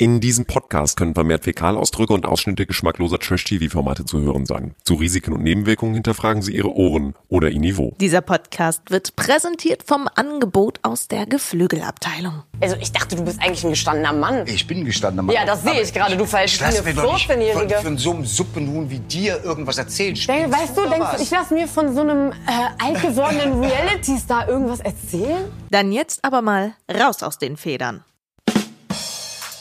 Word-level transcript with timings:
In 0.00 0.20
diesem 0.20 0.44
Podcast 0.44 0.96
können 0.96 1.12
vermehrt 1.12 1.42
Fäkalausdrücke 1.42 2.12
und 2.12 2.24
Ausschnitte 2.24 2.66
geschmackloser 2.66 3.18
Trash-TV-Formate 3.18 4.04
zu 4.04 4.20
hören 4.20 4.46
sein. 4.46 4.76
Zu 4.84 4.94
Risiken 4.94 5.32
und 5.32 5.42
Nebenwirkungen 5.42 5.94
hinterfragen 5.94 6.40
Sie 6.40 6.54
Ihre 6.54 6.72
Ohren 6.72 7.16
oder 7.26 7.48
Ihr 7.50 7.58
Niveau. 7.58 7.96
Dieser 8.00 8.20
Podcast 8.20 8.92
wird 8.92 9.16
präsentiert 9.16 9.82
vom 9.84 10.08
Angebot 10.14 10.78
aus 10.84 11.08
der 11.08 11.26
Geflügelabteilung. 11.26 12.44
Also 12.60 12.76
ich 12.80 12.92
dachte, 12.92 13.16
du 13.16 13.24
bist 13.24 13.42
eigentlich 13.42 13.64
ein 13.64 13.70
gestandener 13.70 14.12
Mann. 14.12 14.46
Ich 14.46 14.68
bin 14.68 14.82
ein 14.82 14.84
gestandener 14.84 15.24
Mann. 15.24 15.34
Ja, 15.34 15.44
das 15.44 15.64
sehe 15.64 15.82
ich 15.82 15.92
gerade. 15.92 16.16
Du 16.16 16.26
verhältst 16.26 16.62
eine 16.62 16.76
doch 16.76 17.14
nicht 17.14 17.26
von, 17.26 17.36
14-Jährige. 17.36 17.74
von 17.82 17.98
so 17.98 18.12
einem 18.12 18.24
Suppenhuhn 18.24 18.88
wie 18.88 19.00
dir 19.00 19.42
irgendwas 19.42 19.78
erzählen. 19.78 20.14
Denk, 20.14 20.52
weißt 20.52 20.76
du, 20.76 20.88
denkst 20.88 21.16
du, 21.16 21.22
ich 21.24 21.30
lasse 21.32 21.52
mir 21.54 21.66
von 21.66 21.92
so 21.92 22.02
einem 22.02 22.30
äh, 22.30 22.84
altgewordenen 22.84 23.58
Reality-Star 23.64 24.48
irgendwas 24.48 24.78
erzählen? 24.78 25.50
Dann 25.72 25.90
jetzt 25.90 26.24
aber 26.24 26.40
mal 26.40 26.74
raus 26.88 27.24
aus 27.24 27.38
den 27.38 27.56
Federn. 27.56 28.04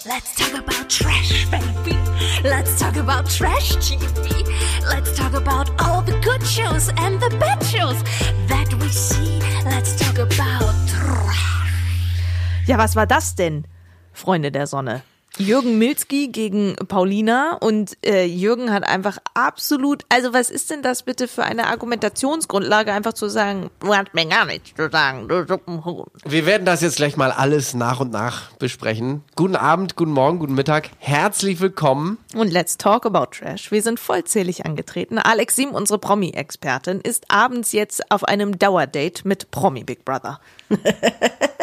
Let's 0.08 0.36
talk 0.36 0.54
about 0.54 0.90
trash, 0.90 1.46
baby. 1.52 1.98
Let's 2.42 2.80
talk 2.80 2.96
about 2.96 3.30
trash 3.30 3.76
TV. 3.76 4.48
Let's 4.88 5.14
talk 5.18 5.34
about 5.34 5.70
all 5.82 6.02
the 6.02 6.18
good 6.22 6.42
shows 6.48 6.88
and 6.98 7.20
the 7.20 7.30
bad 7.40 7.62
shows 7.66 8.02
that 8.48 8.74
we 8.80 8.88
see. 8.88 9.40
Let's 9.66 9.98
talk 10.00 10.18
about 10.18 10.74
trash. 10.88 12.68
Ja, 12.68 12.78
was 12.78 12.96
war 12.96 13.06
das 13.06 13.36
denn, 13.36 13.66
Freunde 14.14 14.50
der 14.50 14.66
Sonne? 14.68 15.04
Jürgen 15.40 15.78
Milzki 15.78 16.30
gegen 16.30 16.76
Paulina 16.88 17.58
und 17.62 17.96
äh, 18.04 18.26
Jürgen 18.26 18.74
hat 18.74 18.84
einfach 18.84 19.20
absolut, 19.36 20.04
also 20.10 20.34
was 20.34 20.50
ist 20.50 20.72
denn 20.72 20.82
das 20.82 21.04
bitte 21.04 21.28
für 21.28 21.44
eine 21.44 21.68
Argumentationsgrundlage, 21.68 22.92
einfach 22.92 23.14
zu 23.14 23.30
sagen, 23.30 23.70
du 23.80 23.94
hast 23.94 24.14
mir 24.14 24.26
gar 24.26 24.46
nichts 24.46 24.74
zu 24.76 24.90
sagen, 24.90 25.28
du 25.28 25.46
Suppenhuhn. 25.48 26.08
Wir 26.26 26.48
werden 26.48 26.66
das 26.66 26.82
jetzt 26.82 26.98
gleich 26.98 27.18
mal 27.18 27.32
alles 27.32 27.76
nach 27.76 28.00
und 28.00 28.12
nach 28.12 28.52
besprechen. 28.54 29.24
Guten 29.36 29.56
Abend, 29.56 29.96
guten 29.96 30.12
Morgen, 30.12 30.40
guten 30.40 30.56
Mittag. 30.56 30.90
Herzlich 30.98 31.60
willkommen. 31.60 32.18
Und 32.34 32.52
let's 32.52 32.78
talk 32.78 33.06
about 33.06 33.28
Trash. 33.38 33.72
Wir 33.72 33.84
sind 33.84 34.00
vollzählig 34.00 34.66
angetreten. 34.66 35.20
Alex 35.20 35.56
Sim, 35.56 35.70
unsere 35.70 36.00
Promi-Expertin, 36.00 37.00
ist 37.02 37.30
abends 37.30 37.74
jetzt 37.74 38.12
auf 38.12 38.24
einem 38.24 38.58
Dauerdate 38.58 39.28
mit 39.28 39.52
Promi 39.52 39.84
Big 39.84 40.04
Brother. 40.04 40.40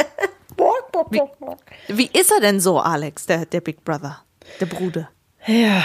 Wie, 1.15 1.99
wie 1.99 2.19
ist 2.19 2.31
er 2.31 2.41
denn 2.41 2.61
so, 2.61 2.81
Alex, 2.81 3.27
der, 3.27 3.47
der 3.47 3.61
Big 3.61 3.85
Brother, 3.85 4.23
der 4.61 4.67
Bruder? 4.67 5.09
Ja, 5.47 5.83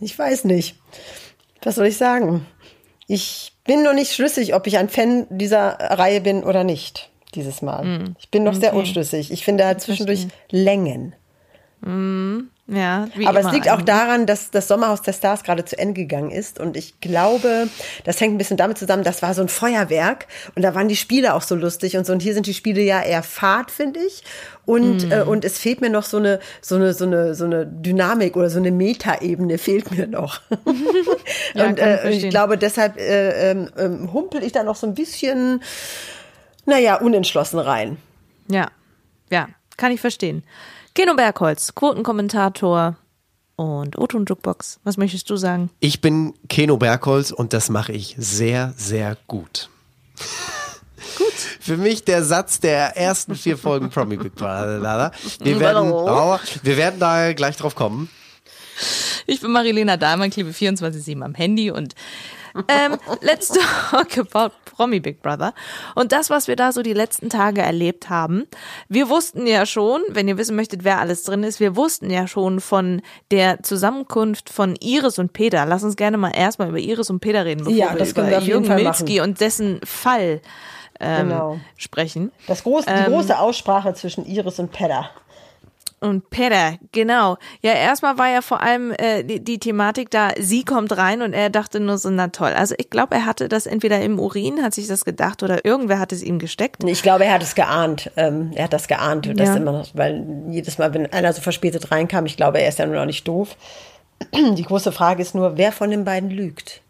ich 0.00 0.18
weiß 0.18 0.44
nicht. 0.44 0.76
Was 1.62 1.76
soll 1.76 1.86
ich 1.86 1.96
sagen? 1.96 2.46
Ich 3.06 3.52
bin 3.64 3.82
noch 3.82 3.94
nicht 3.94 4.12
schlüssig, 4.12 4.54
ob 4.54 4.66
ich 4.66 4.78
ein 4.78 4.88
Fan 4.88 5.26
dieser 5.30 5.78
Reihe 5.78 6.20
bin 6.20 6.44
oder 6.44 6.62
nicht, 6.64 7.10
dieses 7.34 7.62
Mal. 7.62 7.84
Ich 8.18 8.30
bin 8.30 8.44
noch 8.44 8.54
sehr 8.54 8.74
unschlüssig. 8.74 9.30
Ich 9.30 9.44
finde 9.44 9.64
da 9.64 9.78
zwischendurch 9.78 10.26
Längen. 10.50 11.14
Ja, 12.70 13.08
wie 13.16 13.26
Aber 13.26 13.40
es 13.40 13.50
liegt 13.50 13.70
auch 13.70 13.80
daran, 13.80 14.26
dass 14.26 14.50
das 14.50 14.68
Sommerhaus 14.68 15.00
der 15.00 15.14
Stars 15.14 15.42
gerade 15.42 15.64
zu 15.64 15.78
Ende 15.78 15.94
gegangen 16.02 16.30
ist. 16.30 16.60
Und 16.60 16.76
ich 16.76 17.00
glaube, 17.00 17.68
das 18.04 18.20
hängt 18.20 18.34
ein 18.34 18.38
bisschen 18.38 18.58
damit 18.58 18.76
zusammen, 18.76 19.04
das 19.04 19.22
war 19.22 19.32
so 19.32 19.40
ein 19.40 19.48
Feuerwerk. 19.48 20.26
Und 20.54 20.60
da 20.60 20.74
waren 20.74 20.86
die 20.86 20.96
Spiele 20.96 21.32
auch 21.32 21.40
so 21.40 21.54
lustig 21.54 21.96
und 21.96 22.04
so. 22.06 22.12
Und 22.12 22.20
hier 22.20 22.34
sind 22.34 22.44
die 22.46 22.52
Spiele 22.52 22.82
ja 22.82 23.00
eher 23.02 23.22
fad, 23.22 23.70
finde 23.70 24.00
ich. 24.00 24.22
Und, 24.66 25.04
Mhm. 25.06 25.12
äh, 25.12 25.22
und 25.22 25.46
es 25.46 25.58
fehlt 25.58 25.80
mir 25.80 25.88
noch 25.88 26.02
so 26.02 26.18
eine, 26.18 26.40
so 26.60 26.74
eine, 26.76 26.92
so 26.92 27.06
eine, 27.06 27.34
so 27.34 27.46
eine 27.46 27.64
Dynamik 27.66 28.36
oder 28.36 28.50
so 28.50 28.58
eine 28.58 28.70
Metaebene 28.70 29.56
fehlt 29.56 29.90
mir 29.90 30.06
noch. 30.06 30.42
Ja, 31.54 31.68
und 31.68 31.78
ich 31.78 31.84
äh, 31.84 31.94
ich 31.94 32.00
verstehen. 32.02 32.30
glaube, 32.30 32.58
deshalb 32.58 32.98
äh, 32.98 33.50
ähm, 33.50 33.70
ähm, 33.78 34.12
humpel 34.12 34.42
ich 34.42 34.52
da 34.52 34.62
noch 34.62 34.76
so 34.76 34.86
ein 34.86 34.94
bisschen, 34.94 35.62
naja, 36.66 36.96
unentschlossen 36.96 37.58
rein. 37.58 37.96
Ja, 38.50 38.68
ja, 39.30 39.48
kann 39.78 39.90
ich 39.92 40.00
verstehen. 40.02 40.42
Geno 40.98 41.14
Bergholz, 41.14 41.76
Quotenkommentator 41.76 42.96
und 43.54 43.96
Otto 43.96 44.18
und 44.18 44.28
Jukebox. 44.28 44.80
Was 44.82 44.96
möchtest 44.96 45.30
du 45.30 45.36
sagen? 45.36 45.70
Ich 45.78 46.00
bin 46.00 46.34
Keno 46.48 46.76
Bergholz 46.76 47.30
und 47.30 47.52
das 47.52 47.68
mache 47.68 47.92
ich 47.92 48.16
sehr, 48.18 48.74
sehr 48.76 49.16
gut. 49.28 49.70
Gut. 51.16 51.32
Für 51.60 51.76
mich 51.76 52.02
der 52.02 52.24
Satz 52.24 52.58
der 52.58 52.96
ersten 52.96 53.36
vier 53.36 53.56
Folgen 53.56 53.90
Promi 53.94 54.16
Big 54.16 54.34
Brother. 54.34 55.12
Wir 55.38 55.60
werden, 55.60 55.92
wir 55.92 56.76
werden 56.76 56.98
da 56.98 57.32
gleich 57.32 57.56
drauf 57.56 57.76
kommen. 57.76 58.10
Ich 59.28 59.40
bin 59.40 59.52
Marilena 59.52 59.96
Dahlmann, 59.96 60.30
klebe 60.30 60.50
24-7 60.50 61.22
am 61.22 61.36
Handy 61.36 61.70
und 61.70 61.94
ähm, 62.68 62.96
let's 63.20 63.48
talk 63.90 64.18
about 64.18 64.54
Promi 64.64 65.00
Big 65.00 65.22
Brother. 65.22 65.54
Und 65.94 66.12
das, 66.12 66.30
was 66.30 66.48
wir 66.48 66.56
da 66.56 66.72
so 66.72 66.82
die 66.82 66.92
letzten 66.92 67.30
Tage 67.30 67.62
erlebt 67.62 68.10
haben. 68.10 68.46
Wir 68.88 69.08
wussten 69.08 69.46
ja 69.46 69.66
schon, 69.66 70.00
wenn 70.08 70.28
ihr 70.28 70.38
wissen 70.38 70.56
möchtet, 70.56 70.84
wer 70.84 70.98
alles 71.00 71.22
drin 71.24 71.42
ist, 71.42 71.60
wir 71.60 71.76
wussten 71.76 72.10
ja 72.10 72.26
schon 72.26 72.60
von 72.60 73.02
der 73.30 73.62
Zusammenkunft 73.62 74.50
von 74.50 74.76
Iris 74.80 75.18
und 75.18 75.32
Peter. 75.32 75.66
Lass 75.66 75.82
uns 75.84 75.96
gerne 75.96 76.16
mal 76.16 76.30
erstmal 76.30 76.68
über 76.68 76.78
Iris 76.78 77.10
und 77.10 77.20
Peter 77.20 77.44
reden, 77.44 77.60
bevor 77.64 77.72
Ja, 77.72 77.92
wir 77.92 77.98
das 77.98 78.10
über 78.12 78.38
Jürgen 78.40 78.64
Fall 78.66 78.82
Milzki 78.82 79.20
und 79.20 79.40
dessen 79.40 79.80
Fall 79.84 80.40
ähm, 81.00 81.28
Genau. 81.28 81.60
sprechen. 81.76 82.32
Das 82.46 82.62
große, 82.64 82.86
die 82.88 83.10
große 83.10 83.38
Aussprache 83.38 83.94
zwischen 83.94 84.26
Iris 84.26 84.58
und 84.58 84.72
Pedder. 84.72 85.10
Und 86.00 86.30
Peter, 86.30 86.74
genau. 86.92 87.38
Ja, 87.60 87.72
erstmal 87.72 88.18
war 88.18 88.28
ja 88.28 88.40
vor 88.40 88.60
allem 88.62 88.92
äh, 88.92 89.24
die, 89.24 89.42
die 89.42 89.58
Thematik 89.58 90.10
da, 90.10 90.30
sie 90.38 90.64
kommt 90.64 90.96
rein 90.96 91.22
und 91.22 91.32
er 91.32 91.50
dachte 91.50 91.80
nur 91.80 91.98
so, 91.98 92.08
na 92.10 92.28
toll. 92.28 92.52
Also 92.52 92.74
ich 92.78 92.88
glaube, 92.90 93.16
er 93.16 93.26
hatte 93.26 93.48
das 93.48 93.66
entweder 93.66 94.00
im 94.00 94.20
Urin, 94.20 94.62
hat 94.62 94.74
sich 94.74 94.86
das 94.86 95.04
gedacht, 95.04 95.42
oder 95.42 95.64
irgendwer 95.64 95.98
hat 95.98 96.12
es 96.12 96.22
ihm 96.22 96.38
gesteckt. 96.38 96.84
Ich 96.84 97.02
glaube, 97.02 97.24
er 97.24 97.34
hat 97.34 97.42
es 97.42 97.54
geahnt. 97.56 98.12
Ähm, 98.16 98.52
er 98.54 98.64
hat 98.64 98.72
das 98.72 98.86
geahnt. 98.86 99.28
Das 99.38 99.48
Ja. 99.48 99.56
immer 99.56 99.72
noch, 99.72 99.88
weil 99.94 100.24
jedes 100.50 100.78
Mal, 100.78 100.94
wenn 100.94 101.12
einer 101.12 101.32
so 101.32 101.40
verspätet 101.42 101.90
reinkam, 101.90 102.26
ich 102.26 102.36
glaube, 102.36 102.60
er 102.60 102.68
ist 102.68 102.78
ja 102.78 102.86
nur 102.86 102.96
noch 102.96 103.06
nicht 103.06 103.26
doof. 103.26 103.56
Die 104.34 104.62
große 104.62 104.92
Frage 104.92 105.22
ist 105.22 105.34
nur, 105.34 105.56
wer 105.56 105.72
von 105.72 105.90
den 105.90 106.04
beiden 106.04 106.30
lügt? 106.30 106.80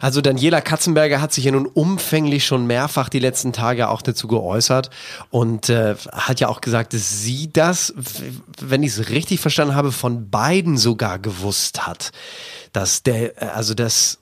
Also 0.00 0.20
Daniela 0.20 0.60
Katzenberger 0.60 1.20
hat 1.20 1.32
sich 1.32 1.44
ja 1.44 1.52
nun 1.52 1.66
umfänglich 1.66 2.44
schon 2.44 2.66
mehrfach 2.66 3.08
die 3.08 3.18
letzten 3.18 3.52
Tage 3.52 3.88
auch 3.88 4.02
dazu 4.02 4.28
geäußert 4.28 4.90
und 5.30 5.70
äh, 5.70 5.94
hat 6.12 6.40
ja 6.40 6.48
auch 6.48 6.60
gesagt, 6.60 6.92
dass 6.92 7.22
sie 7.22 7.50
das, 7.52 7.94
wenn 8.60 8.82
ich 8.82 8.90
es 8.90 9.10
richtig 9.10 9.40
verstanden 9.40 9.74
habe, 9.74 9.92
von 9.92 10.28
beiden 10.28 10.76
sogar 10.76 11.18
gewusst 11.18 11.86
hat. 11.86 12.12
Dass 12.72 13.02
der, 13.02 13.40
äh, 13.42 13.46
also 13.46 13.74
das, 13.74 14.18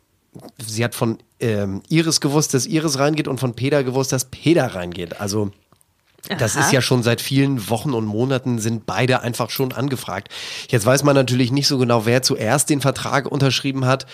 sie 0.64 0.84
hat 0.84 0.94
von 0.94 1.18
ähm, 1.40 1.82
Iris 1.88 2.20
gewusst, 2.20 2.54
dass 2.54 2.66
Iris 2.66 2.98
reingeht 2.98 3.28
und 3.28 3.40
von 3.40 3.54
Peter 3.54 3.82
gewusst, 3.82 4.12
dass 4.12 4.26
Peter 4.26 4.74
reingeht. 4.74 5.20
Also 5.20 5.50
das 6.38 6.54
ist 6.54 6.72
ja 6.72 6.80
schon 6.80 7.02
seit 7.02 7.20
vielen 7.20 7.68
Wochen 7.68 7.94
und 7.94 8.06
Monaten 8.06 8.60
sind 8.60 8.86
beide 8.86 9.20
einfach 9.22 9.50
schon 9.50 9.72
angefragt. 9.72 10.28
Jetzt 10.68 10.86
weiß 10.86 11.02
man 11.02 11.16
natürlich 11.16 11.50
nicht 11.50 11.66
so 11.66 11.78
genau, 11.78 12.06
wer 12.06 12.22
zuerst 12.22 12.70
den 12.70 12.80
Vertrag 12.80 13.26
unterschrieben 13.26 13.86
hat, 13.86 14.06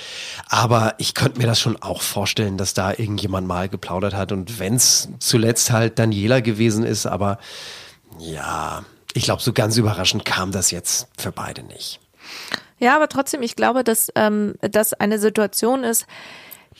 aber 0.48 0.94
ich 0.98 1.14
könnte 1.14 1.38
mir 1.38 1.46
das 1.46 1.60
schon 1.60 1.80
auch 1.82 2.00
vorstellen, 2.00 2.56
dass 2.56 2.72
da 2.72 2.90
irgendjemand 2.90 3.46
mal 3.46 3.68
geplaudert 3.68 4.14
hat 4.14 4.32
und 4.32 4.58
wenn 4.58 4.74
es 4.74 5.08
zuletzt 5.18 5.70
halt 5.70 5.98
Daniela 5.98 6.40
gewesen 6.40 6.84
ist, 6.84 7.06
aber 7.06 7.38
ja, 8.18 8.84
ich 9.12 9.24
glaube, 9.24 9.42
so 9.42 9.52
ganz 9.52 9.76
überraschend 9.76 10.24
kam 10.24 10.50
das 10.50 10.70
jetzt 10.70 11.08
für 11.18 11.32
beide 11.32 11.62
nicht. 11.62 12.00
Ja, 12.78 12.96
aber 12.96 13.08
trotzdem, 13.08 13.42
ich 13.42 13.56
glaube, 13.56 13.84
dass 13.84 14.10
ähm, 14.14 14.54
das 14.60 14.94
eine 14.94 15.18
Situation 15.18 15.84
ist, 15.84 16.06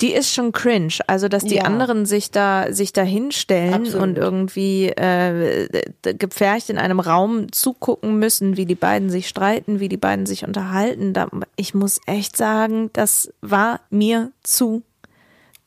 die 0.00 0.12
ist 0.12 0.32
schon 0.32 0.52
cringe. 0.52 0.94
Also, 1.06 1.28
dass 1.28 1.44
die 1.44 1.56
Ja. 1.56 1.64
anderen 1.64 2.06
sich 2.06 2.30
da, 2.30 2.72
sich 2.72 2.92
da 2.92 3.02
hinstellen 3.02 3.74
Absolut. 3.86 4.02
und 4.02 4.18
irgendwie 4.18 4.88
äh, 4.88 5.68
gepfercht 6.02 6.70
in 6.70 6.78
einem 6.78 7.00
Raum 7.00 7.50
zugucken 7.52 8.18
müssen, 8.18 8.56
wie 8.56 8.66
die 8.66 8.74
beiden 8.74 9.10
sich 9.10 9.28
streiten, 9.28 9.80
wie 9.80 9.88
die 9.88 9.96
beiden 9.96 10.26
sich 10.26 10.44
unterhalten. 10.44 11.12
Da, 11.14 11.28
ich 11.56 11.74
muss 11.74 12.00
echt 12.06 12.36
sagen, 12.36 12.90
das 12.92 13.32
war 13.40 13.80
mir 13.90 14.30
zu, 14.42 14.82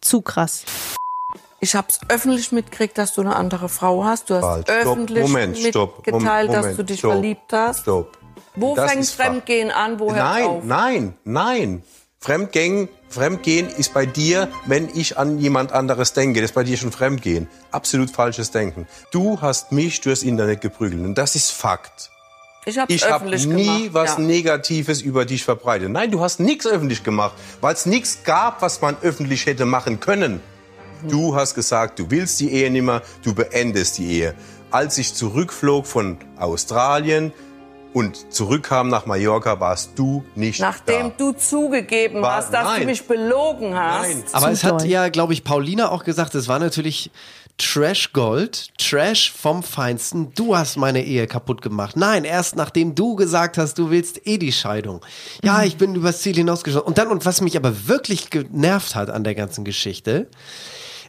zu 0.01 0.21
krass. 0.21 0.63
Ich 1.59 1.75
habe 1.75 1.87
es 1.89 1.99
öffentlich 2.09 2.51
mitgekriegt, 2.51 2.97
dass 2.97 3.13
du 3.13 3.21
eine 3.21 3.35
andere 3.35 3.69
Frau 3.69 4.03
hast. 4.03 4.29
Du 4.29 4.35
hast 4.35 4.43
Halt, 4.43 4.67
stopp, 4.67 4.77
öffentlich 4.87 5.21
Moment, 5.23 5.57
stopp, 5.57 5.97
mitgeteilt, 5.97 6.49
Moment, 6.49 6.65
dass 6.65 6.75
du 6.75 6.83
dich 6.83 6.99
stopp, 6.99 7.11
verliebt 7.11 7.53
hast. 7.53 7.81
Stopp. 7.81 8.17
Wo 8.55 8.75
Das 8.75 8.91
fängt. 8.91 9.05
Fremdgehen 9.05 9.71
an? 9.71 9.99
Wo 9.99 10.07
hört 10.07 10.17
Nein, 10.17 10.43
auf? 10.45 10.63
nein, 10.63 11.13
nein. 11.23 11.83
Fremdgehen, 12.23 12.87
Fremdgehen 13.09 13.67
ist 13.67 13.95
bei 13.95 14.05
dir, 14.05 14.47
wenn 14.67 14.89
ich 14.93 15.17
an 15.17 15.39
jemand 15.39 15.71
anderes 15.71 16.13
denke. 16.13 16.39
Das 16.39 16.51
ist 16.51 16.53
bei 16.53 16.63
dir 16.63 16.77
schon 16.77 16.91
Fremdgehen. 16.91 17.47
Absolut 17.71 18.11
falsches 18.11 18.51
Denken. 18.51 18.87
Du 19.09 19.41
hast 19.41 19.71
mich 19.71 20.01
durchs 20.01 20.21
Internet 20.21 20.61
geprügelt 20.61 21.03
und 21.03 21.17
das 21.17 21.35
ist 21.35 21.49
Fakt. 21.49 22.11
Ich 22.67 22.77
habe 22.77 22.93
öffentlich 22.93 23.47
nie 23.47 23.63
gemacht. 23.65 23.93
was 23.93 24.17
ja. 24.17 24.23
Negatives 24.23 25.01
über 25.01 25.25
dich 25.25 25.43
verbreitet. 25.43 25.89
Nein, 25.89 26.11
du 26.11 26.21
hast 26.21 26.39
nichts 26.39 26.67
öffentlich 26.67 27.03
gemacht, 27.03 27.33
weil 27.59 27.73
es 27.73 27.87
nichts 27.87 28.19
gab, 28.23 28.61
was 28.61 28.81
man 28.81 28.97
öffentlich 29.01 29.47
hätte 29.47 29.65
machen 29.65 29.99
können. 29.99 30.41
Du 31.09 31.35
hast 31.35 31.55
gesagt, 31.55 31.97
du 31.97 32.11
willst 32.11 32.39
die 32.39 32.51
Ehe 32.51 32.69
nicht 32.69 32.83
mehr, 32.83 33.01
du 33.23 33.33
beendest 33.33 33.97
die 33.97 34.11
Ehe. 34.11 34.35
Als 34.69 34.99
ich 34.99 35.15
zurückflog 35.15 35.87
von 35.87 36.19
Australien, 36.37 37.33
und 37.93 38.31
zurückkam 38.33 38.87
nach 38.89 39.05
Mallorca, 39.05 39.59
warst 39.59 39.91
du 39.99 40.23
nicht 40.35 40.59
Nachdem 40.59 41.09
da. 41.09 41.13
du 41.17 41.31
zugegeben 41.33 42.21
War- 42.21 42.37
hast, 42.37 42.53
dass 42.53 42.63
nein. 42.63 42.81
du 42.81 42.85
mich 42.87 43.05
belogen 43.07 43.75
hast. 43.77 44.07
Nein. 44.07 44.23
Aber 44.31 44.47
Zu 44.47 44.51
es 44.53 44.63
hat 44.63 44.81
doll. 44.81 44.87
ja, 44.87 45.09
glaube 45.09 45.33
ich, 45.33 45.43
Paulina 45.43 45.89
auch 45.89 46.03
gesagt, 46.03 46.33
es 46.35 46.47
war 46.47 46.59
natürlich 46.59 47.11
Trash 47.57 48.11
Gold, 48.13 48.69
Trash 48.79 49.31
vom 49.31 49.61
Feinsten. 49.61 50.33
Du 50.33 50.55
hast 50.55 50.77
meine 50.77 51.03
Ehe 51.03 51.27
kaputt 51.27 51.61
gemacht. 51.61 51.95
Nein, 51.95 52.23
erst 52.23 52.55
nachdem 52.55 52.95
du 52.95 53.15
gesagt 53.15 53.57
hast, 53.57 53.77
du 53.77 53.91
willst 53.91 54.25
eh 54.25 54.37
die 54.37 54.51
Scheidung. 54.53 55.01
Ja, 55.43 55.61
ich 55.63 55.77
bin 55.77 55.93
übers 55.93 56.21
Ziel 56.21 56.35
hinausgeschossen. 56.35 56.87
Und 56.87 56.97
dann, 56.97 57.09
und 57.09 57.25
was 57.25 57.41
mich 57.41 57.57
aber 57.57 57.87
wirklich 57.87 58.29
genervt 58.31 58.95
hat 58.95 59.09
an 59.09 59.23
der 59.23 59.35
ganzen 59.35 59.63
Geschichte, 59.65 60.27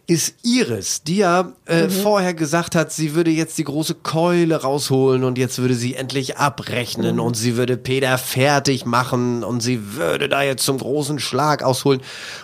ist 0.09 0.35
Iris, 0.43 1.05
die 1.05 1.19
ja 1.19 1.53
äh, 1.65 1.89
vorher 1.89 2.35
gesagt 2.35 2.75
hat, 2.75 2.93
sie 2.93 3.15
würde 3.15 3.31
jetzt 3.31 3.57
die 3.57 3.65
große 3.65 3.95
Keule 3.95 4.57
rausholen 4.61 5.23
und 5.23 5.39
jetzt 5.39 5.59
würde 5.59 5.75
sie 5.75 5.95
endlich 5.95 6.39
abrechnen 6.39 7.21
und 7.21 7.37
sie 7.37 7.57
würde 7.57 7.77
Peter 7.77 8.19
fertig 8.19 8.85
machen 8.85 9.45
und 9.45 9.61
sie 9.61 9.95
würde 9.95 10.29
da 10.29 10.43
jetzt 10.43 10.65
zum 10.65 10.79
großen 10.79 11.21
Schlag 11.21 11.63
ausholen. 11.63 12.01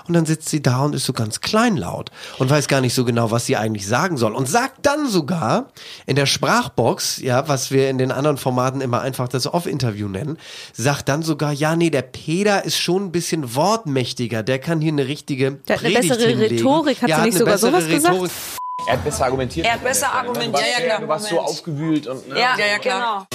Und 0.06 0.14
dann 0.14 0.24
sitzt 0.24 0.48
sie 0.48 0.62
da 0.62 0.84
und 0.84 0.94
ist 0.94 1.04
so 1.04 1.12
ganz 1.12 1.40
kleinlaut 1.40 2.12
und 2.38 2.48
weiß 2.48 2.68
gar 2.68 2.80
nicht 2.80 2.94
so 2.94 3.04
genau, 3.04 3.32
was 3.32 3.46
sie 3.46 3.56
eigentlich 3.56 3.88
sagen 3.88 4.16
soll. 4.16 4.34
Und 4.34 4.48
sagt 4.48 4.86
dann 4.86 5.08
sogar 5.08 5.68
in 6.06 6.14
der 6.14 6.26
Sprachbox, 6.26 7.18
ja, 7.18 7.48
was 7.48 7.72
wir 7.72 7.90
in 7.90 7.98
den 7.98 8.12
anderen 8.12 8.36
Formaten 8.36 8.80
immer 8.80 9.00
einfach 9.00 9.26
das 9.26 9.52
Off-Interview 9.52 10.06
nennen, 10.06 10.38
sagt 10.74 11.08
dann 11.08 11.22
sogar, 11.22 11.52
ja, 11.52 11.74
nee, 11.74 11.90
der 11.90 12.02
Peter 12.02 12.64
ist 12.64 12.78
schon 12.78 13.06
ein 13.06 13.12
bisschen 13.12 13.56
wortmächtiger, 13.56 14.44
der 14.44 14.60
kann 14.60 14.80
hier 14.80 14.92
eine 14.92 15.08
richtige 15.08 15.58
Der 15.66 15.76
hat 15.76 15.84
eine 15.84 15.94
bessere 15.94 16.28
hinlegen. 16.28 16.56
Rhetorik, 16.56 17.02
hat 17.02 17.08
Ja, 17.08 17.16
sie 17.18 17.30
nicht 17.30 17.42
eine 17.42 17.47
bessere 17.52 17.70
sowas 17.70 17.86
gesagt? 17.86 18.14
Rhetorik. 18.14 18.30
Er 18.86 18.92
hat 18.92 19.04
besser 19.04 19.24
argumentiert. 19.24 19.66
Er 19.66 19.72
hat 19.74 19.84
besser 19.84 20.12
argumentiert. 20.12 20.60
Ja, 20.60 20.80
ja, 20.80 20.86
klar. 20.86 21.00
Du 21.00 21.08
warst 21.08 21.28
so 21.28 21.40
aufgewühlt 21.40 22.06
und. 22.06 22.28
Ne? 22.28 22.38
Ja, 22.38 22.56
ja, 22.58 22.66
ja, 22.66 22.78
klar. 22.78 23.26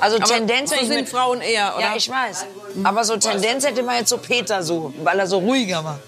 Also 0.00 0.18
Tendenz 0.18 0.70
so 0.70 0.76
sind 0.76 0.90
mit 0.90 1.08
Frauen 1.08 1.40
eher, 1.40 1.74
oder? 1.76 1.86
Ja, 1.86 1.96
ich 1.96 2.08
weiß. 2.08 2.46
Aber 2.84 3.04
so 3.04 3.16
Tendenz 3.16 3.66
hätte 3.66 3.82
man 3.82 3.96
jetzt 3.96 4.10
so 4.10 4.18
Peter 4.18 4.62
so, 4.62 4.92
weil 5.02 5.18
er 5.18 5.26
so 5.26 5.38
ruhiger 5.38 5.84
war. 5.84 5.98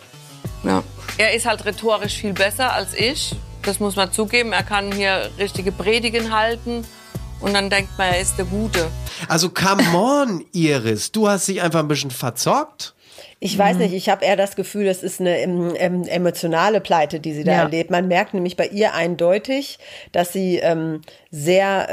Ja. 0.63 0.83
Er 1.19 1.35
ist 1.35 1.47
halt 1.47 1.65
rhetorisch 1.65 2.19
viel 2.19 2.33
besser 2.33 2.73
als 2.73 2.95
ich. 2.95 3.35
Das 3.63 3.81
muss 3.81 3.97
man 3.97 4.13
zugeben. 4.13 4.53
Er 4.53 4.63
kann 4.63 4.93
hier 4.93 5.31
richtige 5.39 5.73
Predigen 5.73 6.35
halten. 6.35 6.87
Und 7.41 7.55
dann 7.55 7.71
denkt 7.71 7.97
man, 7.97 8.09
er 8.09 8.21
ist 8.21 8.37
der 8.37 8.45
Gute. 8.45 8.91
Also 9.29 9.49
come 9.49 9.83
on, 9.95 10.45
Iris, 10.53 11.11
du 11.11 11.29
hast 11.29 11.49
dich 11.49 11.63
einfach 11.63 11.81
ein 11.81 11.89
bisschen 11.89 12.11
verzockt. 12.11 12.95
Ich 13.43 13.57
weiß 13.57 13.79
nicht, 13.79 13.95
ich 13.95 14.11
habe 14.11 14.23
eher 14.23 14.37
das 14.37 14.55
Gefühl, 14.55 14.85
das 14.85 15.03
ist 15.03 15.19
eine 15.19 15.39
ähm, 15.41 15.73
ähm, 15.79 16.05
emotionale 16.07 16.79
Pleite, 16.83 17.21
die 17.21 17.33
sie 17.33 17.43
da 17.43 17.53
Ja. 17.53 17.63
erlebt. 17.63 17.91
Man 17.91 18.07
merkt 18.07 18.35
nämlich 18.35 18.55
bei 18.55 18.67
ihr 18.67 18.93
eindeutig, 18.93 19.79
dass 20.13 20.31
sie 20.35 20.59
ähm, 20.59 21.01
sehr 21.31 21.87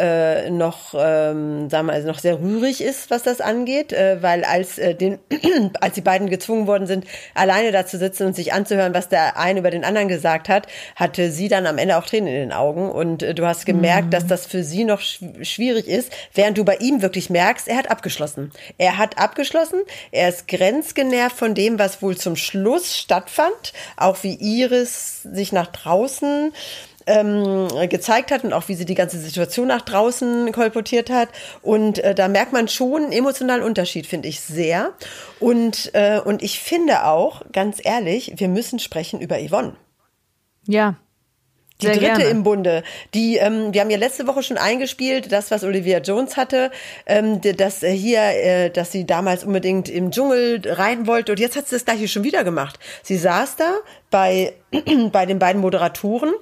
äh, 0.45 0.49
noch, 0.49 0.93
ähm, 0.93 1.69
sagen 1.69 1.87
wir, 1.87 1.93
also 1.93 2.05
noch 2.09 2.19
sehr 2.19 2.41
rührig 2.41 2.81
ist, 2.81 3.09
was 3.11 3.23
das 3.23 3.39
angeht, 3.39 3.93
äh, 3.93 4.21
weil 4.21 4.43
als 4.43 4.77
äh, 4.77 4.93
den, 4.93 5.19
als 5.79 5.93
die 5.95 6.01
beiden 6.01 6.29
gezwungen 6.29 6.67
worden 6.67 6.85
sind, 6.85 7.05
alleine 7.33 7.71
da 7.71 7.85
zu 7.85 7.97
sitzen 7.97 8.27
und 8.27 8.35
sich 8.35 8.51
anzuhören, 8.51 8.93
was 8.93 9.07
der 9.07 9.37
eine 9.39 9.59
über 9.59 9.71
den 9.71 9.85
anderen 9.85 10.09
gesagt 10.09 10.49
hat, 10.49 10.67
hatte 10.97 11.31
sie 11.31 11.47
dann 11.47 11.65
am 11.65 11.77
Ende 11.77 11.95
auch 11.97 12.05
Tränen 12.05 12.27
in 12.27 12.35
den 12.49 12.51
Augen 12.51 12.91
und 12.91 13.23
äh, 13.23 13.33
du 13.33 13.45
hast 13.45 13.65
gemerkt, 13.65 14.13
dass 14.13 14.27
das 14.27 14.47
für 14.47 14.63
sie 14.65 14.83
noch 14.83 14.99
schw- 14.99 15.45
schwierig 15.45 15.87
ist, 15.87 16.11
während 16.33 16.57
du 16.57 16.65
bei 16.65 16.75
ihm 16.75 17.01
wirklich 17.01 17.29
merkst, 17.29 17.69
er 17.69 17.77
hat 17.77 17.89
abgeschlossen. 17.89 18.51
Er 18.77 18.97
hat 18.97 19.17
abgeschlossen, 19.17 19.79
er 20.11 20.27
ist 20.27 20.49
grenzgenervt 20.49 21.36
von 21.37 21.55
dem, 21.55 21.79
was 21.79 22.01
wohl 22.01 22.17
zum 22.17 22.35
Schluss 22.35 22.97
stattfand, 22.97 23.73
auch 23.95 24.23
wie 24.23 24.35
Iris 24.35 25.23
sich 25.23 25.51
nach 25.51 25.67
draußen 25.67 26.51
ähm, 27.07 27.67
gezeigt 27.89 28.31
hat 28.31 28.43
und 28.43 28.53
auch 28.53 28.67
wie 28.67 28.75
sie 28.75 28.85
die 28.85 28.95
ganze 28.95 29.17
Situation 29.19 29.67
nach 29.67 29.81
draußen 29.81 30.51
kolportiert 30.51 31.09
hat. 31.09 31.29
Und 31.61 31.99
äh, 31.99 32.13
da 32.13 32.27
merkt 32.27 32.53
man 32.53 32.67
schon 32.67 33.03
einen 33.03 33.11
emotionalen 33.11 33.63
Unterschied, 33.63 34.05
finde 34.05 34.27
ich 34.27 34.41
sehr. 34.41 34.93
Und, 35.39 35.91
äh, 35.93 36.19
und 36.19 36.43
ich 36.43 36.59
finde 36.59 37.05
auch, 37.05 37.43
ganz 37.53 37.79
ehrlich, 37.83 38.33
wir 38.35 38.49
müssen 38.49 38.79
sprechen 38.79 39.21
über 39.21 39.37
Yvonne. 39.39 39.75
Ja. 40.67 40.97
Die 41.81 41.85
Sehr 41.85 41.95
dritte 41.95 42.05
gerne. 42.05 42.23
im 42.25 42.43
Bunde. 42.43 42.83
Die, 43.13 43.37
ähm, 43.37 43.71
wir 43.71 43.81
haben 43.81 43.89
ja 43.91 43.97
letzte 43.97 44.25
Woche 44.25 44.41
schon 44.41 44.57
eingespielt, 44.57 45.31
das, 45.31 45.51
was 45.51 45.63
Olivia 45.63 45.99
Jones 45.99 46.35
hatte, 46.35 46.71
ähm, 47.05 47.39
dass 47.41 47.83
äh, 47.83 47.91
hier, 47.91 48.21
äh, 48.21 48.69
dass 48.71 48.91
sie 48.91 49.05
damals 49.05 49.43
unbedingt 49.43 49.87
im 49.87 50.09
Dschungel 50.09 50.61
rein 50.65 51.05
wollte. 51.05 51.33
Und 51.33 51.39
jetzt 51.39 51.55
hat 51.55 51.67
sie 51.67 51.75
das 51.75 51.85
gleiche 51.85 52.07
schon 52.07 52.23
wieder 52.23 52.43
gemacht. 52.43 52.79
Sie 53.03 53.17
saß 53.17 53.57
da 53.57 53.75
bei, 54.09 54.53
bei 55.11 55.27
den 55.27 55.37
beiden 55.37 55.61
Moderatoren 55.61 56.33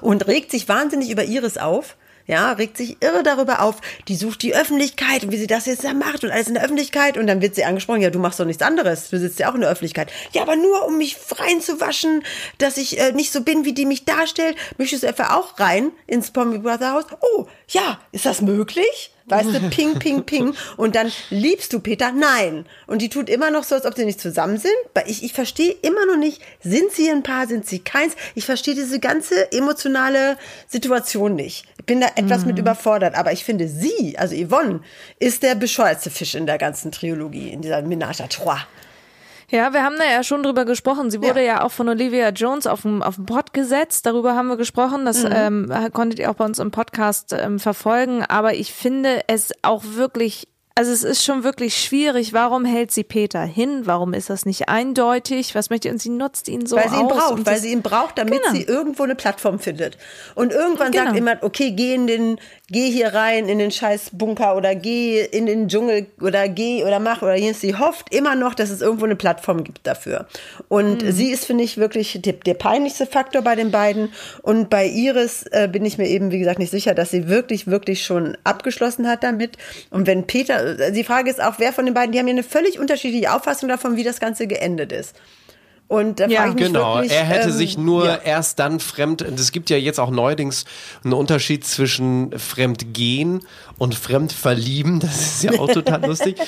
und 0.00 0.26
regt 0.26 0.50
sich 0.50 0.68
wahnsinnig 0.68 1.10
über 1.10 1.24
Iris 1.24 1.58
auf. 1.58 1.96
Ja, 2.26 2.52
regt 2.52 2.76
sich 2.76 2.98
irre 3.00 3.22
darüber 3.22 3.62
auf. 3.62 3.76
Die 4.08 4.16
sucht 4.16 4.42
die 4.42 4.54
Öffentlichkeit 4.54 5.24
und 5.24 5.32
wie 5.32 5.38
sie 5.38 5.46
das 5.46 5.66
jetzt 5.66 5.84
da 5.84 5.92
macht 5.94 6.24
und 6.24 6.30
alles 6.30 6.48
in 6.48 6.54
der 6.54 6.62
Öffentlichkeit. 6.62 7.18
Und 7.18 7.26
dann 7.26 7.42
wird 7.42 7.54
sie 7.54 7.64
angesprochen, 7.64 8.02
ja, 8.02 8.10
du 8.10 8.18
machst 8.18 8.38
doch 8.38 8.44
nichts 8.44 8.62
anderes. 8.62 9.10
Du 9.10 9.18
sitzt 9.18 9.38
ja 9.38 9.50
auch 9.50 9.54
in 9.54 9.62
der 9.62 9.70
Öffentlichkeit. 9.70 10.12
Ja, 10.32 10.42
aber 10.42 10.56
nur 10.56 10.86
um 10.86 10.98
mich 10.98 11.16
reinzuwaschen, 11.30 12.22
dass 12.58 12.76
ich 12.76 12.98
äh, 12.98 13.12
nicht 13.12 13.32
so 13.32 13.42
bin, 13.42 13.64
wie 13.64 13.72
die 13.72 13.86
mich 13.86 14.04
darstellt. 14.04 14.56
Möchtest 14.78 15.02
du 15.02 15.08
etwa 15.08 15.34
auch 15.36 15.58
rein 15.58 15.92
ins 16.06 16.30
Pommy 16.30 16.58
Brother 16.58 16.92
Haus? 16.92 17.04
Oh, 17.20 17.46
ja, 17.68 18.00
ist 18.12 18.26
das 18.26 18.40
möglich? 18.40 19.10
Weißt 19.30 19.54
du, 19.54 19.70
ping, 19.70 19.98
ping, 19.98 20.24
ping. 20.24 20.54
Und 20.76 20.96
dann 20.96 21.12
liebst 21.30 21.72
du 21.72 21.80
Peter? 21.80 22.10
Nein. 22.10 22.66
Und 22.86 23.00
die 23.00 23.08
tut 23.08 23.30
immer 23.30 23.50
noch 23.50 23.62
so, 23.62 23.76
als 23.76 23.86
ob 23.86 23.94
sie 23.94 24.04
nicht 24.04 24.20
zusammen 24.20 24.58
sind. 24.58 24.72
Ich, 25.06 25.22
ich 25.22 25.32
verstehe 25.32 25.70
immer 25.82 26.04
noch 26.06 26.16
nicht, 26.16 26.42
sind 26.60 26.90
sie 26.92 27.08
ein 27.08 27.22
Paar, 27.22 27.46
sind 27.46 27.66
sie 27.66 27.78
keins? 27.78 28.14
Ich 28.34 28.44
verstehe 28.44 28.74
diese 28.74 28.98
ganze 28.98 29.52
emotionale 29.52 30.36
Situation 30.66 31.36
nicht. 31.36 31.64
Ich 31.80 31.86
bin 31.86 32.02
da 32.02 32.08
etwas 32.14 32.44
mit 32.44 32.58
überfordert. 32.58 33.14
Aber 33.14 33.32
ich 33.32 33.42
finde, 33.42 33.66
sie, 33.66 34.18
also 34.18 34.36
Yvonne, 34.36 34.80
ist 35.18 35.42
der 35.42 35.54
bescheuertste 35.54 36.10
Fisch 36.10 36.34
in 36.34 36.44
der 36.44 36.58
ganzen 36.58 36.92
Trilogie, 36.92 37.48
in 37.48 37.62
dieser 37.62 37.78
Ménage 37.78 38.20
à 38.20 38.28
trois. 38.28 38.58
Ja, 39.48 39.72
wir 39.72 39.82
haben 39.82 39.96
da 39.98 40.04
ja 40.04 40.22
schon 40.22 40.42
drüber 40.42 40.66
gesprochen. 40.66 41.10
Sie 41.10 41.22
wurde 41.22 41.44
ja, 41.44 41.64
auch 41.64 41.72
von 41.72 41.88
Olivia 41.88 42.28
Jones 42.28 42.66
auf 42.66 42.82
den, 42.82 43.02
auf 43.02 43.16
den 43.16 43.24
Pod 43.24 43.54
gesetzt. 43.54 44.04
Darüber 44.04 44.36
haben 44.36 44.48
wir 44.48 44.58
gesprochen. 44.58 45.06
Das 45.06 45.24
ähm, 45.24 45.72
konntet 45.92 46.18
ihr 46.20 46.30
auch 46.30 46.34
bei 46.34 46.44
uns 46.44 46.58
im 46.58 46.70
Podcast 46.70 47.32
ähm, 47.32 47.58
verfolgen. 47.58 48.22
Aber 48.24 48.54
ich 48.54 48.72
finde 48.72 49.22
es 49.26 49.52
auch 49.62 49.82
wirklich, 49.94 50.48
also 50.80 50.92
es 50.92 51.04
ist 51.04 51.22
schon 51.22 51.44
wirklich 51.44 51.76
schwierig. 51.76 52.32
Warum 52.32 52.64
hält 52.64 52.90
sie 52.90 53.04
Peter 53.04 53.42
hin? 53.42 53.82
Warum 53.84 54.14
ist 54.14 54.30
das 54.30 54.46
nicht 54.46 54.70
eindeutig? 54.70 55.54
Was 55.54 55.68
möchte 55.68 55.90
und 55.90 56.00
sie 56.00 56.08
nutzt 56.08 56.48
ihn 56.48 56.64
so 56.64 56.76
weil 56.76 56.88
sie 56.88 56.96
ihn 56.96 57.02
aus 57.04 57.12
braucht, 57.12 57.44
weil 57.46 57.58
sie 57.58 57.70
ihn 57.70 57.82
braucht, 57.82 58.16
damit 58.16 58.40
Genau. 58.42 58.54
sie 58.54 58.62
irgendwo 58.62 59.02
eine 59.02 59.14
Plattform 59.14 59.58
findet. 59.58 59.98
Und 60.34 60.52
irgendwann 60.52 60.90
Genau. 60.90 61.04
sagt 61.04 61.16
jemand, 61.16 61.42
okay, 61.42 61.72
geh 61.72 61.92
in 61.94 62.06
den, 62.06 62.38
geh 62.70 62.90
hier 62.90 63.12
rein 63.12 63.46
in 63.50 63.58
den 63.58 63.70
scheiß 63.70 64.12
Bunker 64.14 64.56
oder 64.56 64.74
geh 64.74 65.20
in 65.22 65.44
den 65.44 65.68
Dschungel 65.68 66.06
oder 66.18 66.48
geh 66.48 66.82
oder 66.82 66.98
mach 66.98 67.20
oder 67.20 67.34
hier. 67.34 67.52
Sie 67.52 67.76
hofft 67.76 68.14
immer 68.14 68.34
noch, 68.34 68.54
dass 68.54 68.70
es 68.70 68.80
irgendwo 68.80 69.04
eine 69.04 69.16
Plattform 69.16 69.62
gibt 69.64 69.86
dafür. 69.86 70.28
Und 70.68 71.02
Mhm. 71.04 71.12
sie 71.12 71.30
ist, 71.30 71.44
finde 71.44 71.62
ich, 71.64 71.76
wirklich 71.76 72.20
der, 72.22 72.32
der 72.32 72.54
peinlichste 72.54 73.04
Faktor 73.04 73.42
bei 73.42 73.54
den 73.54 73.70
beiden. 73.70 74.14
Und 74.40 74.70
bei 74.70 74.86
Iris 74.86 75.42
äh, 75.50 75.68
bin 75.70 75.84
ich 75.84 75.98
mir 75.98 76.08
eben, 76.08 76.30
wie 76.30 76.38
gesagt, 76.38 76.58
nicht 76.58 76.70
sicher, 76.70 76.94
dass 76.94 77.10
sie 77.10 77.28
wirklich, 77.28 77.66
wirklich 77.66 78.02
schon 78.02 78.38
abgeschlossen 78.44 79.06
hat 79.06 79.22
damit. 79.24 79.58
Und 79.90 80.06
wenn 80.06 80.26
Peter, 80.26 80.69
die 80.74 81.04
Frage 81.04 81.30
ist 81.30 81.42
auch, 81.42 81.54
wer 81.58 81.72
von 81.72 81.84
den 81.84 81.94
beiden, 81.94 82.12
die 82.12 82.18
haben 82.18 82.28
ja 82.28 82.32
eine 82.32 82.42
völlig 82.42 82.78
unterschiedliche 82.78 83.32
Auffassung 83.32 83.68
davon, 83.68 83.96
wie 83.96 84.04
das 84.04 84.20
Ganze 84.20 84.46
geendet 84.46 84.92
ist. 84.92 85.14
Und 85.90 86.20
da 86.20 86.26
Ja. 86.28 86.46
ich 86.46 86.54
mich 86.54 86.66
Genau, 86.66 86.94
wirklich, 86.94 87.10
er 87.10 87.24
hätte 87.24 87.48
ähm, 87.48 87.52
sich 87.52 87.76
nur 87.76 88.06
ja. 88.06 88.14
erst 88.22 88.60
dann 88.60 88.78
fremd. 88.78 89.22
Es 89.22 89.50
gibt 89.50 89.70
ja 89.70 89.76
jetzt 89.76 89.98
auch 89.98 90.10
neuerdings 90.10 90.64
einen 91.02 91.14
Unterschied 91.14 91.66
zwischen 91.66 92.30
Fremdgehen 92.38 93.40
und 93.76 93.96
Fremdverlieben. 93.96 95.00
Das 95.00 95.20
ist 95.20 95.42
ja 95.42 95.58
auch 95.58 95.66
total 95.72 96.06
lustig. 96.06 96.38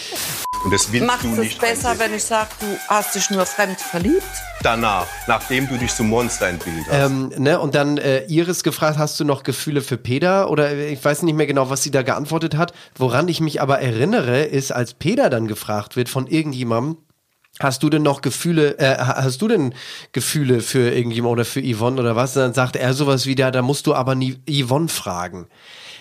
Und 0.65 0.73
das 0.73 0.93
willst 0.93 1.09
Macht 1.09 1.25
du 1.25 1.33
es 1.33 1.39
nicht 1.39 1.61
besser, 1.61 1.91
einsehen. 1.91 2.11
wenn 2.11 2.17
ich 2.17 2.23
sage, 2.23 2.51
du 2.61 2.67
hast 2.87 3.17
dich 3.17 3.31
nur 3.31 3.45
fremd 3.45 3.81
verliebt? 3.81 4.23
danach, 4.63 5.09
nachdem 5.27 5.69
du 5.69 5.77
dich 5.77 5.93
zum 5.93 6.09
Monster 6.09 6.47
entbildet 6.47 6.85
hast. 6.89 7.11
Ähm, 7.11 7.33
ne, 7.37 7.59
und 7.59 7.75
dann 7.75 7.99
äh, 7.99 8.25
Iris 8.27 8.63
gefragt, 8.63 8.97
hast 8.97 9.19
du 9.19 9.25
noch 9.25 9.43
Gefühle 9.43 9.81
für 9.81 9.97
Peter? 9.97 10.51
Oder 10.53 10.71
äh, 10.71 10.93
ich 10.93 11.05
weiß 11.05 11.23
nicht 11.23 11.35
mehr 11.35 11.49
genau, 11.49 11.69
was 11.69 11.83
sie 11.83 11.91
da 11.91 12.03
geantwortet 12.03 12.57
hat. 12.57 12.73
Woran 12.95 13.27
ich 13.27 13.41
mich 13.41 13.61
aber 13.61 13.81
erinnere, 13.81 14.43
ist, 14.45 14.71
als 14.71 14.95
Peter 14.95 15.31
dann 15.31 15.49
gefragt 15.49 15.97
wird 15.97 16.09
von 16.09 16.29
irgendjemandem, 16.29 16.99
Hast 17.63 17.83
du 17.83 17.91
denn 17.91 18.03
noch 18.03 18.21
Gefühle, 18.23 18.79
äh, 18.79 18.97
ha- 18.99 19.23
hast 19.23 19.41
du 19.43 19.49
denn 19.49 19.75
Gefühle 20.13 20.61
für 20.61 20.91
irgendjemand 20.91 21.33
oder 21.33 21.45
für 21.45 21.63
Yvonne 21.63 22.01
oder 22.01 22.17
was? 22.17 22.37
Und 22.37 22.43
dann 22.43 22.55
sagt 22.55 22.77
er 22.77 22.93
sowas 22.95 23.27
wie, 23.27 23.35
da, 23.35 23.51
da 23.51 23.63
musst 23.63 23.87
du 23.87 23.95
aber 23.95 24.15
nie 24.15 24.39
Yvonne 24.51 24.89
fragen. 24.89 25.47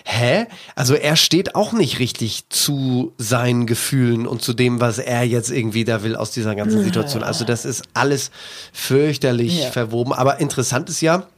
Hä? 0.04 0.46
Also 0.74 0.94
er 0.94 1.14
steht 1.14 1.54
auch 1.54 1.72
nicht 1.72 2.00
richtig 2.00 2.48
zu 2.48 3.12
seinen 3.18 3.66
Gefühlen 3.66 4.26
und 4.26 4.42
zu 4.42 4.52
dem, 4.52 4.80
was 4.80 4.98
er 4.98 5.22
jetzt 5.22 5.50
irgendwie 5.50 5.84
da 5.84 6.02
will 6.02 6.16
aus 6.16 6.32
dieser 6.32 6.56
ganzen 6.56 6.82
Situation. 6.82 7.22
Also 7.22 7.44
das 7.44 7.64
ist 7.64 7.84
alles 7.94 8.32
fürchterlich 8.72 9.62
Ja. 9.62 9.70
verwoben. 9.70 10.12
Aber 10.12 10.40
interessant 10.40 10.88
ist 10.88 11.00
ja, 11.02 11.28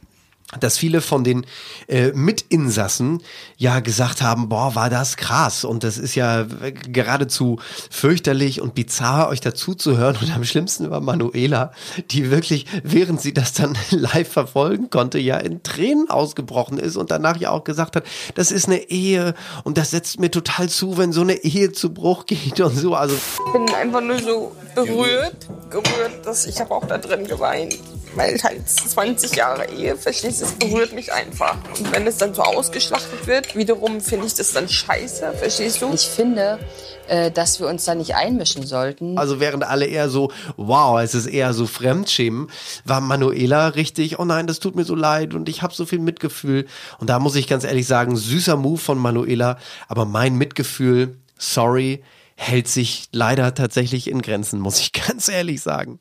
dass 0.59 0.77
viele 0.77 1.01
von 1.01 1.23
den 1.23 1.45
äh, 1.87 2.11
Mitinsassen 2.13 3.21
ja 3.57 3.79
gesagt 3.79 4.21
haben, 4.21 4.47
boah, 4.47 4.75
war 4.75 4.89
das 4.89 5.17
krass. 5.17 5.63
Und 5.63 5.83
das 5.83 5.97
ist 5.97 6.15
ja 6.15 6.45
geradezu 6.91 7.59
fürchterlich 7.89 8.61
und 8.61 8.75
bizarr, 8.75 9.29
euch 9.29 9.41
dazu 9.41 9.73
zu 9.73 9.97
hören 9.97 10.17
und 10.21 10.33
am 10.35 10.43
schlimmsten 10.43 10.91
war 10.91 11.01
Manuela, 11.01 11.71
die 12.11 12.29
wirklich, 12.29 12.67
während 12.83 13.21
sie 13.21 13.33
das 13.33 13.53
dann 13.53 13.75
live 13.89 14.31
verfolgen 14.31 14.89
konnte, 14.89 15.17
ja 15.17 15.37
in 15.37 15.63
Tränen 15.63 16.09
ausgebrochen 16.09 16.77
ist 16.77 16.95
und 16.95 17.09
danach 17.09 17.37
ja 17.37 17.49
auch 17.49 17.63
gesagt 17.63 17.95
hat, 17.95 18.03
das 18.35 18.51
ist 18.51 18.67
eine 18.67 18.89
Ehe 18.89 19.33
und 19.63 19.77
das 19.77 19.91
setzt 19.91 20.19
mir 20.19 20.29
total 20.29 20.69
zu, 20.69 20.97
wenn 20.97 21.11
so 21.11 21.21
eine 21.21 21.43
Ehe 21.43 21.71
zu 21.71 21.93
Bruch 21.93 22.27
geht 22.27 22.59
und 22.61 22.77
so, 22.77 22.93
also 22.93 23.15
Ich 23.15 23.53
bin 23.53 23.73
einfach 23.73 24.01
nur 24.01 24.19
so 24.19 24.55
berührt, 24.75 25.47
gerührt, 25.71 26.25
dass 26.25 26.45
ich 26.45 26.59
habe 26.59 26.73
auch 26.73 26.85
da 26.85 26.97
drin 26.97 27.25
geweint. 27.25 27.79
Weil 28.15 28.41
halt 28.41 28.67
20 28.67 29.35
Jahre 29.35 29.69
Ehe, 29.69 29.97
verstehst 29.97 30.41
du, 30.41 30.45
es 30.45 30.53
berührt 30.53 30.93
mich 30.93 31.11
einfach. 31.11 31.57
Und 31.77 31.91
wenn 31.91 32.07
es 32.07 32.17
dann 32.17 32.33
so 32.33 32.41
ausgeschlachtet 32.41 33.27
wird, 33.27 33.55
wiederum 33.55 33.99
finde 33.99 34.25
ich 34.25 34.33
das 34.33 34.53
dann 34.53 34.69
scheiße, 34.69 35.33
verstehst 35.33 35.81
du? 35.81 35.93
Ich 35.93 36.07
finde, 36.07 36.59
äh, 37.07 37.29
dass 37.29 37.59
wir 37.59 37.67
uns 37.67 37.85
da 37.85 37.93
nicht 37.93 38.15
einmischen 38.15 38.65
sollten. 38.65 39.17
Also 39.17 39.39
während 39.39 39.63
alle 39.63 39.85
eher 39.85 40.09
so, 40.09 40.31
wow, 40.57 40.99
es 41.01 41.13
ist 41.13 41.27
eher 41.27 41.53
so 41.53 41.67
Fremdschämen, 41.67 42.47
war 42.85 43.01
Manuela 43.01 43.67
richtig, 43.69 44.17
oh 44.17 44.25
nein, 44.25 44.47
das 44.47 44.59
tut 44.59 44.75
mir 44.75 44.85
so 44.85 44.95
leid 44.95 45.33
und 45.33 45.49
ich 45.49 45.61
habe 45.61 45.73
so 45.73 45.85
viel 45.85 45.99
Mitgefühl. 45.99 46.65
Und 46.99 47.09
da 47.09 47.19
muss 47.19 47.35
ich 47.35 47.47
ganz 47.47 47.63
ehrlich 47.63 47.85
sagen, 47.85 48.15
süßer 48.15 48.55
Move 48.55 48.79
von 48.79 48.97
Manuela, 48.97 49.57
aber 49.87 50.05
mein 50.05 50.35
Mitgefühl, 50.35 51.17
sorry, 51.37 52.01
hält 52.35 52.67
sich 52.67 53.07
leider 53.11 53.53
tatsächlich 53.53 54.09
in 54.09 54.21
Grenzen, 54.21 54.59
muss 54.59 54.79
ich 54.79 54.91
ganz 55.07 55.27
ehrlich 55.27 55.61
sagen. 55.61 55.99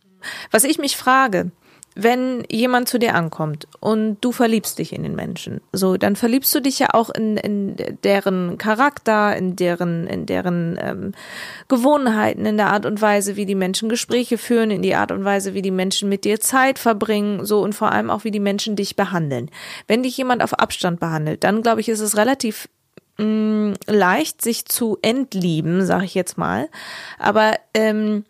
Was 0.50 0.64
ich 0.64 0.78
mich 0.78 0.97
frage, 0.97 1.50
wenn 1.95 2.45
jemand 2.51 2.89
zu 2.89 2.99
dir 2.99 3.15
ankommt 3.15 3.69
und 3.81 4.19
du 4.21 4.33
verliebst 4.33 4.79
dich 4.79 4.93
in 4.93 5.05
den 5.05 5.15
Menschen, 5.15 5.61
so, 5.73 5.97
dann 5.97 6.17
verliebst 6.17 6.55
du 6.55 6.61
dich 6.61 6.81
ja 6.81 6.89
auch 6.93 7.11
in, 7.11 7.37
in 7.37 7.77
deren 8.03 8.59
Charakter, 8.59 9.37
in 9.37 9.55
deren, 9.55 10.07
in 10.07 10.27
deren 10.27 10.79
ähm, 10.81 11.13
Gewohnheiten, 11.69 12.47
in 12.47 12.57
der 12.57 12.73
Art 12.73 12.85
und 12.85 13.01
Weise, 13.01 13.37
wie 13.37 13.47
die 13.47 13.55
Menschen 13.55 13.89
Gespräche 13.89 14.39
führen, 14.39 14.71
in 14.71 14.83
die 14.83 14.97
Art 14.97 15.13
und 15.13 15.25
Weise, 15.25 15.55
wie 15.55 15.63
die 15.63 15.71
Menschen 15.71 16.09
mit 16.09 16.25
dir 16.25 16.41
Zeit 16.41 16.79
verbringen, 16.79 17.45
so 17.45 17.63
und 17.63 17.75
vor 17.75 17.93
allem 17.93 18.11
auch, 18.11 18.25
wie 18.25 18.33
die 18.33 18.41
Menschen 18.41 18.75
dich 18.75 18.97
behandeln. 18.97 19.51
Wenn 19.87 20.03
dich 20.03 20.17
jemand 20.17 20.43
auf 20.43 20.55
Abstand 20.55 20.99
behandelt, 20.99 21.45
dann 21.45 21.63
glaube 21.63 21.81
ich, 21.81 21.89
ist 21.89 22.01
es 22.01 22.17
relativ 22.17 22.69
mh, 23.19 23.75
leicht, 23.87 24.43
sich 24.43 24.65
zu 24.67 24.99
entlieben, 25.03 25.85
sage 25.87 26.05
ich 26.05 26.15
jetzt 26.15 26.39
mal. 26.39 26.69
Aber 27.19 27.55
ähm, 27.73 28.25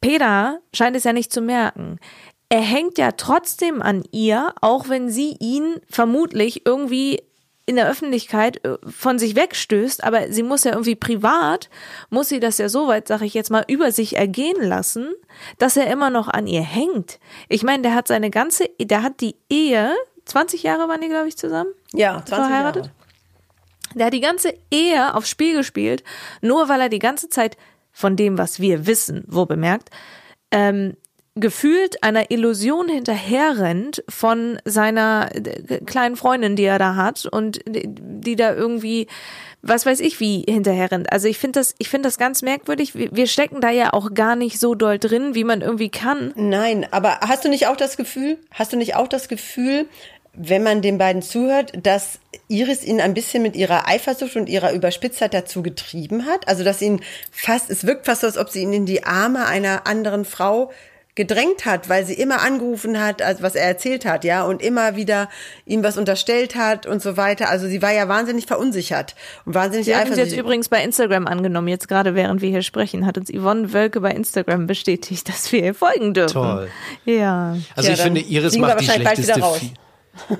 Peter 0.00 0.58
scheint 0.72 0.96
es 0.96 1.04
ja 1.04 1.12
nicht 1.12 1.32
zu 1.32 1.40
merken. 1.40 1.98
Er 2.48 2.60
hängt 2.60 2.98
ja 2.98 3.12
trotzdem 3.12 3.82
an 3.82 4.04
ihr, 4.12 4.54
auch 4.60 4.88
wenn 4.88 5.10
sie 5.10 5.36
ihn 5.40 5.80
vermutlich 5.88 6.64
irgendwie 6.64 7.22
in 7.66 7.74
der 7.74 7.88
Öffentlichkeit 7.88 8.64
äh, 8.64 8.78
von 8.88 9.18
sich 9.18 9.34
wegstößt, 9.34 10.04
aber 10.04 10.32
sie 10.32 10.44
muss 10.44 10.62
ja 10.62 10.70
irgendwie 10.70 10.94
privat, 10.94 11.68
muss 12.10 12.28
sie 12.28 12.38
das 12.38 12.58
ja 12.58 12.68
so 12.68 12.86
weit, 12.86 13.08
sag 13.08 13.22
ich 13.22 13.34
jetzt 13.34 13.50
mal, 13.50 13.64
über 13.66 13.90
sich 13.90 14.16
ergehen 14.16 14.62
lassen, 14.62 15.12
dass 15.58 15.76
er 15.76 15.88
immer 15.88 16.08
noch 16.08 16.28
an 16.28 16.46
ihr 16.46 16.62
hängt. 16.62 17.18
Ich 17.48 17.64
meine, 17.64 17.82
der 17.82 17.94
hat 17.94 18.06
seine 18.06 18.30
ganze, 18.30 18.70
der 18.80 19.02
hat 19.02 19.20
die 19.20 19.34
Ehe, 19.50 19.92
20 20.26 20.62
Jahre 20.62 20.88
waren 20.88 21.00
die, 21.00 21.08
glaube 21.08 21.26
ich, 21.26 21.36
zusammen? 21.36 21.70
Ja, 21.92 22.24
20 22.24 22.34
verheiratet. 22.34 22.84
Jahre. 22.84 22.96
Der 23.94 24.06
hat 24.06 24.12
die 24.12 24.20
ganze 24.20 24.54
Ehe 24.70 25.14
aufs 25.14 25.30
Spiel 25.30 25.56
gespielt, 25.56 26.04
nur 26.40 26.68
weil 26.68 26.80
er 26.80 26.88
die 26.88 26.98
ganze 27.00 27.28
Zeit 27.28 27.56
von 27.90 28.14
dem, 28.14 28.38
was 28.38 28.60
wir 28.60 28.86
wissen, 28.86 29.24
wo 29.26 29.46
bemerkt, 29.46 29.90
ähm, 30.52 30.96
gefühlt 31.36 32.02
einer 32.02 32.30
Illusion 32.30 32.88
hinterherrennt 32.88 34.02
von 34.08 34.58
seiner 34.64 35.28
äh, 35.34 35.80
kleinen 35.84 36.16
Freundin, 36.16 36.56
die 36.56 36.64
er 36.64 36.78
da 36.78 36.96
hat 36.96 37.26
und 37.26 37.60
die, 37.66 38.36
da 38.36 38.54
irgendwie, 38.54 39.06
was 39.62 39.84
weiß 39.84 40.00
ich, 40.00 40.18
wie 40.18 40.44
hinterherrennt. 40.48 41.12
Also 41.12 41.28
ich 41.28 41.38
finde 41.38 41.60
das, 41.60 41.74
ich 41.78 41.90
finde 41.90 42.08
das 42.08 42.18
ganz 42.18 42.40
merkwürdig. 42.42 42.94
Wir 42.94 43.26
stecken 43.26 43.60
da 43.60 43.70
ja 43.70 43.92
auch 43.92 44.14
gar 44.14 44.34
nicht 44.34 44.58
so 44.58 44.74
doll 44.74 44.98
drin, 44.98 45.34
wie 45.34 45.44
man 45.44 45.60
irgendwie 45.60 45.90
kann. 45.90 46.32
Nein, 46.36 46.86
aber 46.90 47.20
hast 47.20 47.44
du 47.44 47.50
nicht 47.50 47.66
auch 47.66 47.76
das 47.76 47.98
Gefühl, 47.98 48.38
hast 48.50 48.72
du 48.72 48.78
nicht 48.78 48.96
auch 48.96 49.08
das 49.08 49.28
Gefühl, 49.28 49.86
wenn 50.32 50.62
man 50.62 50.82
den 50.82 50.98
beiden 50.98 51.22
zuhört, 51.22 51.72
dass 51.82 52.18
Iris 52.48 52.84
ihn 52.84 53.00
ein 53.00 53.14
bisschen 53.14 53.42
mit 53.42 53.56
ihrer 53.56 53.88
Eifersucht 53.88 54.36
und 54.36 54.48
ihrer 54.48 54.72
Überspitztheit 54.72 55.32
dazu 55.32 55.62
getrieben 55.62 56.26
hat? 56.26 56.46
Also, 56.46 56.62
dass 56.62 56.82
ihn 56.82 57.00
fast, 57.30 57.70
es 57.70 57.86
wirkt 57.86 58.06
fast 58.06 58.20
so, 58.20 58.26
als 58.26 58.38
ob 58.38 58.50
sie 58.50 58.62
ihn 58.62 58.72
in 58.72 58.86
die 58.86 59.04
Arme 59.04 59.46
einer 59.46 59.86
anderen 59.86 60.24
Frau 60.24 60.70
gedrängt 61.16 61.64
hat, 61.64 61.88
weil 61.88 62.06
sie 62.06 62.14
immer 62.14 62.42
angerufen 62.42 63.00
hat, 63.02 63.22
also 63.22 63.42
was 63.42 63.54
er 63.56 63.66
erzählt 63.66 64.04
hat, 64.04 64.22
ja, 64.22 64.44
und 64.44 64.62
immer 64.62 64.94
wieder 64.94 65.28
ihm 65.64 65.82
was 65.82 65.96
unterstellt 65.98 66.54
hat 66.54 66.86
und 66.86 67.02
so 67.02 67.16
weiter. 67.16 67.48
Also 67.48 67.66
sie 67.66 67.82
war 67.82 67.92
ja 67.92 68.06
wahnsinnig 68.08 68.46
verunsichert 68.46 69.16
und 69.44 69.54
wahnsinnig 69.54 69.86
Sie 69.86 69.96
hat 69.96 70.08
uns 70.08 70.18
jetzt 70.18 70.36
übrigens 70.36 70.68
bei 70.68 70.82
Instagram 70.84 71.26
angenommen, 71.26 71.68
jetzt 71.68 71.88
gerade 71.88 72.14
während 72.14 72.42
wir 72.42 72.50
hier 72.50 72.62
sprechen, 72.62 73.04
hat 73.06 73.18
uns 73.18 73.32
Yvonne 73.32 73.72
Wölke 73.72 74.00
bei 74.00 74.10
Instagram 74.12 74.66
bestätigt, 74.68 75.28
dass 75.28 75.50
wir 75.50 75.64
ihr 75.64 75.74
folgen 75.74 76.14
dürfen. 76.14 76.34
Toll. 76.34 76.68
Ja. 77.04 77.56
Also 77.74 77.88
Ja, 77.88 77.94
ich 77.94 78.00
finde, 78.02 78.20
Iris 78.20 78.52
wir 78.54 78.60
macht 78.60 78.80
die 78.80 78.86
wahrscheinlich 78.86 79.04
bald 79.08 79.16
schlechteste 79.16 79.36
wieder 79.40 79.46
raus. 79.46 79.58
Fi- 79.58 79.72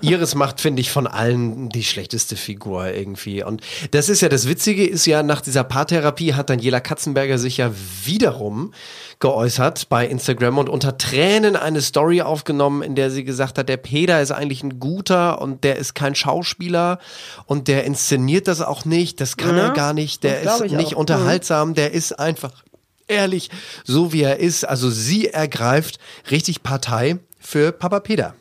Iris 0.00 0.34
macht, 0.34 0.60
finde 0.60 0.80
ich, 0.80 0.90
von 0.90 1.06
allen 1.06 1.68
die 1.68 1.84
schlechteste 1.84 2.36
Figur 2.36 2.86
irgendwie. 2.88 3.42
Und 3.42 3.62
das 3.90 4.08
ist 4.08 4.20
ja, 4.20 4.28
das 4.28 4.48
Witzige 4.48 4.86
ist 4.86 5.06
ja, 5.06 5.22
nach 5.22 5.40
dieser 5.40 5.64
Paartherapie 5.64 6.34
hat 6.34 6.50
Daniela 6.50 6.80
Katzenberger 6.80 7.38
sich 7.38 7.56
ja 7.58 7.70
wiederum 8.04 8.72
geäußert 9.18 9.88
bei 9.88 10.06
Instagram 10.06 10.58
und 10.58 10.68
unter 10.68 10.98
Tränen 10.98 11.56
eine 11.56 11.80
Story 11.80 12.22
aufgenommen, 12.22 12.82
in 12.82 12.94
der 12.94 13.10
sie 13.10 13.24
gesagt 13.24 13.58
hat, 13.58 13.68
der 13.68 13.76
Peter 13.78 14.20
ist 14.20 14.30
eigentlich 14.30 14.62
ein 14.62 14.78
guter 14.78 15.40
und 15.40 15.64
der 15.64 15.76
ist 15.76 15.94
kein 15.94 16.14
Schauspieler 16.14 16.98
und 17.46 17.68
der 17.68 17.84
inszeniert 17.84 18.48
das 18.48 18.60
auch 18.60 18.84
nicht, 18.84 19.20
das 19.20 19.36
kann 19.36 19.56
Ja, 19.56 19.68
er 19.68 19.70
gar 19.72 19.92
nicht, 19.92 20.22
der 20.22 20.42
ist 20.42 20.60
ich 20.62 20.72
nicht 20.72 20.94
auch. 20.94 21.00
unterhaltsam, 21.00 21.74
der 21.74 21.92
ist 21.92 22.18
einfach 22.18 22.64
ehrlich, 23.08 23.50
so 23.84 24.12
wie 24.12 24.22
er 24.22 24.38
ist. 24.38 24.64
Also 24.64 24.90
sie 24.90 25.28
ergreift 25.28 25.98
richtig 26.30 26.62
Partei 26.62 27.18
für 27.38 27.72
Papa 27.72 28.00
Peter. 28.00 28.34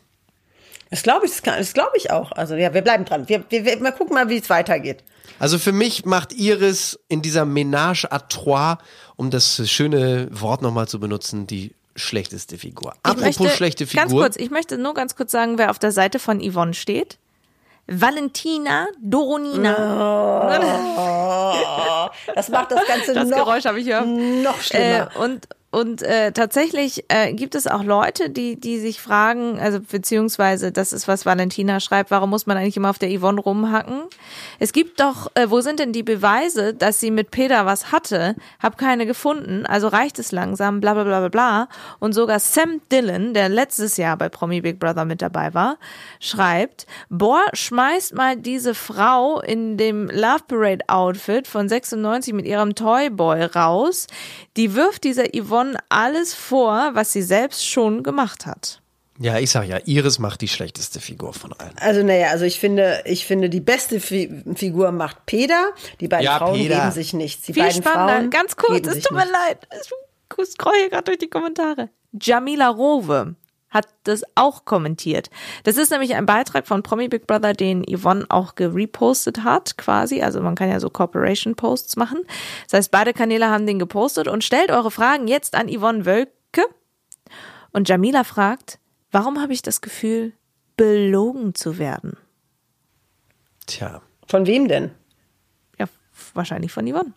Das 0.92 1.04
glaube 1.04 1.25
ich, 1.25 1.32
das, 1.32 1.42
kann- 1.44 1.58
das 1.58 1.74
glaube 1.74 1.92
ich 1.98 2.12
auch. 2.12 2.32
Also 2.32 2.56
ja, 2.56 2.74
wir 2.74 2.82
bleiben 2.82 3.06
dran. 3.06 3.27
Wir, 3.27 3.44
wir, 3.50 3.65
wir 3.65 3.80
mal 3.80 3.92
gucken 3.92 4.13
mal, 4.15 4.30
wie 4.30 4.38
es 4.38 4.50
weitergeht. 4.50 5.04
Also 5.39 5.58
für 5.60 5.72
mich 5.72 6.06
macht 6.06 6.32
Iris 6.34 7.00
in 7.10 7.22
dieser 7.22 7.44
Ménage 7.44 8.06
à 8.12 8.20
trois, 8.30 8.77
um 9.18 9.30
das 9.32 9.62
schöne 9.70 10.27
Wort 10.32 10.62
nochmal 10.62 10.88
zu 10.88 11.00
benutzen, 11.00 11.48
die 11.48 11.74
schlechteste 11.96 12.58
Figur. 12.58 12.94
Apropos 13.04 13.39
möchte- 13.39 13.56
schlechte 13.56 13.86
Ganz 13.86 14.12
Figur. 14.12 14.24
kurz, 14.24 14.36
ich 14.38 14.50
möchte 14.51 14.77
nur 14.77 14.94
ganz 14.94 15.15
kurz 15.15 15.32
sagen, 15.32 15.58
wer 15.58 15.72
auf 15.72 15.80
der 15.80 15.92
Seite 15.92 16.20
von 16.20 16.39
Yvonne 16.42 16.74
steht. 16.74 17.18
Valentina 17.88 18.88
Doronina. 19.01 19.74
Das 22.34 22.50
macht 22.50 22.72
das 22.72 22.86
Ganze 22.88 23.13
Das 23.13 23.27
noch, 23.30 23.38
Geräusch 23.38 23.65
habe 23.65 23.80
ich 23.80 23.88
ja. 23.88 24.01
noch 24.04 24.60
schlimmer. 24.62 25.10
Äh, 25.15 25.20
und 25.20 25.48
und 25.75 26.03
äh, 26.03 26.32
tatsächlich 26.32 27.03
äh, 27.10 27.34
gibt 27.34 27.53
es 27.53 27.67
auch 27.67 27.84
Leute, 27.84 28.29
die, 28.29 28.58
die 28.58 28.79
sich 28.79 29.01
fragen, 29.01 29.60
also 29.60 29.82
beziehungsweise 29.82 30.72
das 30.72 30.94
ist, 30.94 31.10
was 31.10 31.25
Valentina 31.25 31.82
schreibt, 31.82 32.12
warum 32.12 32.29
muss 32.29 32.46
man 32.46 32.55
eigentlich 32.55 32.77
immer 32.77 32.91
auf 32.91 32.98
der 32.98 33.10
Yvonne 33.10 33.41
rumhacken? 33.41 34.03
Es 34.58 34.72
gibt 34.72 35.01
doch, 35.01 35.29
äh, 35.36 35.50
wo 35.50 35.60
sind 35.60 35.79
denn 35.79 35.91
die 35.91 36.01
Beweise, 36.01 36.74
dass 36.74 37.01
sie 37.01 37.12
mit 37.12 37.29
Peter 37.29 37.65
was 37.65 37.91
hatte? 37.91 38.38
Hab 38.63 38.77
keine 38.77 39.05
gefunden, 39.05 39.65
also 39.65 39.89
reicht 39.89 40.17
es 40.17 40.32
langsam, 40.32 40.79
bla 40.79 40.94
bla 40.94 41.03
bla 41.03 41.20
bla 41.20 41.27
bla. 41.27 41.67
Und 42.00 42.13
sogar 42.13 42.39
Sam 42.39 42.79
Dillon, 42.89 43.34
der 43.34 43.50
letztes 43.50 43.98
Jahr 43.98 44.15
bei 44.15 44.29
Promi 44.29 44.62
Big 44.62 44.79
Brother 44.79 45.03
mit 45.03 45.22
dabei 45.22 45.53
war, 45.53 45.77
schreibt, 46.22 46.88
boah, 47.10 47.44
schmeißt 47.51 48.15
mal 48.15 48.38
diese 48.38 48.75
Frau 48.75 49.41
in 49.41 49.75
dem 49.75 50.08
Love 50.08 50.44
Parade 50.48 50.86
Outfit 50.88 51.48
von 51.48 51.67
96 51.67 52.34
mit 52.34 52.46
ihrem 52.46 52.75
Toyboy 52.75 53.44
raus. 53.44 54.08
Die 54.55 54.74
wirft 54.74 55.03
dieser 55.03 55.25
Yvonne 55.36 55.64
alles 55.89 56.34
vor, 56.34 56.91
was 56.93 57.12
sie 57.13 57.22
selbst 57.22 57.65
schon 57.67 58.03
gemacht 58.03 58.45
hat. 58.45 58.81
Ja, 59.17 59.39
ich 59.39 59.50
sag 59.50 59.65
ja, 59.67 59.79
Iris 59.86 60.19
macht 60.19 60.41
die 60.41 60.48
schlechteste 60.50 61.00
Figur 61.00 61.34
von 61.34 61.53
allen. 61.53 61.72
Also 61.77 62.03
naja, 62.03 62.27
also 62.31 62.43
ich 62.43 62.60
finde, 62.60 63.01
ich 63.05 63.25
finde 63.25 63.50
die 63.50 63.62
beste 63.62 64.01
Fi 64.01 64.43
Figur 64.55 64.91
macht 64.91 65.25
Peter. 65.25 65.69
Die 66.01 66.10
beiden 66.10 66.25
Ja, 66.25 66.38
Frauen 66.38 66.55
Peter. 66.57 66.75
geben 66.81 66.91
sich 66.91 67.13
nichts. 67.13 67.45
Die 67.45 67.53
Viel 67.53 67.63
beiden 67.63 67.81
spannender. 67.81 68.13
Frauen 68.17 68.29
Ganz 68.29 68.55
kurz, 68.57 68.88
es 68.88 69.01
tut 69.03 69.15
mir 69.17 69.25
leid. 69.25 69.67
Ich 70.38 70.45
scroll 70.50 70.74
hier 70.79 70.89
gerade 70.89 71.05
durch 71.05 71.17
die 71.19 71.29
Kommentare. 71.29 71.89
Jamila 72.19 72.67
Rowe 72.69 73.36
hat 73.75 73.88
das 74.05 74.24
auch 74.34 74.65
kommentiert. 74.65 75.29
Das 75.65 75.77
ist 75.77 75.91
nämlich 75.91 76.15
ein 76.15 76.25
Beitrag 76.25 76.65
von 76.65 76.82
Promi 76.82 77.08
Big 77.10 77.27
Brother, 77.27 77.53
den 77.53 77.84
Yvonne 77.86 78.25
auch 78.29 78.55
gerepostet 78.55 79.44
hat, 79.44 79.77
quasi. 79.77 80.22
Also 80.24 80.41
man 80.41 80.55
kann 80.55 80.70
ja 80.70 80.79
so 80.79 80.89
Corporation 80.89 81.53
Posts 81.55 81.98
machen. 81.98 82.20
Das 82.63 82.74
heißt, 82.79 82.91
beide 82.91 83.13
Kanäle 83.13 83.50
haben 83.50 83.67
den 83.67 83.77
gepostet 83.77 84.27
und 84.27 84.44
stellt 84.44 84.72
eure 84.72 84.89
Fragen 84.89 85.27
jetzt 85.27 85.53
an 85.53 85.67
Yvonne 85.70 86.05
Wölke. 86.08 86.32
Und 87.72 87.88
Jamila 87.89 88.24
fragt, 88.24 88.79
warum 89.12 89.39
habe 89.41 89.53
ich 89.53 89.62
das 89.62 89.82
Gefühl, 89.82 90.34
belogen 90.77 91.53
zu 91.53 91.77
werden? 91.77 92.17
Tja. 93.67 94.01
Von 94.27 94.46
wem 94.48 94.67
denn? 94.67 94.91
Ja, 95.77 95.88
wahrscheinlich 96.34 96.72
von 96.72 96.88
Yvonne. 96.89 97.13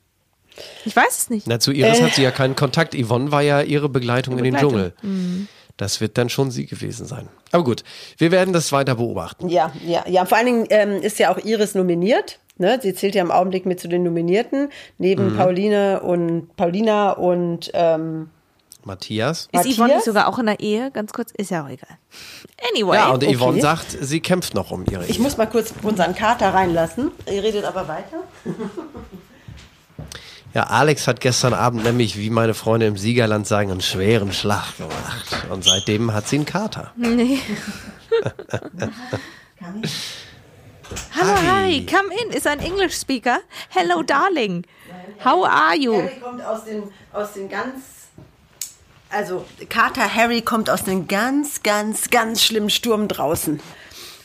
Ich 0.85 0.97
weiß 0.97 1.17
es 1.19 1.31
nicht. 1.31 1.47
Na, 1.47 1.61
zu 1.61 1.71
Iris 1.71 2.01
Äh. 2.01 2.03
hat 2.05 2.15
sie 2.15 2.23
ja 2.23 2.33
keinen 2.33 2.57
Kontakt. 2.57 2.95
Yvonne 2.97 3.31
war 3.31 3.43
ja 3.43 3.61
ihre 3.63 3.89
Begleitung 3.89 4.39
in 4.39 4.45
den 4.45 4.55
Begleitung. 4.55 4.93
Dschungel. 5.01 5.47
Das 5.79 6.03
wird 6.03 6.19
dann 6.19 6.29
schon 6.29 6.51
sie 6.51 6.67
gewesen 6.67 7.07
sein. 7.07 7.29
Aber 7.53 7.65
gut, 7.65 7.83
wir 8.19 8.31
werden 8.31 8.53
das 8.53 8.71
weiter 8.73 8.97
beobachten. 8.97 9.49
Ja, 9.49 9.73
ja, 9.87 10.05
ja. 10.07 10.27
Vor 10.27 10.37
allen 10.37 10.47
Dingen 10.47 10.67
ähm, 10.69 11.01
ist 11.01 11.19
ja 11.19 11.33
auch 11.33 11.39
Iris 11.39 11.75
nominiert. 11.75 12.41
Ne? 12.59 12.79
Sie 12.83 12.93
zählt 12.93 13.15
ja 13.15 13.23
im 13.23 13.31
Augenblick 13.31 13.65
mit 13.65 13.79
zu 13.81 13.89
den 13.89 14.03
Nominierten, 14.03 14.69
neben 14.99 15.33
Mhm. 15.33 15.37
Pauline 15.37 16.01
und 16.03 16.55
Paulina 16.57 17.13
und 17.13 17.71
ähm, 17.75 18.29
Matthias. 18.85 19.49
Ist 19.53 19.77
Yvonne 19.77 19.95
nicht 19.95 20.05
sogar 20.05 20.27
auch 20.29 20.39
in 20.39 20.47
der 20.47 20.59
Ehe? 20.61 20.91
Ganz 20.91 21.13
kurz, 21.13 21.31
ist 21.33 21.51
ja 21.51 21.65
auch 21.65 21.69
egal. 21.69 21.97
Anyway. 22.75 22.97
Ja, 22.97 23.11
und 23.11 23.23
Yvonne 23.23 23.53
okay. 23.53 23.61
sagt, 23.61 23.97
sie 24.01 24.21
kämpft 24.21 24.55
noch 24.55 24.71
um 24.73 24.85
ihre 24.91 25.05
Ich 25.07 25.17
Ehe. 25.19 25.23
muss 25.23 25.37
mal 25.37 25.47
kurz 25.47 25.73
unseren 25.83 26.15
Kater 26.15 26.53
reinlassen. 26.53 27.13
Ihr 27.31 27.43
redet 27.43 27.65
aber 27.65 27.87
weiter. 27.87 28.25
Ja, 30.55 30.65
Alex 30.65 31.07
hat 31.07 31.21
gestern 31.21 31.53
Abend 31.53 31.85
nämlich, 31.85 32.17
wie 32.17 32.31
meine 32.31 32.55
Freunde 32.55 32.87
im 32.87 32.97
Siegerland 32.97 33.47
sagen, 33.47 33.71
einen 33.71 33.83
schweren 33.83 34.33
Schlag 34.33 34.77
gemacht. 34.77 35.47
Und 35.51 35.63
seitdem 35.63 36.15
hat 36.15 36.27
sie 36.27 36.37
einen 36.37 36.47
Kater. 36.47 36.93
Nee. 36.97 37.39
Hallo, 41.15 41.35
hi, 41.47 41.85
come 41.85 42.09
in. 42.25 42.31
Ist 42.33 42.47
ein 42.47 42.61
English 42.61 42.95
speaker. 42.95 43.41
Hello, 43.69 44.03
darling. 44.03 44.65
How 45.23 45.47
are 45.47 45.77
you? 45.77 45.95
Harry 45.95 46.21
kommt 46.21 46.43
aus 46.43 46.65
den, 46.65 46.83
aus 47.13 47.33
den 47.35 47.49
ganz. 47.49 47.83
Also, 49.11 49.45
Kater 49.69 50.15
Harry 50.15 50.43
kommt 50.43 50.71
aus 50.71 50.87
einem 50.87 51.09
ganz, 51.09 51.63
ganz, 51.63 52.11
ganz 52.11 52.43
schlimmen 52.43 52.71
Sturm 52.71 53.09
draußen. 53.09 53.61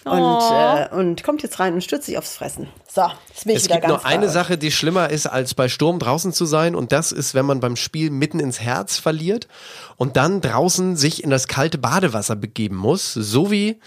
Und, 0.05 0.22
Oh. 0.22 0.51
äh, 0.51 0.89
und 0.93 1.24
kommt 1.24 1.43
jetzt 1.43 1.60
rein 1.60 1.74
und 1.74 1.83
stürzt 1.83 2.05
sich 2.07 2.17
aufs 2.17 2.36
Fressen. 2.36 2.67
So, 2.93 3.03
jetzt 3.29 3.45
bin 3.45 3.51
ich 3.53 3.57
Es 3.60 3.63
wieder 3.65 3.75
gibt 3.75 3.88
ganz 3.88 4.03
nur 4.03 4.05
eine. 4.05 4.29
Sache, 4.29 4.57
die 4.57 4.72
schlimmer 4.72 5.10
ist, 5.10 5.27
als 5.27 5.53
bei 5.53 5.69
Sturm 5.69 6.00
draußen 6.00 6.33
zu 6.33 6.45
sein. 6.45 6.75
Und 6.75 6.91
das 6.91 7.12
ist, 7.12 7.33
wenn 7.33 7.45
man 7.45 7.60
beim 7.60 7.75
Spiel 7.75 8.10
mitten 8.12 8.39
ins 8.39 8.60
Herz 8.60 8.98
verliert 8.98 9.48
und 9.95 10.17
dann 10.17 10.41
draußen 10.41 10.95
sich 10.98 11.24
in 11.24 11.29
das 11.29 11.48
kalte 11.48 11.77
Badewasser 11.77 12.36
begeben 12.36 12.75
muss. 12.75 13.13
So 13.13 13.50
wie 13.50 13.79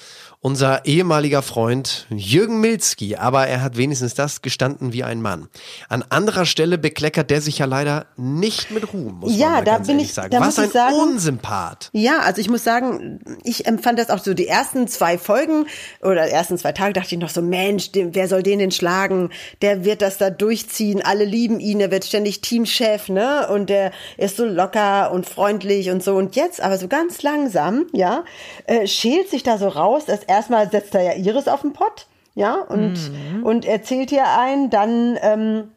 unser 0.47 0.85
ehemaliger 0.85 1.43
Freund 1.43 2.07
Jürgen 2.09 2.61
Milzki. 2.61 3.17
Aber 3.17 3.49
er 3.49 3.63
hat 3.63 3.77
wenigstens 3.77 4.15
das 4.15 4.43
gestanden 4.43 4.93
wie 4.93 5.03
ein 5.03 5.21
Mann. 5.21 5.49
An 5.89 6.05
anderer 6.09 6.47
Stelle 6.47 6.79
bekleckert 6.79 7.31
der 7.33 7.41
sich 7.41 7.59
ja 7.59 7.67
leider 7.67 8.07
nicht 8.17 8.71
mit 8.71 8.93
Ruhm, 8.93 9.19
muss 9.19 9.37
Ja, 9.37 9.49
man 9.51 9.65
da 9.65 9.75
ganz 9.79 9.89
bin 9.89 9.99
ich- 9.99 10.15
sagen. 10.15 10.31
da 10.31 10.39
Was 10.39 10.47
muss 10.47 10.59
ein 10.61 10.65
ich 10.67 10.73
sagen- 10.73 10.95
Unsympath. 10.95 11.91
Ja, 11.93 12.21
also 12.21 12.41
ich 12.41 12.49
muss 12.49 12.63
sagen, 12.63 13.19
ich 13.43 13.67
empfand 13.67 13.99
das 13.99 14.09
auch 14.09 14.21
so 14.21 14.35
die 14.35 14.47
ersten 14.47 14.87
zwei 14.87 15.19
Folgen 15.19 15.67
oder 16.01 16.29
ersten 16.29 16.57
zwei 16.59 16.71
Tage 16.71 16.93
dachte 16.93 17.17
ich 17.17 17.21
noch 17.21 17.31
so, 17.31 17.43
Mensch, 17.43 17.91
dem, 17.91 18.15
wer 18.15 18.29
soll 18.29 18.45
den 18.45 18.61
denn 18.61 18.71
schlagen? 18.71 19.31
Der 19.63 19.85
wird 19.85 20.01
das 20.01 20.17
da 20.17 20.31
durchziehen, 20.31 21.03
alle 21.05 21.25
lieben 21.25 21.59
ihn, 21.59 21.81
er 21.81 21.91
wird 21.91 22.05
ständig 22.05 22.41
Teamchef, 22.41 23.09
ne? 23.09 23.49
Und 23.51 23.69
der 23.69 23.91
ist 24.17 24.37
so 24.37 24.45
locker 24.45 25.11
und 25.11 25.29
freundlich 25.29 25.91
und 25.91 26.05
so. 26.05 26.15
Und 26.15 26.37
jetzt 26.37 26.61
aber 26.61 26.79
so 26.79 26.87
ganz 26.87 27.23
langsam, 27.23 27.87
ja, 27.93 28.23
äh, 28.67 28.87
schält 28.87 29.29
sich 29.29 29.43
da 29.43 29.59
so 29.59 29.67
raus, 29.67 30.05
dass 30.05 30.23
erstmal 30.37 30.71
setzt 30.71 30.95
er 30.95 31.03
ja 31.03 31.13
Iris 31.15 31.49
auf 31.49 31.63
den 31.63 31.73
Pott, 31.73 32.07
ja, 32.35 32.55
und, 32.55 33.11
und 33.43 33.65
erzählt 33.65 34.13
ihr 34.13 34.25
ein, 34.27 34.69
dann 34.69 35.19
ähm, 35.23 35.71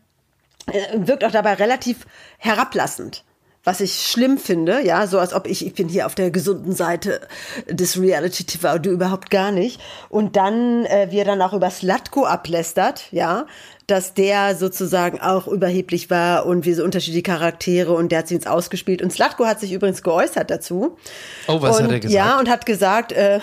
äh, 0.67 1.07
wirkt 1.07 1.23
auch 1.23 1.31
dabei 1.31 1.53
relativ 1.53 2.05
herablassend. 2.37 3.23
Was 3.65 3.81
ich 3.81 4.07
schlimm 4.07 4.37
finde, 4.37 4.85
ja, 4.85 5.05
so 5.05 5.19
als 5.19 5.33
ob 5.33 5.45
ich, 5.45 5.65
ich 5.65 5.73
bin 5.73 5.89
hier 5.89 6.05
auf 6.05 6.15
der 6.15 6.31
gesunden 6.31 6.73
Seite 6.73 7.21
des 7.67 7.99
Reality 7.99 8.45
TV, 8.45 8.77
du 8.77 8.89
überhaupt 8.89 9.29
gar 9.29 9.51
nicht. 9.51 9.81
Und 10.09 10.37
dann, 10.37 10.85
äh, 10.85 11.07
wie 11.11 11.19
er 11.19 11.25
dann 11.25 11.41
auch 11.41 11.51
über 11.51 11.69
Slatko 11.69 12.25
ablästert, 12.25 13.11
ja, 13.11 13.47
dass 13.85 14.13
der 14.13 14.55
sozusagen 14.55 15.19
auch 15.19 15.47
überheblich 15.47 16.09
war 16.09 16.45
und 16.45 16.65
wie 16.65 16.73
so 16.73 16.83
unterschiedliche 16.83 17.23
Charaktere 17.23 17.93
und 17.93 18.11
der 18.11 18.19
hat 18.19 18.27
sich 18.29 18.35
jetzt 18.35 18.47
ausgespielt. 18.47 19.01
Und 19.01 19.11
Slatko 19.11 19.45
hat 19.45 19.59
sich 19.59 19.73
übrigens 19.73 20.03
geäußert 20.03 20.49
dazu. 20.49 20.97
Oh, 21.47 21.61
was 21.61 21.77
und, 21.77 21.85
hat 21.85 21.91
er 21.91 21.99
gesagt? 21.99 22.13
Ja, 22.13 22.39
und 22.39 22.49
hat 22.49 22.65
gesagt, 22.65 23.11
äh, 23.11 23.39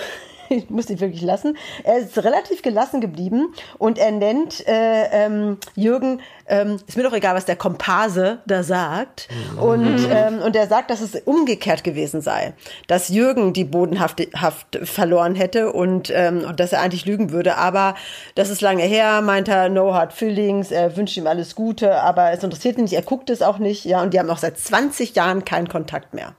ich 0.50 0.70
muss 0.70 0.90
ihn 0.90 1.00
wirklich 1.00 1.22
lassen. 1.22 1.56
Er 1.84 1.98
ist 1.98 2.16
relativ 2.18 2.62
gelassen 2.62 3.00
geblieben 3.00 3.54
und 3.78 3.98
er 3.98 4.12
nennt 4.12 4.66
äh, 4.66 5.06
ähm, 5.12 5.58
Jürgen, 5.74 6.20
ähm, 6.48 6.78
ist 6.86 6.96
mir 6.96 7.02
doch 7.02 7.12
egal, 7.12 7.34
was 7.34 7.44
der 7.44 7.56
Komparse 7.56 8.38
da 8.46 8.62
sagt. 8.62 9.28
Und, 9.60 10.08
ähm, 10.10 10.40
und 10.40 10.54
er 10.56 10.66
sagt, 10.66 10.90
dass 10.90 11.00
es 11.00 11.14
umgekehrt 11.24 11.84
gewesen 11.84 12.20
sei. 12.20 12.54
Dass 12.86 13.08
Jürgen 13.08 13.52
die 13.52 13.64
Bodenhaft 13.64 14.22
Haft 14.36 14.78
verloren 14.82 15.34
hätte 15.34 15.72
und, 15.72 16.10
ähm, 16.14 16.44
und 16.46 16.60
dass 16.60 16.72
er 16.72 16.80
eigentlich 16.80 17.06
lügen 17.06 17.30
würde. 17.30 17.56
Aber 17.56 17.94
das 18.34 18.50
ist 18.50 18.60
lange 18.60 18.82
her, 18.82 19.20
meint 19.20 19.48
er, 19.48 19.68
no 19.68 19.94
hard 19.94 20.12
feelings, 20.12 20.70
er 20.70 20.96
wünscht 20.96 21.16
ihm 21.16 21.26
alles 21.26 21.54
Gute, 21.54 22.00
aber 22.00 22.32
es 22.32 22.42
interessiert 22.42 22.78
ihn 22.78 22.84
nicht, 22.84 22.94
er 22.94 23.02
guckt 23.02 23.30
es 23.30 23.42
auch 23.42 23.58
nicht. 23.58 23.84
Ja, 23.84 24.02
und 24.02 24.14
die 24.14 24.18
haben 24.18 24.30
auch 24.30 24.38
seit 24.38 24.58
20 24.58 25.14
Jahren 25.14 25.44
keinen 25.44 25.68
Kontakt 25.68 26.14
mehr. 26.14 26.34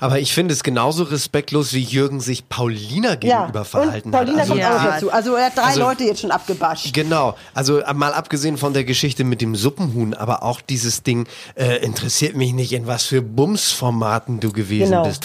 Aber 0.00 0.18
ich 0.18 0.32
finde 0.32 0.54
es 0.54 0.62
genauso 0.62 1.04
respektlos, 1.04 1.72
wie 1.72 1.82
Jürgen 1.82 2.20
sich 2.20 2.48
Paulina 2.48 3.14
gegenüber 3.14 3.60
ja, 3.60 3.64
verhalten 3.64 4.08
und 4.08 4.12
Paulina 4.12 4.38
hat. 4.42 4.50
Also, 4.50 4.54
kommt 4.54 4.64
auch 4.64 4.84
dazu. 4.84 5.10
Also 5.12 5.34
er 5.34 5.46
hat 5.46 5.56
drei 5.56 5.62
Also- 5.62 5.80
Leute 5.80 6.04
jetzt 6.04 6.20
schon 6.20 6.30
abgebascht. 6.30 6.92
Genau, 6.92 7.34
also 7.54 7.80
mal 7.94 8.12
abgesehen 8.14 8.56
von 8.56 8.72
der 8.72 8.84
Geschichte 8.84 9.24
mit 9.24 9.40
dem 9.40 9.54
Suppenhuhn, 9.56 10.14
aber 10.14 10.42
auch 10.42 10.60
dieses 10.60 11.02
Ding 11.02 11.26
äh, 11.54 11.76
interessiert 11.84 12.36
mich 12.36 12.52
nicht, 12.52 12.72
in 12.72 12.86
was 12.86 13.04
für 13.04 13.22
Bumsformaten 13.22 14.40
du 14.40 14.52
gewesen 14.52 14.90
Genau. 14.90 15.04
bist. 15.04 15.24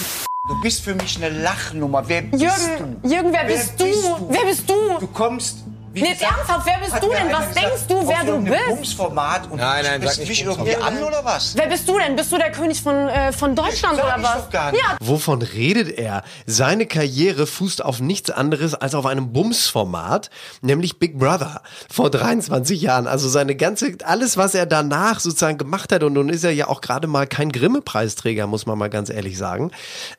Du 0.49 0.61
bist 0.61 0.81
für 0.81 0.95
mich 0.95 1.17
eine 1.17 1.29
Lachnummer. 1.41 2.03
Wer 2.07 2.21
bist 2.21 2.41
Jürgen, 2.41 2.95
du? 3.03 3.09
Jürgen, 3.09 3.33
wer 3.33 3.43
bist 3.43 3.73
du? 3.77 3.85
Wer 4.29 4.45
bist 4.45 4.69
du? 4.69 4.73
Du 4.99 5.07
kommst. 5.07 5.57
Wie 5.93 6.01
Nee, 6.01 6.13
gesagt, 6.13 6.31
ernsthaft, 6.37 6.65
wer 6.67 6.77
bist 6.79 7.03
du 7.03 7.09
denn? 7.09 7.31
Was 7.31 7.47
gesagt, 7.49 7.55
denkst 7.57 7.87
du, 7.87 8.07
wer 8.07 8.23
du 8.23 8.41
bist? 8.43 8.67
Bumsformat 8.67 9.49
und 9.51 9.57
Nein, 9.57 9.83
nein, 9.85 10.01
sag 10.03 10.17
nicht 10.19 10.29
mich 10.29 10.43
irgendwie 10.43 10.75
an 10.75 11.01
oder 11.03 11.25
was? 11.25 11.55
Wer 11.55 11.67
bist 11.67 11.87
du 11.89 11.97
denn? 11.97 12.15
Bist 12.15 12.31
du 12.31 12.37
der 12.37 12.51
König 12.51 12.81
von, 12.81 12.95
äh, 13.07 13.31
von 13.31 13.55
Deutschland 13.55 13.95
oder 13.95 14.15
was? 14.19 14.33
doch 14.43 14.49
gar 14.51 14.71
nicht. 14.71 14.83
Ja, 14.83 14.97
Wovon 15.01 15.41
redet 15.41 15.97
er? 15.97 16.23
Seine 16.45 16.85
Karriere 16.85 17.47
fußt 17.47 17.83
auf 17.83 17.99
nichts 17.99 18.29
anderes 18.29 18.75
als 18.75 18.93
auf 18.93 19.05
einem 19.07 19.33
Bumsformat, 19.33 20.29
nämlich 20.61 20.99
Big 20.99 21.17
Brother 21.17 21.61
vor 21.91 22.09
23 22.11 22.79
Jahren. 22.81 23.07
Also 23.07 23.27
seine 23.29 23.55
ganze, 23.55 23.93
alles, 24.03 24.37
was 24.37 24.53
er 24.53 24.65
danach 24.67 25.19
sozusagen 25.19 25.57
gemacht 25.57 25.91
hat, 25.91 26.03
und 26.03 26.13
nun 26.13 26.29
ist 26.29 26.43
er 26.43 26.51
ja 26.51 26.67
auch 26.67 26.81
gerade 26.81 27.07
mal 27.07 27.25
kein 27.25 27.51
Grimme-Preisträger, 27.51 28.45
muss 28.45 28.65
man 28.65 28.77
mal 28.77 28.89
ganz 28.89 29.09
ehrlich 29.09 29.37
sagen. 29.37 29.71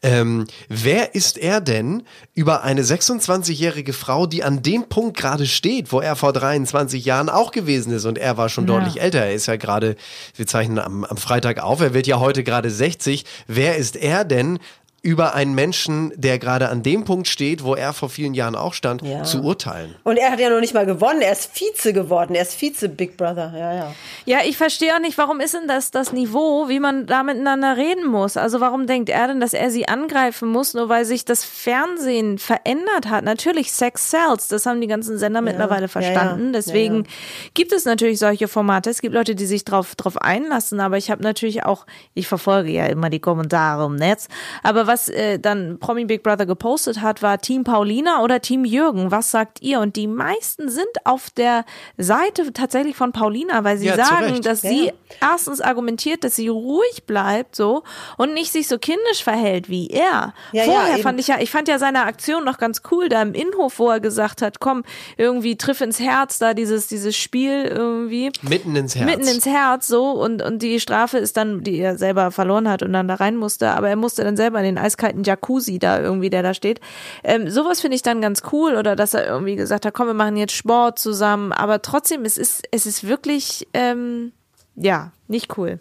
Ähm, 0.03 0.47
wer 0.69 1.15
ist 1.15 1.39
er 1.39 1.61
denn 1.61 2.03
über 2.35 2.63
eine 2.63 2.83
26-jährige 2.83 3.93
Frau, 3.93 4.27
die 4.27 4.43
an 4.43 4.63
dem 4.63 4.89
Punkt 4.89 5.17
gerade 5.17 5.47
steht, 5.47 5.68
wo 5.89 6.01
er 6.01 6.17
vor 6.17 6.33
23 6.33 7.05
Jahren 7.05 7.29
auch 7.29 7.51
gewesen 7.51 7.93
ist 7.93 8.05
und 8.05 8.19
er 8.19 8.37
war 8.37 8.49
schon 8.49 8.67
Ja. 8.67 8.75
deutlich 8.79 9.01
älter. 9.01 9.21
Er 9.21 9.33
ist 9.35 9.47
ja 9.47 9.57
gerade, 9.57 9.97
wir 10.37 10.47
zeichnen 10.47 10.79
am, 10.79 11.05
am 11.05 11.17
Freitag 11.17 11.63
auf, 11.63 11.81
er 11.81 11.95
wird 11.95 12.07
ja 12.07 12.19
heute 12.21 12.45
gerade 12.45 12.71
60. 12.71 13.25
Wer 13.47 13.77
ist 13.77 13.97
er 13.97 14.25
denn? 14.25 14.59
Über 15.03 15.35
einen 15.35 15.55
Menschen, 15.55 16.13
der 16.17 16.39
gerade 16.39 16.69
an 16.71 16.83
dem 16.83 17.05
Punkt 17.05 17.29
steht, 17.29 17.63
wo 17.63 17.75
er 17.77 17.93
vor 17.93 18.09
vielen 18.09 18.35
Jahren 18.35 18.57
auch 18.57 18.75
stand, 18.75 19.03
Ja. 19.03 19.23
zu 19.23 19.43
urteilen. 19.43 19.95
Und 20.03 20.17
er 20.17 20.33
hat 20.33 20.41
ja 20.41 20.51
noch 20.51 20.59
nicht 20.61 20.75
mal 20.75 20.87
gewonnen. 20.87 21.21
Er 21.23 21.33
ist 21.33 21.51
Vize 21.55 21.93
geworden. 21.93 22.35
Er 22.35 22.43
ist 22.43 22.61
Vize 22.61 22.89
Big 22.89 23.17
Brother. 23.17 23.53
Ja, 23.57 23.75
ja. 23.75 23.95
Ja, 24.27 24.39
ich 24.45 24.57
verstehe 24.57 24.95
auch 24.95 24.99
nicht, 25.01 25.17
warum 25.17 25.39
ist 25.41 25.55
denn 25.55 25.69
das 25.69 25.93
das 25.93 26.13
Niveau, 26.13 26.69
wie 26.69 26.81
man 26.81 27.07
da 27.07 27.23
miteinander 27.23 27.77
reden 27.77 28.07
muss? 28.07 28.37
Also 28.37 28.61
warum 28.61 28.87
denkt 28.89 29.09
er 29.09 29.29
denn, 29.29 29.39
dass 29.41 29.55
er 29.55 29.71
sie 29.71 29.87
angreifen 29.89 30.49
muss, 30.49 30.75
nur 30.75 30.89
weil 30.89 31.05
sich 31.05 31.25
das 31.25 31.45
Fernsehen 31.45 32.39
verändert 32.39 33.09
hat? 33.09 33.23
Natürlich, 33.25 33.73
Sex 33.73 34.11
sells, 34.11 34.49
das 34.49 34.67
haben 34.67 34.81
die 34.81 34.89
ganzen 34.89 35.17
Sender 35.17 35.41
mittlerweile 35.43 35.83
ja, 35.83 35.89
verstanden. 35.89 36.47
ja. 36.47 36.53
Deswegen 36.53 36.97
Ja, 36.97 37.03
ja. 37.03 37.51
gibt 37.55 37.73
es 37.73 37.85
natürlich 37.85 38.19
solche 38.19 38.49
Formate. 38.49 38.91
Es 38.91 39.01
gibt 39.01 39.15
Leute, 39.15 39.37
die 39.37 39.47
sich 39.47 39.65
drauf, 39.65 39.95
drauf 39.95 40.17
einlassen, 40.21 40.81
aber 40.81 40.97
ich 40.97 41.11
habe 41.11 41.23
natürlich 41.23 41.65
auch, 41.65 41.87
ich 42.15 42.27
verfolge 42.27 42.71
ja 42.71 42.87
immer 42.87 43.11
die 43.11 43.21
Kommentare 43.21 43.87
im 43.87 43.95
Netz, 43.95 44.27
aber 44.65 44.88
was 44.89 45.09
äh, 45.09 45.39
dann 45.39 45.79
Promi 45.79 46.05
Big 46.07 46.25
Brother 46.25 46.47
gepostet 46.47 47.01
hat, 47.01 47.23
war 47.23 47.39
Team 47.39 47.63
Paulina 47.63 48.23
oder 48.23 48.41
Team 48.41 48.65
Jürgen. 48.65 49.13
Was 49.13 49.31
sagt 49.31 49.63
ihr? 49.63 49.79
Und 49.81 49.95
die 49.95 50.09
meisten 50.09 50.69
sind 50.69 50.89
auf 51.05 51.31
der 51.31 51.65
Seite 51.97 52.53
tatsächlich 52.53 52.97
von 52.97 53.13
Paulina, 53.13 53.63
weil 53.63 53.79
sie 53.79 53.87
Ja, 53.87 53.97
sagen, 53.97 54.43
dass 54.43 54.63
Ja. 54.63 54.71
sie 54.71 54.93
erstens 55.21 55.61
argumentiert, 55.61 56.25
dass 56.25 56.35
sie 56.35 56.49
ruhig 56.49 57.05
bleibt 57.07 57.55
so 57.55 57.85
und 58.17 58.35
nicht 58.35 58.51
sich 58.51 58.67
so 58.67 58.79
kindisch 58.79 59.23
verhält 59.23 59.69
wie 59.69 59.89
er. 59.89 60.35
Ja, 60.53 60.65
Vorher 60.65 60.99
fand 60.99 61.21
ich 61.21 61.29
ja, 61.29 61.37
ich 61.41 61.51
fand 61.51 61.69
ja 61.69 61.79
seine 61.79 62.05
Aktion 62.05 62.45
noch 62.45 62.59
ganz 62.59 62.83
cool 62.91 63.09
da 63.09 63.23
im 63.23 63.35
Innenhof, 63.35 63.79
wo 63.79 63.89
er 63.91 64.01
gesagt 64.01 64.43
hat, 64.43 64.59
komm, 64.61 64.83
irgendwie 65.17 65.57
triff 65.57 65.81
ins 65.81 66.01
Herz 66.01 66.39
da 66.39 66.55
dieses 66.55 66.87
dieses 66.89 67.17
Spiel 67.17 67.65
irgendwie 67.65 68.31
Mitten 68.43 68.75
ins 68.75 68.97
Herz. 68.97 69.07
mitten 69.07 69.29
ins 69.29 69.47
Herz 69.47 69.87
so 69.87 70.11
und 70.13 70.43
und 70.43 70.63
die 70.63 70.81
Strafe 70.81 71.19
ist 71.19 71.37
dann, 71.37 71.63
die 71.63 71.79
er 71.79 71.99
selber 71.99 72.31
verloren 72.31 72.69
hat 72.69 72.83
und 72.83 72.93
dann 72.93 73.09
da 73.09 73.15
rein 73.15 73.37
musste, 73.37 73.71
aber 73.71 73.89
er 73.89 73.97
musste 73.97 74.25
dann 74.25 74.37
selber 74.37 74.61
in 74.61 74.78
den 74.79 74.85
eiskalten 74.85 75.25
Jacuzzi 75.25 75.79
da 75.79 76.01
irgendwie, 76.01 76.31
der 76.31 76.43
da 76.43 76.55
steht. 76.55 76.81
Ähm, 77.25 77.51
sowas 77.51 77.81
finde 77.81 77.97
ich 77.97 78.03
dann 78.03 78.21
ganz 78.21 78.43
cool 78.53 78.75
oder 78.75 78.97
dass 78.97 79.15
er 79.15 79.27
irgendwie 79.27 79.57
gesagt 79.57 79.85
hat, 79.85 79.95
komm, 79.95 80.07
wir 80.07 80.15
machen 80.15 80.37
jetzt 80.37 80.55
Sport 80.55 80.99
zusammen, 80.99 81.53
aber 81.53 81.83
trotzdem 81.83 82.25
es 82.25 82.39
ist 82.39 82.63
es 82.71 82.87
ist 82.87 83.07
wirklich 83.07 83.67
ähm, 83.75 84.33
ja, 84.81 85.11
nicht 85.27 85.59
cool. 85.59 85.79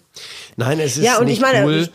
Nein, 0.55 0.79
es 0.79 0.97
ist 0.97 1.03
Ja, 1.03 1.19
und 1.19 1.25
nicht 1.25 1.35
ich 1.35 1.41
meine, 1.41 1.65
cool. 1.65 1.87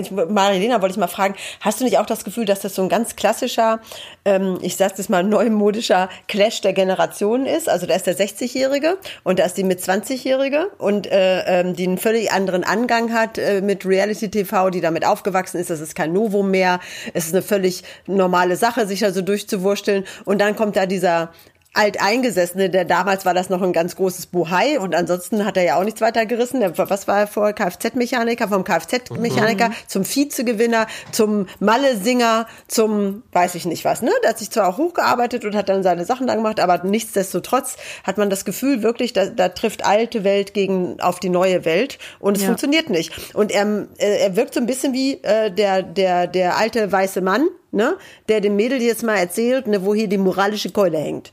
ich, 0.00 0.10
Marilena 0.10 0.80
wollte 0.82 0.92
ich 0.92 0.98
mal 0.98 1.08
fragen, 1.08 1.34
hast 1.60 1.80
du 1.80 1.84
nicht 1.84 1.98
auch 1.98 2.06
das 2.06 2.24
Gefühl, 2.24 2.44
dass 2.44 2.60
das 2.60 2.74
so 2.74 2.82
ein 2.82 2.88
ganz 2.88 3.16
klassischer, 3.16 3.80
ähm, 4.24 4.58
ich 4.60 4.76
sag's 4.76 4.98
jetzt 4.98 5.08
mal, 5.10 5.24
neumodischer 5.24 6.08
Clash 6.28 6.60
der 6.60 6.74
Generationen 6.74 7.46
ist? 7.46 7.68
Also 7.68 7.86
da 7.86 7.94
ist 7.94 8.06
der 8.06 8.16
60-Jährige 8.16 8.98
und 9.24 9.38
da 9.38 9.46
ist 9.46 9.56
die 9.56 9.64
mit 9.64 9.80
20-Jährige 9.80 10.68
und 10.78 11.10
äh, 11.10 11.60
ähm, 11.60 11.74
die 11.74 11.88
einen 11.88 11.98
völlig 11.98 12.30
anderen 12.30 12.64
Angang 12.64 13.12
hat 13.12 13.38
äh, 13.38 13.62
mit 13.62 13.86
Reality-TV, 13.86 14.70
die 14.70 14.80
damit 14.80 15.06
aufgewachsen 15.06 15.58
ist. 15.58 15.70
Das 15.70 15.80
ist 15.80 15.96
kein 15.96 16.12
Novum 16.12 16.50
mehr. 16.50 16.80
Es 17.14 17.26
ist 17.26 17.34
eine 17.34 17.42
völlig 17.42 17.82
normale 18.06 18.56
Sache, 18.56 18.86
sich 18.86 19.00
da 19.00 19.12
so 19.12 19.22
durchzuwursteln. 19.22 20.04
Und 20.24 20.40
dann 20.40 20.54
kommt 20.54 20.76
da 20.76 20.86
dieser 20.86 21.32
Alteingesessene, 21.74 22.68
der 22.68 22.84
damals 22.84 23.24
war 23.24 23.32
das 23.32 23.48
noch 23.48 23.62
ein 23.62 23.72
ganz 23.72 23.96
großes 23.96 24.26
Buhai 24.26 24.78
und 24.78 24.94
ansonsten 24.94 25.44
hat 25.46 25.56
er 25.56 25.62
ja 25.64 25.76
auch 25.80 25.84
nichts 25.84 26.02
weiter 26.02 26.26
gerissen. 26.26 26.60
Der, 26.60 26.76
was 26.76 27.08
war 27.08 27.20
er 27.20 27.26
vorher? 27.26 27.54
Kfz-Mechaniker, 27.54 28.46
vom 28.48 28.62
Kfz-Mechaniker 28.64 29.70
Mhm. 29.70 29.74
zum 29.88 30.04
Vizegewinner, 30.04 30.86
zum 31.12 31.46
Malle-Singer, 31.60 32.46
zum 32.68 33.22
weiß 33.32 33.54
ich 33.54 33.64
nicht 33.64 33.84
was, 33.86 34.02
ne? 34.02 34.10
Der 34.22 34.30
hat 34.30 34.38
sich 34.38 34.50
zwar 34.50 34.68
auch 34.68 34.76
hochgearbeitet 34.76 35.44
und 35.46 35.54
hat 35.54 35.70
dann 35.70 35.82
seine 35.82 36.04
Sachen 36.04 36.26
da 36.26 36.34
gemacht, 36.34 36.60
aber 36.60 36.82
nichtsdestotrotz 36.84 37.76
hat 38.04 38.18
man 38.18 38.28
das 38.28 38.44
Gefühl 38.44 38.82
wirklich, 38.82 39.14
da, 39.14 39.26
da 39.26 39.48
trifft 39.48 39.84
alte 39.84 40.24
Welt 40.24 40.52
gegen 40.52 41.00
auf 41.00 41.20
die 41.20 41.30
neue 41.30 41.64
Welt 41.64 41.98
und 42.20 42.36
es 42.36 42.42
Ja. 42.42 42.48
funktioniert 42.48 42.90
nicht. 42.90 43.34
Und 43.34 43.50
er, 43.50 43.86
äh, 43.98 44.18
er 44.18 44.36
wirkt 44.36 44.52
so 44.54 44.60
ein 44.60 44.66
bisschen 44.66 44.92
wie 44.92 45.14
äh, 45.22 45.50
der, 45.50 45.82
der, 45.82 46.26
der 46.26 46.58
alte 46.58 46.92
weiße 46.92 47.22
Mann, 47.22 47.48
ne? 47.70 47.94
Der 48.28 48.42
dem 48.42 48.56
Mädel 48.56 48.82
jetzt 48.82 49.02
mal 49.02 49.16
erzählt, 49.16 49.66
ne, 49.66 49.84
wo 49.86 49.94
hier 49.94 50.08
die 50.08 50.18
moralische 50.18 50.70
Keule 50.70 50.98
hängt. 50.98 51.32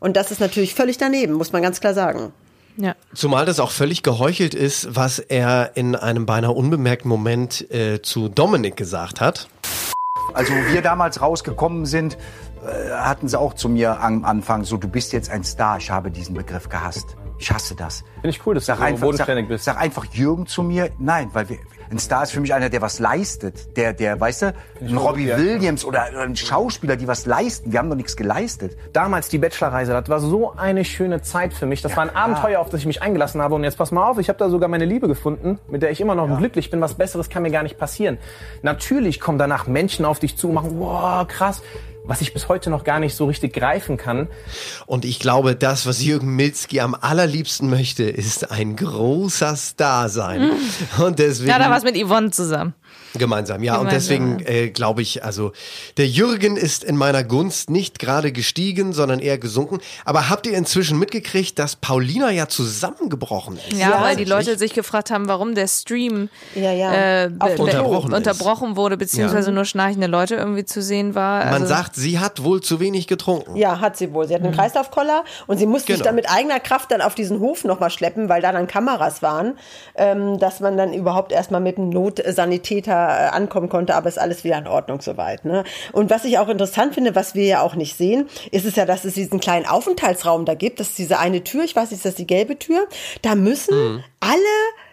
Und 0.00 0.16
das 0.16 0.30
ist 0.30 0.40
natürlich 0.40 0.74
völlig 0.74 0.98
daneben, 0.98 1.34
muss 1.34 1.52
man 1.52 1.62
ganz 1.62 1.80
klar 1.80 1.94
sagen. 1.94 2.32
Ja. 2.76 2.94
Zumal 3.14 3.44
das 3.44 3.60
auch 3.60 3.70
völlig 3.70 4.02
geheuchelt 4.02 4.54
ist, 4.54 4.96
was 4.96 5.18
er 5.18 5.72
in 5.74 5.94
einem 5.94 6.24
beinahe 6.26 6.52
unbemerkten 6.52 7.08
Moment 7.08 7.70
äh, 7.70 8.00
zu 8.00 8.28
Dominik 8.28 8.76
gesagt 8.76 9.20
hat. 9.20 9.48
Also 10.32 10.52
wo 10.52 10.72
wir 10.72 10.80
damals 10.80 11.20
rausgekommen 11.20 11.84
sind, 11.86 12.16
äh, 12.64 12.90
hatten 12.92 13.28
sie 13.28 13.38
auch 13.38 13.54
zu 13.54 13.68
mir 13.68 14.00
am 14.00 14.24
Anfang 14.24 14.64
so, 14.64 14.76
du 14.76 14.88
bist 14.88 15.12
jetzt 15.12 15.30
ein 15.30 15.44
Star. 15.44 15.78
Ich 15.78 15.90
habe 15.90 16.10
diesen 16.10 16.34
Begriff 16.34 16.68
gehasst. 16.68 17.16
Ich 17.38 17.50
hasse 17.50 17.74
das. 17.74 18.04
Finde 18.20 18.30
ich 18.30 18.46
cool, 18.46 18.54
dass 18.54 18.66
Sag 18.66 18.76
du 18.76 18.80
so 18.82 18.86
einfach, 18.86 19.00
sag, 19.00 19.06
bodenständig 19.06 19.48
bist. 19.48 19.64
sag 19.64 19.78
einfach 19.78 20.04
Jürgen 20.06 20.46
zu 20.46 20.62
mir. 20.62 20.90
Nein, 20.98 21.30
weil 21.32 21.48
wir, 21.48 21.58
ein 21.90 21.98
Star 21.98 22.22
ist 22.22 22.30
für 22.30 22.40
mich 22.40 22.54
einer, 22.54 22.68
der 22.68 22.82
was 22.82 23.00
leistet. 23.00 23.76
Der, 23.76 23.92
der, 23.92 24.20
weißt 24.20 24.42
du, 24.42 24.54
ein 24.80 24.96
Robbie 24.96 25.26
ja. 25.26 25.36
Williams 25.36 25.84
oder 25.84 26.04
ein 26.04 26.36
Schauspieler, 26.36 26.96
die 26.96 27.08
was 27.08 27.26
leisten. 27.26 27.72
Wir 27.72 27.80
haben 27.80 27.90
doch 27.90 27.96
nichts 27.96 28.16
geleistet. 28.16 28.76
Damals 28.92 29.28
die 29.28 29.38
Bachelorreise, 29.38 29.92
das 29.92 30.08
war 30.08 30.20
so 30.20 30.52
eine 30.56 30.84
schöne 30.84 31.22
Zeit 31.22 31.52
für 31.52 31.66
mich. 31.66 31.82
Das 31.82 31.96
war 31.96 32.04
ein 32.04 32.14
Abenteuer, 32.14 32.60
auf 32.60 32.68
das 32.68 32.80
ich 32.80 32.86
mich 32.86 33.02
eingelassen 33.02 33.42
habe. 33.42 33.56
Und 33.56 33.64
jetzt 33.64 33.76
pass 33.76 33.90
mal 33.90 34.08
auf, 34.08 34.18
ich 34.18 34.28
habe 34.28 34.38
da 34.38 34.48
sogar 34.48 34.68
meine 34.68 34.84
Liebe 34.84 35.08
gefunden, 35.08 35.58
mit 35.68 35.82
der 35.82 35.90
ich 35.90 36.00
immer 36.00 36.14
noch 36.14 36.38
glücklich 36.38 36.70
bin. 36.70 36.80
Was 36.80 36.94
Besseres 36.94 37.28
kann 37.28 37.42
mir 37.42 37.50
gar 37.50 37.64
nicht 37.64 37.76
passieren. 37.76 38.18
Natürlich 38.62 39.18
kommen 39.18 39.38
danach 39.38 39.66
Menschen 39.66 40.04
auf 40.04 40.20
dich 40.20 40.36
zu 40.36 40.48
und 40.48 40.54
machen, 40.54 40.78
wow, 40.78 41.26
krass, 41.26 41.62
was 42.10 42.20
ich 42.20 42.34
bis 42.34 42.48
heute 42.48 42.70
noch 42.70 42.82
gar 42.82 42.98
nicht 42.98 43.14
so 43.14 43.26
richtig 43.26 43.52
greifen 43.52 43.96
kann. 43.96 44.26
Und 44.86 45.04
ich 45.04 45.20
glaube, 45.20 45.54
das, 45.54 45.86
was 45.86 46.02
Jürgen 46.02 46.34
Milzki 46.34 46.80
am 46.80 46.96
allerliebsten 47.00 47.70
möchte, 47.70 48.02
ist 48.02 48.50
ein 48.50 48.74
großer 48.74 49.54
Star 49.54 50.08
sein. 50.08 50.50
Und 50.98 51.20
deswegen 51.20 51.50
Ja, 51.50 51.60
da 51.60 51.70
was 51.70 51.84
mit 51.84 51.96
Yvonne 51.96 52.32
zusammen. 52.32 52.74
Gemeinsam, 53.16 53.62
ja. 53.62 53.74
Und 53.78 53.88
Gemeinsam, 53.88 54.38
deswegen 54.38 54.46
äh, 54.46 54.68
glaube 54.70 55.02
ich, 55.02 55.24
also 55.24 55.52
der 55.96 56.06
Jürgen 56.06 56.56
ist 56.56 56.84
in 56.84 56.96
meiner 56.96 57.24
Gunst 57.24 57.70
nicht 57.70 57.98
gerade 57.98 58.32
gestiegen, 58.32 58.92
sondern 58.92 59.18
eher 59.20 59.38
gesunken. 59.38 59.78
Aber 60.04 60.28
habt 60.28 60.46
ihr 60.46 60.56
inzwischen 60.56 60.98
mitgekriegt, 60.98 61.58
dass 61.58 61.76
Paulina 61.76 62.30
ja 62.30 62.46
zusammengebrochen 62.48 63.56
ist? 63.68 63.78
Ja, 63.78 64.00
weil 64.02 64.16
die 64.16 64.24
Leute 64.24 64.58
sich 64.58 64.72
gefragt 64.74 65.10
haben, 65.10 65.28
warum 65.28 65.54
der 65.54 65.68
Stream 65.68 66.28
Ja, 66.54 66.72
ja. 66.72 66.92
äh, 67.24 67.30
Unterbrochen 67.58 68.12
unterbrochen 68.12 68.76
wurde, 68.76 68.96
beziehungsweise 68.96 69.52
nur 69.52 69.64
schnarchende 69.64 70.06
Leute 70.06 70.36
irgendwie 70.36 70.64
zu 70.64 70.82
sehen 70.82 71.14
war. 71.14 71.44
Man 71.46 71.54
Also- 71.54 71.66
sagt, 71.66 71.96
sie 71.96 72.18
hat 72.18 72.42
wohl 72.44 72.60
zu 72.60 72.80
wenig 72.80 73.06
getrunken. 73.06 73.56
Ja, 73.56 73.80
hat 73.80 73.96
sie 73.96 74.12
wohl. 74.12 74.26
Sie 74.28 74.34
hat 74.34 74.42
einen 74.42 74.54
Kreislaufkoller 74.54 75.24
und 75.46 75.58
sie 75.58 75.66
musste 75.66 75.86
sich 75.92 75.96
Genau. 75.96 76.04
dann 76.06 76.14
mit 76.14 76.30
eigener 76.30 76.60
Kraft 76.60 76.90
dann 76.90 77.00
auf 77.00 77.14
diesen 77.14 77.40
Hof 77.40 77.64
nochmal 77.64 77.90
schleppen, 77.90 78.28
weil 78.28 78.40
da 78.42 78.52
dann 78.52 78.66
Kameras 78.66 79.22
waren, 79.22 79.58
ähm, 79.94 80.38
dass 80.38 80.60
man 80.60 80.76
dann 80.76 80.92
überhaupt 80.92 81.32
erstmal 81.32 81.60
mit 81.60 81.78
einem 81.78 81.88
Notsanitäter 81.90 82.99
ankommen 83.08 83.68
konnte, 83.68 83.94
aber 83.94 84.08
ist 84.08 84.18
alles 84.18 84.44
wieder 84.44 84.58
in 84.58 84.66
Ordnung 84.66 85.00
soweit. 85.00 85.44
Ne? 85.44 85.64
Und 85.92 86.10
was 86.10 86.24
ich 86.24 86.38
auch 86.38 86.48
interessant 86.48 86.94
finde, 86.94 87.14
was 87.14 87.34
wir 87.34 87.44
ja 87.44 87.62
auch 87.62 87.74
nicht 87.74 87.96
sehen, 87.96 88.28
ist 88.50 88.64
es 88.64 88.76
ja, 88.76 88.86
dass 88.86 89.04
es 89.04 89.14
diesen 89.14 89.40
kleinen 89.40 89.66
Aufenthaltsraum 89.66 90.44
da 90.44 90.54
gibt. 90.54 90.80
Das 90.80 90.88
ist 90.88 90.98
diese 90.98 91.18
eine 91.18 91.44
Tür, 91.44 91.64
ich 91.64 91.76
weiß 91.76 91.90
nicht, 91.90 91.98
ist 91.98 92.06
das 92.06 92.14
die 92.14 92.26
gelbe 92.26 92.58
Tür? 92.58 92.86
Da 93.22 93.34
müssen 93.34 94.04
alle 94.20 94.40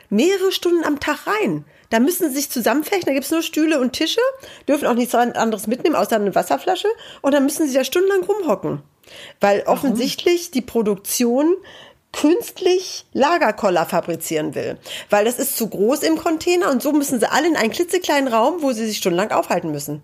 mehrere 0.10 0.52
Stunden 0.52 0.84
am 0.84 1.00
Tag 1.00 1.28
rein. 1.28 1.65
Da 1.89 2.00
müssen 2.00 2.30
sie 2.30 2.36
sich 2.36 2.50
zusammenfechten, 2.50 3.06
da 3.06 3.13
gibt's 3.13 3.32
nur 3.32 3.41
Stühle 3.41 3.80
und 3.80 3.93
Tische, 3.93 4.20
dürfen 4.67 4.88
auch 4.88 4.93
nichts 4.93 5.15
anderes 5.15 5.67
mitnehmen, 5.67 5.96
außer 5.96 6.17
eine 6.17 6.36
Wasserflasche. 6.36 6.89
Und 7.22 7.34
dann 7.34 7.43
müssen 7.43 7.67
sie 7.67 7.74
da 7.74 7.84
stundenlang 7.84 8.24
rumhocken. 8.24 8.82
Weil 9.39 9.63
offensichtlich 9.67 10.52
die 10.52 10.62
Produktion 10.62 11.56
künstlich 12.13 13.06
Lagerkoller 13.13 13.86
fabrizieren 13.86 14.56
will. 14.56 14.78
Weil 15.10 15.26
das 15.26 15.39
ist 15.39 15.58
zu 15.58 15.67
groß 15.67 16.04
im 16.04 16.17
Container 16.17 16.72
und 16.72 16.82
so 16.82 16.91
müssen 16.91 17.20
sie 17.20 17.32
alle 17.32 17.48
in 17.48 17.56
einen 17.56 17.72
klitzekleinen 17.72 18.28
Raum, 18.32 18.62
wo 18.62 18.72
sie 18.72 18.86
sich 18.86 18.98
stundenlang 18.98 19.32
aufhalten 19.32 19.72
müssen. 19.72 20.02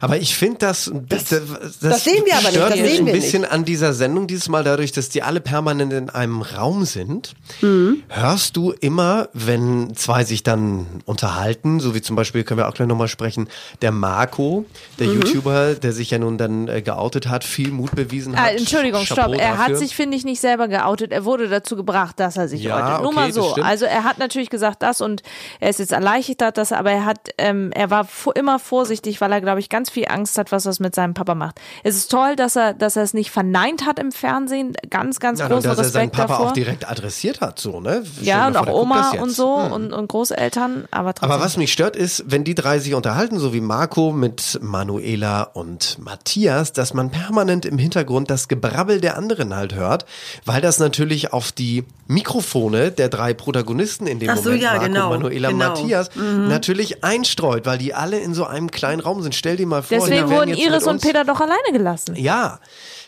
Aber 0.00 0.16
ich 0.16 0.36
finde 0.36 0.58
das, 0.58 0.90
das, 1.08 1.24
das, 1.26 1.40
das 1.80 2.04
sehen 2.04 2.24
wir 2.24 2.34
aber 2.36 2.48
nicht, 2.50 2.56
das 2.60 2.70
mich 2.78 2.90
sehen 2.96 3.06
ein 3.08 3.12
bisschen 3.12 3.44
an 3.44 3.64
dieser 3.64 3.92
Sendung 3.94 4.26
dieses 4.26 4.48
Mal 4.48 4.64
dadurch, 4.64 4.92
dass 4.92 5.08
die 5.08 5.22
alle 5.22 5.40
permanent 5.40 5.92
in 5.92 6.10
einem 6.10 6.42
Raum 6.42 6.84
sind. 6.84 7.34
Mhm. 7.60 8.02
Hörst 8.08 8.56
du 8.56 8.72
immer, 8.80 9.28
wenn 9.32 9.94
zwei 9.94 10.24
sich 10.24 10.42
dann 10.42 10.86
unterhalten, 11.06 11.80
so 11.80 11.94
wie 11.94 12.02
zum 12.02 12.16
Beispiel, 12.16 12.44
können 12.44 12.58
wir 12.58 12.68
auch 12.68 12.74
gleich 12.74 12.88
nochmal 12.88 13.08
sprechen, 13.08 13.48
der 13.82 13.92
Marco, 13.92 14.64
der 14.98 15.08
Mhm. 15.08 15.14
YouTuber, 15.22 15.74
der 15.74 15.92
sich 15.92 16.10
ja 16.10 16.18
nun 16.18 16.38
dann 16.38 16.68
äh, 16.68 16.82
geoutet 16.82 17.28
hat, 17.28 17.44
viel 17.44 17.70
Mut 17.70 17.94
bewiesen 17.94 18.36
hat. 18.36 18.46
Ah, 18.46 18.50
Entschuldigung, 18.56 19.04
Chapeau 19.04 19.32
stopp. 19.32 19.40
Er 19.40 19.52
hat 19.58 19.64
dafür. 19.64 19.76
sich, 19.78 19.94
finde 19.96 20.16
ich, 20.16 20.24
nicht 20.24 20.40
selber 20.40 20.68
geoutet. 20.68 21.12
Er 21.12 21.24
wurde 21.24 21.48
dazu 21.48 21.76
gebracht, 21.76 22.18
dass 22.20 22.36
er 22.36 22.48
sich 22.48 22.62
Ja, 22.62 22.76
outet. 22.76 22.98
Nur 23.02 23.06
okay, 23.08 23.14
mal 23.16 23.26
das 23.26 23.34
so. 23.34 23.54
Also 23.62 23.84
er 23.84 24.04
hat 24.04 24.18
natürlich 24.18 24.50
gesagt 24.50 24.82
das 24.82 25.00
und 25.00 25.22
er 25.60 25.70
ist 25.70 25.78
jetzt 25.78 25.92
erleichtert, 25.92 26.58
dass 26.58 26.70
er, 26.70 26.78
aber 26.78 26.90
er 26.92 27.04
hat, 27.04 27.18
ähm, 27.38 27.70
er 27.72 27.90
war 27.90 28.08
immer 28.34 28.58
vorsichtig, 28.58 29.20
weil 29.20 29.32
er, 29.32 29.40
glaube 29.40 29.60
ich, 29.60 29.63
ganz 29.70 29.90
viel 29.90 30.06
Angst 30.08 30.38
hat, 30.38 30.52
was 30.52 30.64
das 30.64 30.80
mit 30.80 30.94
seinem 30.94 31.14
Papa 31.14 31.34
macht. 31.34 31.60
Es 31.82 31.96
ist 31.96 32.10
toll, 32.10 32.36
dass 32.36 32.56
er, 32.56 32.74
dass 32.74 32.96
er 32.96 33.02
es 33.02 33.14
nicht 33.14 33.30
verneint 33.30 33.86
hat 33.86 33.98
im 33.98 34.12
Fernsehen. 34.12 34.74
Ganz, 34.90 35.20
ganz 35.20 35.38
Ja, 35.40 35.46
und 35.46 35.52
großen 35.52 35.70
dass 35.70 35.78
er 35.78 35.84
seinen 35.84 36.08
Respekt 36.08 36.16
Papa 36.16 36.28
davor. 36.34 36.46
auch 36.48 36.52
direkt 36.52 36.90
adressiert 36.90 37.40
hat, 37.40 37.58
so, 37.58 37.80
ne? 37.80 38.02
Stell 38.14 38.26
ja, 38.26 38.46
und 38.46 38.54
vor, 38.56 38.68
auch 38.68 38.82
Oma 38.82 39.10
und 39.20 39.30
so 39.30 39.62
Hm. 39.64 39.72
und, 39.72 39.92
und 39.92 40.08
Großeltern, 40.08 40.84
aber 40.90 41.14
trotzdem. 41.14 41.30
Aber 41.32 41.42
was 41.44 41.56
mich 41.56 41.72
stört 41.72 41.96
ist, 41.96 42.24
wenn 42.26 42.44
die 42.44 42.54
drei 42.54 42.78
sich 42.78 42.94
unterhalten, 42.94 43.38
so 43.38 43.52
wie 43.52 43.60
Marco 43.60 44.12
mit 44.12 44.58
Manuela 44.62 45.42
und 45.42 45.98
Matthias, 45.98 46.72
dass 46.72 46.94
man 46.94 47.10
permanent 47.10 47.64
im 47.66 47.78
Hintergrund 47.78 48.30
das 48.30 48.48
Gebrabbel 48.48 49.00
der 49.00 49.16
anderen 49.16 49.54
halt 49.54 49.74
hört, 49.74 50.04
weil 50.44 50.60
das 50.60 50.78
natürlich 50.78 51.32
auf 51.32 51.52
die 51.52 51.84
Mikrofone 52.06 52.90
der 52.90 53.08
drei 53.08 53.34
Protagonisten 53.34 54.06
in 54.06 54.18
dem 54.18 54.30
Ach 54.30 54.36
so, 54.36 54.44
Moment, 54.44 54.62
ja, 54.62 54.72
Marco, 54.72 54.86
genau, 54.86 55.08
Manuela 55.10 55.48
und 55.48 55.58
genau. 55.58 55.68
Matthias, 55.70 56.14
Mhm. 56.14 56.48
natürlich 56.48 57.02
einstreut, 57.04 57.66
weil 57.66 57.78
die 57.78 57.94
alle 57.94 58.18
in 58.18 58.34
so 58.34 58.44
einem 58.44 58.70
kleinen 58.70 59.00
Raum 59.00 59.22
sind. 59.22 59.34
Stell 59.44 59.58
dir 59.58 59.66
mal 59.66 59.82
vor, 59.82 59.98
Deswegen 59.98 60.30
wurden 60.30 60.54
Iris 60.54 60.86
und 60.86 61.02
Peter 61.02 61.22
doch 61.22 61.38
alleine 61.38 61.70
gelassen. 61.70 62.16
ja, 62.16 62.60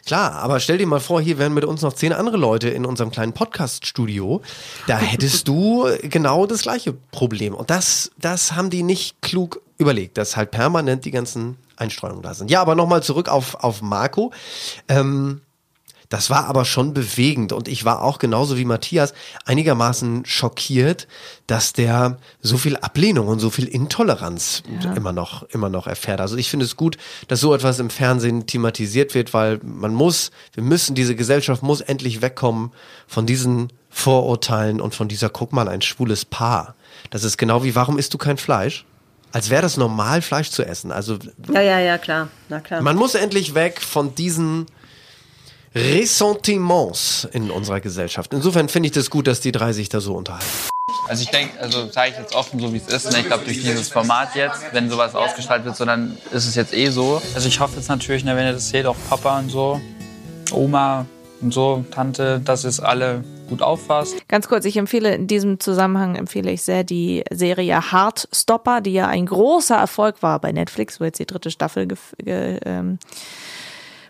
klar, 0.04 0.32
aber 0.32 0.60
stell 0.60 0.76
dir 0.76 0.86
mal 0.86 1.00
vor, 1.00 1.18
hier 1.22 1.38
wären 1.38 1.54
mit 1.54 1.64
uns 1.64 1.80
noch 1.80 1.94
zehn 1.94 2.12
andere 2.12 2.36
Leute 2.36 2.68
in 2.68 2.84
unserem 2.84 3.10
kleinen 3.10 3.32
Podcast-Studio. 3.32 4.42
Da 4.86 4.98
hättest 4.98 5.48
du 5.48 5.88
genau 6.02 6.44
das 6.44 6.60
gleiche 6.60 6.92
Problem. 6.92 7.54
Und 7.54 7.70
das, 7.70 8.10
das 8.18 8.52
haben 8.52 8.68
die 8.68 8.82
nicht 8.82 9.22
klug 9.22 9.62
überlegt, 9.78 10.18
dass 10.18 10.36
halt 10.36 10.50
permanent 10.50 11.06
die 11.06 11.10
ganzen 11.10 11.56
Einstreuungen 11.78 12.20
da 12.20 12.34
sind. 12.34 12.50
Ja, 12.50 12.60
aber 12.60 12.74
nochmal 12.74 13.02
zurück 13.02 13.30
auf, 13.30 13.54
auf 13.54 13.80
Marco. 13.80 14.30
Ähm, 14.88 15.40
das 16.08 16.30
war 16.30 16.46
aber 16.46 16.64
schon 16.64 16.94
bewegend 16.94 17.52
und 17.52 17.66
ich 17.68 17.84
war 17.84 18.02
auch 18.02 18.18
genauso 18.18 18.56
wie 18.56 18.64
Matthias 18.64 19.12
einigermaßen 19.44 20.24
schockiert, 20.26 21.08
dass 21.46 21.72
der 21.72 22.18
so 22.40 22.58
viel 22.58 22.76
Ablehnung 22.76 23.28
und 23.28 23.38
so 23.40 23.50
viel 23.50 23.66
Intoleranz 23.66 24.62
Ja. 24.82 24.92
immer 24.94 25.12
noch 25.12 25.42
immer 25.50 25.68
noch 25.68 25.86
erfährt. 25.86 26.20
Also 26.20 26.36
ich 26.36 26.50
finde 26.50 26.64
es 26.66 26.76
gut, 26.76 26.96
dass 27.28 27.40
so 27.40 27.54
etwas 27.54 27.78
im 27.78 27.90
Fernsehen 27.90 28.46
thematisiert 28.46 29.14
wird, 29.14 29.34
weil 29.34 29.58
man 29.62 29.94
muss, 29.94 30.30
wir 30.54 30.62
müssen 30.62 30.94
diese 30.94 31.16
Gesellschaft 31.16 31.62
muss 31.62 31.80
endlich 31.80 32.22
wegkommen 32.22 32.72
von 33.06 33.26
diesen 33.26 33.72
Vorurteilen 33.90 34.80
und 34.80 34.94
von 34.94 35.08
dieser 35.08 35.30
guck 35.30 35.52
mal 35.52 35.68
ein 35.68 35.82
schwules 35.82 36.24
Paar. 36.24 36.74
Das 37.10 37.24
ist 37.24 37.36
genau 37.38 37.64
wie 37.64 37.74
warum 37.74 37.98
isst 37.98 38.12
du 38.14 38.18
kein 38.18 38.36
Fleisch? 38.36 38.84
Als 39.32 39.50
wäre 39.50 39.62
das 39.62 39.76
normal 39.76 40.22
Fleisch 40.22 40.50
zu 40.50 40.64
essen. 40.64 40.92
Also 40.92 41.18
Ja, 41.52 41.60
ja, 41.60 41.78
ja, 41.80 41.98
klar. 41.98 42.28
Na 42.48 42.60
klar. 42.60 42.80
man 42.80 42.96
muss 42.96 43.14
endlich 43.14 43.54
weg 43.54 43.80
von 43.82 44.14
diesen 44.14 44.66
Ressentiments 45.76 47.28
in 47.32 47.50
unserer 47.50 47.80
Gesellschaft. 47.80 48.32
Insofern 48.32 48.68
finde 48.70 48.86
ich 48.86 48.92
das 48.94 49.10
gut, 49.10 49.26
dass 49.26 49.40
die 49.40 49.52
drei 49.52 49.72
sich 49.74 49.90
da 49.90 50.00
so 50.00 50.14
unterhalten. 50.14 50.46
Also 51.08 51.22
ich 51.22 51.30
denke, 51.30 51.60
also 51.60 51.90
sage 51.90 52.12
ich 52.12 52.18
jetzt 52.18 52.34
offen, 52.34 52.58
so 52.58 52.72
wie 52.72 52.78
es 52.78 52.88
ist. 52.88 53.12
Ne? 53.12 53.20
Ich 53.20 53.26
glaube, 53.26 53.44
durch 53.44 53.60
dieses 53.60 53.90
Format 53.90 54.34
jetzt, 54.34 54.62
wenn 54.72 54.88
sowas 54.88 55.14
ausgestrahlt 55.14 55.64
wird, 55.64 55.76
so, 55.76 55.84
dann 55.84 56.16
ist 56.32 56.46
es 56.46 56.54
jetzt 56.54 56.72
eh 56.74 56.88
so. 56.88 57.20
Also 57.34 57.46
ich 57.46 57.60
hoffe 57.60 57.76
jetzt 57.76 57.88
natürlich, 57.88 58.24
ne, 58.24 58.34
wenn 58.36 58.46
ihr 58.46 58.54
das 58.54 58.70
seht, 58.70 58.86
auch 58.86 58.96
Papa 59.08 59.38
und 59.38 59.50
so, 59.50 59.80
Oma 60.50 61.04
und 61.42 61.52
so, 61.52 61.84
Tante, 61.90 62.40
dass 62.42 62.64
es 62.64 62.80
alle 62.80 63.22
gut 63.48 63.62
auffasst. 63.62 64.26
Ganz 64.28 64.48
kurz, 64.48 64.64
ich 64.64 64.76
empfehle 64.78 65.14
in 65.14 65.26
diesem 65.28 65.60
Zusammenhang 65.60 66.16
empfehle 66.16 66.50
ich 66.50 66.62
sehr 66.62 66.82
die 66.82 67.22
Serie 67.30 67.92
Heartstopper, 67.92 68.80
die 68.80 68.92
ja 68.94 69.06
ein 69.06 69.26
großer 69.26 69.76
Erfolg 69.76 70.22
war 70.22 70.40
bei 70.40 70.50
Netflix, 70.50 70.98
wo 71.00 71.04
jetzt 71.04 71.20
die 71.20 71.26
dritte 71.26 71.50
Staffel 71.52 71.84
gef- 71.84 72.16
ge, 72.24 72.58
ähm, 72.64 72.98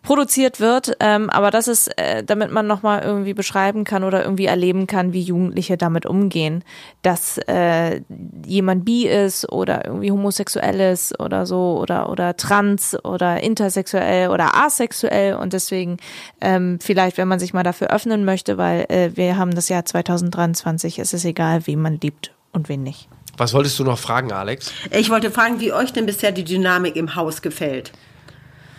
produziert 0.07 0.61
wird. 0.61 0.97
Ähm, 1.01 1.29
aber 1.29 1.51
das 1.51 1.69
ist, 1.69 1.89
äh, 1.99 2.25
damit 2.25 2.51
man 2.51 2.67
nochmal 2.67 3.03
irgendwie 3.03 3.35
beschreiben 3.35 3.85
kann 3.85 4.05
oder 4.05 4.23
irgendwie 4.23 4.47
erleben 4.47 4.87
kann, 4.87 5.13
wie 5.13 5.21
Jugendliche 5.21 5.77
damit 5.77 6.07
umgehen, 6.07 6.65
dass 7.03 7.39
äh, 7.49 8.01
jemand 8.47 8.85
bi 8.85 9.07
ist 9.07 9.53
oder 9.53 9.85
irgendwie 9.85 10.13
homosexuell 10.13 10.81
ist 10.81 11.21
oder 11.21 11.45
so 11.45 11.79
oder 11.79 12.09
oder 12.09 12.37
trans 12.37 12.97
oder 13.05 13.43
intersexuell 13.43 14.31
oder 14.31 14.55
asexuell 14.55 15.35
und 15.35 15.53
deswegen 15.53 15.99
ähm, 16.41 16.79
vielleicht, 16.81 17.19
wenn 17.19 17.29
man 17.29 17.41
sich 17.41 17.53
mal 17.53 17.65
dafür 17.65 17.91
öffnen 17.91 18.25
möchte, 18.25 18.57
weil 18.57 18.87
äh, 18.89 19.11
wir 19.15 19.37
haben 19.37 19.55
das 19.55 19.69
Jahr 19.69 19.85
2023, 19.85 21.01
es 21.01 21.13
ist 21.13 21.25
egal, 21.25 21.67
wen 21.67 21.83
man 21.83 21.99
liebt 22.01 22.33
und 22.53 22.69
wen 22.69 22.83
nicht. 22.83 23.09
Was 23.37 23.53
wolltest 23.53 23.79
du 23.79 23.85
noch 23.85 23.99
fragen, 23.99 24.33
Alex? 24.33 24.73
Ich 24.91 25.11
wollte 25.11 25.31
fragen, 25.31 25.61
wie 25.61 25.73
euch 25.73 25.93
denn 25.93 26.07
bisher 26.07 26.33
die 26.33 26.45
Dynamik 26.45 26.97
im 26.97 27.17
Haus 27.17 27.43
gefällt. 27.43 27.93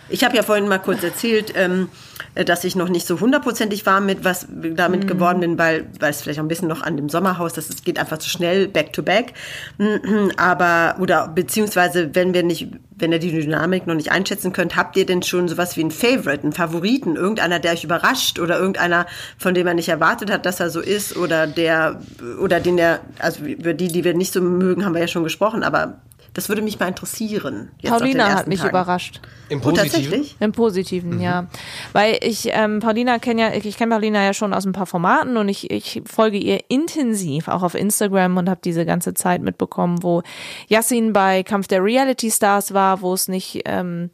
Ich 0.08 0.24
habe 0.24 0.36
ja 0.36 0.42
vorhin 0.42 0.68
mal 0.68 0.78
kurz 0.78 1.02
erzählt, 1.02 1.52
ähm, 1.56 1.88
dass 2.34 2.64
ich 2.64 2.76
noch 2.76 2.88
nicht 2.88 3.06
so 3.06 3.20
hundertprozentig 3.20 3.84
warm 3.86 4.06
mit 4.06 4.24
was 4.24 4.46
damit 4.50 5.06
geworden 5.08 5.40
bin, 5.40 5.58
weil 5.58 5.86
weil 5.98 6.10
es 6.10 6.22
vielleicht 6.22 6.38
auch 6.38 6.44
ein 6.44 6.48
bisschen 6.48 6.68
noch 6.68 6.82
an 6.82 6.96
dem 6.96 7.08
Sommerhaus, 7.08 7.52
das 7.52 7.68
es 7.68 7.82
geht 7.82 7.98
einfach 7.98 8.18
zu 8.18 8.28
schnell 8.28 8.68
back 8.68 8.92
to 8.92 9.02
back. 9.02 9.34
Mhm, 9.78 10.32
Aber 10.36 10.96
oder 11.00 11.28
beziehungsweise 11.28 12.14
wenn 12.14 12.34
wir 12.34 12.42
nicht, 12.42 12.68
wenn 12.96 13.12
ihr 13.12 13.18
die 13.18 13.32
Dynamik 13.32 13.86
noch 13.86 13.94
nicht 13.94 14.10
einschätzen 14.10 14.52
könnt, 14.52 14.76
habt 14.76 14.96
ihr 14.96 15.06
denn 15.06 15.22
schon 15.22 15.48
sowas 15.48 15.76
wie 15.76 15.80
einen 15.80 15.90
Favorite, 15.90 16.42
einen 16.42 16.52
Favoriten, 16.52 17.16
irgendeiner, 17.16 17.58
der 17.58 17.72
euch 17.72 17.84
überrascht 17.84 18.38
oder 18.38 18.58
irgendeiner, 18.58 19.06
von 19.36 19.54
dem 19.54 19.66
man 19.66 19.76
nicht 19.76 19.88
erwartet 19.88 20.30
hat, 20.30 20.46
dass 20.46 20.60
er 20.60 20.70
so 20.70 20.80
ist 20.80 21.16
oder 21.16 21.46
der 21.46 22.00
oder 22.40 22.60
den 22.60 22.76
der, 22.76 23.00
also 23.18 23.44
über 23.44 23.74
die, 23.74 23.88
die 23.88 24.04
wir 24.04 24.14
nicht 24.14 24.32
so 24.32 24.40
mögen, 24.40 24.84
haben 24.84 24.94
wir 24.94 25.00
ja 25.00 25.08
schon 25.08 25.24
gesprochen, 25.24 25.62
aber 25.62 26.00
das 26.38 26.48
würde 26.48 26.62
mich 26.62 26.78
mal 26.78 26.86
interessieren. 26.86 27.72
Paulina 27.82 28.32
hat 28.32 28.46
mich 28.46 28.60
Tagen. 28.60 28.70
überrascht. 28.70 29.20
Im 29.48 29.60
Oh, 29.60 29.72
tatsächlich? 29.72 30.36
Im 30.38 30.52
Positiven, 30.52 31.20
ja. 31.20 31.48
Weil 31.92 32.16
ich, 32.22 32.50
ähm, 32.52 32.78
Paulina 32.78 33.18
kenne 33.18 33.40
ja, 33.40 33.52
ich, 33.54 33.66
ich 33.66 33.76
kenne 33.76 33.92
Paulina 33.92 34.22
ja 34.22 34.32
schon 34.32 34.54
aus 34.54 34.64
ein 34.64 34.70
paar 34.70 34.86
Formaten 34.86 35.36
und 35.36 35.48
ich, 35.48 35.68
ich 35.72 36.00
folge 36.06 36.38
ihr 36.38 36.60
intensiv, 36.68 37.48
auch 37.48 37.64
auf 37.64 37.74
Instagram 37.74 38.36
und 38.36 38.48
habe 38.48 38.60
diese 38.62 38.86
ganze 38.86 39.14
Zeit 39.14 39.42
mitbekommen, 39.42 40.04
wo 40.04 40.22
Yassin 40.68 41.12
bei 41.12 41.42
Kampf 41.42 41.66
der 41.66 41.82
Reality 41.82 42.30
Stars 42.30 42.72
war, 42.72 43.02
wo 43.02 43.14
es 43.14 43.26
nicht 43.26 43.62
ähm, 43.64 44.10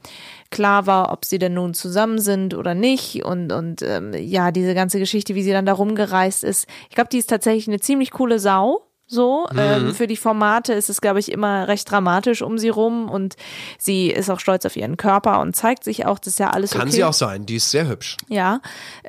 klar 0.49 0.87
war, 0.87 1.13
ob 1.13 1.27
sie 1.27 1.39
denn 1.39 1.53
nun 1.53 1.75
zusammen 1.75 2.19
sind 2.19 2.55
oder 2.55 2.75
nicht 2.75 3.23
und, 3.23 3.53
und 3.53 3.83
ähm, 3.83 4.15
ja, 4.15 4.51
diese 4.51 4.75
ganze 4.75 4.99
Geschichte, 4.99 5.35
wie 5.35 5.43
sie 5.43 5.53
dann 5.53 5.67
da 5.67 5.75
rumgereist 5.75 6.43
ist. 6.43 6.67
Ich 6.89 6.95
glaube, 6.95 7.11
die 7.11 7.19
ist 7.19 7.29
tatsächlich 7.29 7.69
eine 7.69 7.81
ziemlich 7.81 8.13
coole 8.13 8.39
Sau. 8.39 8.84
So, 9.07 9.47
Mhm. 9.53 9.59
ähm, 9.59 9.95
für 9.95 10.07
die 10.07 10.17
Formate 10.17 10.73
ist 10.73 10.89
es, 10.89 11.03
glaube 11.03 11.21
ich, 11.21 11.31
immer 11.31 11.69
recht 11.69 11.91
dramatisch 11.91 12.41
um 12.41 12.57
sie 12.57 12.71
rum 12.71 13.11
und 13.11 13.37
sie 13.79 14.09
ist 14.11 14.31
auch 14.31 14.41
stolz 14.41 14.65
auf 14.65 14.77
ihren 14.77 14.97
Körper 14.97 15.41
und 15.41 15.55
zeigt 15.55 15.85
sich 15.85 16.07
auch, 16.07 16.19
das 16.19 16.35
ist 16.35 16.39
ja 16.39 16.51
alles 16.51 16.71
Kann 16.71 16.83
okay. 16.83 16.91
sie 16.91 17.05
auch 17.05 17.13
sein, 17.13 17.45
die 17.45 17.57
ist 17.57 17.71
sehr 17.71 17.87
hübsch. 17.87 18.17
Ja, 18.29 18.61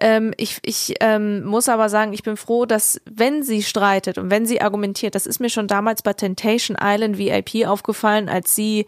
ähm, 0.02 0.34
ich, 0.36 0.60
ich 0.64 0.96
ähm, 1.00 1.46
muss 1.46 1.70
aber 1.70 1.88
sagen, 1.88 2.12
ich 2.12 2.24
bin 2.24 2.36
froh, 2.36 2.66
dass 2.66 3.00
wenn 3.10 3.42
sie 3.42 3.64
streitet 3.64 4.18
und 4.18 4.30
wenn 4.30 4.46
sie 4.46 4.60
argumentiert, 4.62 5.16
das 5.16 5.26
ist 5.26 5.40
mir 5.40 5.50
schon 5.50 5.68
damals 5.68 6.02
bei 6.02 6.12
Temptation 6.14 6.78
Island 6.80 7.18
VIP 7.18 7.66
aufgefallen, 7.66 8.28
als 8.28 8.54
sie 8.54 8.86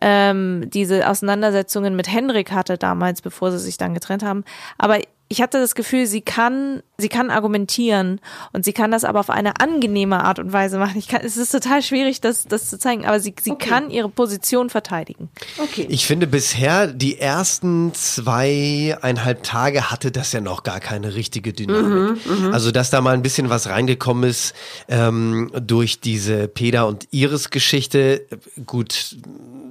ähm, 0.00 0.70
diese 0.72 1.08
Auseinandersetzungen 1.08 1.94
mit 1.96 2.10
Henrik 2.10 2.50
hatte 2.50 2.78
damals, 2.78 3.20
bevor 3.20 3.52
sie 3.52 3.58
sich 3.58 3.76
dann 3.76 3.92
getrennt 3.92 4.22
haben. 4.22 4.42
Aber 4.78 4.98
ich 5.28 5.42
hatte 5.42 5.58
das 5.58 5.74
Gefühl, 5.74 6.06
sie 6.06 6.20
kann, 6.20 6.82
sie 6.98 7.08
kann 7.08 7.30
argumentieren 7.30 8.20
und 8.52 8.64
sie 8.64 8.72
kann 8.72 8.92
das 8.92 9.02
aber 9.02 9.18
auf 9.18 9.28
eine 9.28 9.60
angenehme 9.60 10.22
Art 10.22 10.38
und 10.38 10.52
Weise 10.52 10.78
machen. 10.78 10.96
Ich 10.98 11.08
kann, 11.08 11.22
es 11.24 11.36
ist 11.36 11.50
total 11.50 11.82
schwierig, 11.82 12.20
das, 12.20 12.44
das 12.44 12.70
zu 12.70 12.78
zeigen, 12.78 13.04
aber 13.04 13.18
sie, 13.18 13.34
sie 13.40 13.56
kann 13.56 13.90
ihre 13.90 14.08
Position 14.08 14.70
verteidigen. 14.70 15.28
Okay. 15.58 15.86
Ich 15.88 16.06
finde 16.06 16.28
bisher, 16.28 16.86
die 16.86 17.18
ersten 17.18 17.92
zweieinhalb 17.92 19.42
Tage 19.42 19.90
hatte 19.90 20.12
das 20.12 20.30
ja 20.32 20.40
noch 20.40 20.62
gar 20.62 20.78
keine 20.78 21.14
richtige 21.16 21.52
Dynamik. 21.52 22.24
Mhm, 22.26 22.52
Also, 22.52 22.70
dass 22.70 22.90
da 22.90 23.00
mal 23.00 23.14
ein 23.14 23.22
bisschen 23.22 23.50
was 23.50 23.68
reingekommen 23.68 24.30
ist 24.30 24.54
ähm, 24.88 25.50
durch 25.60 25.98
diese 26.00 26.46
Peda 26.46 26.84
und 26.84 27.08
Iris-Geschichte. 27.10 28.26
Gut, 28.64 29.16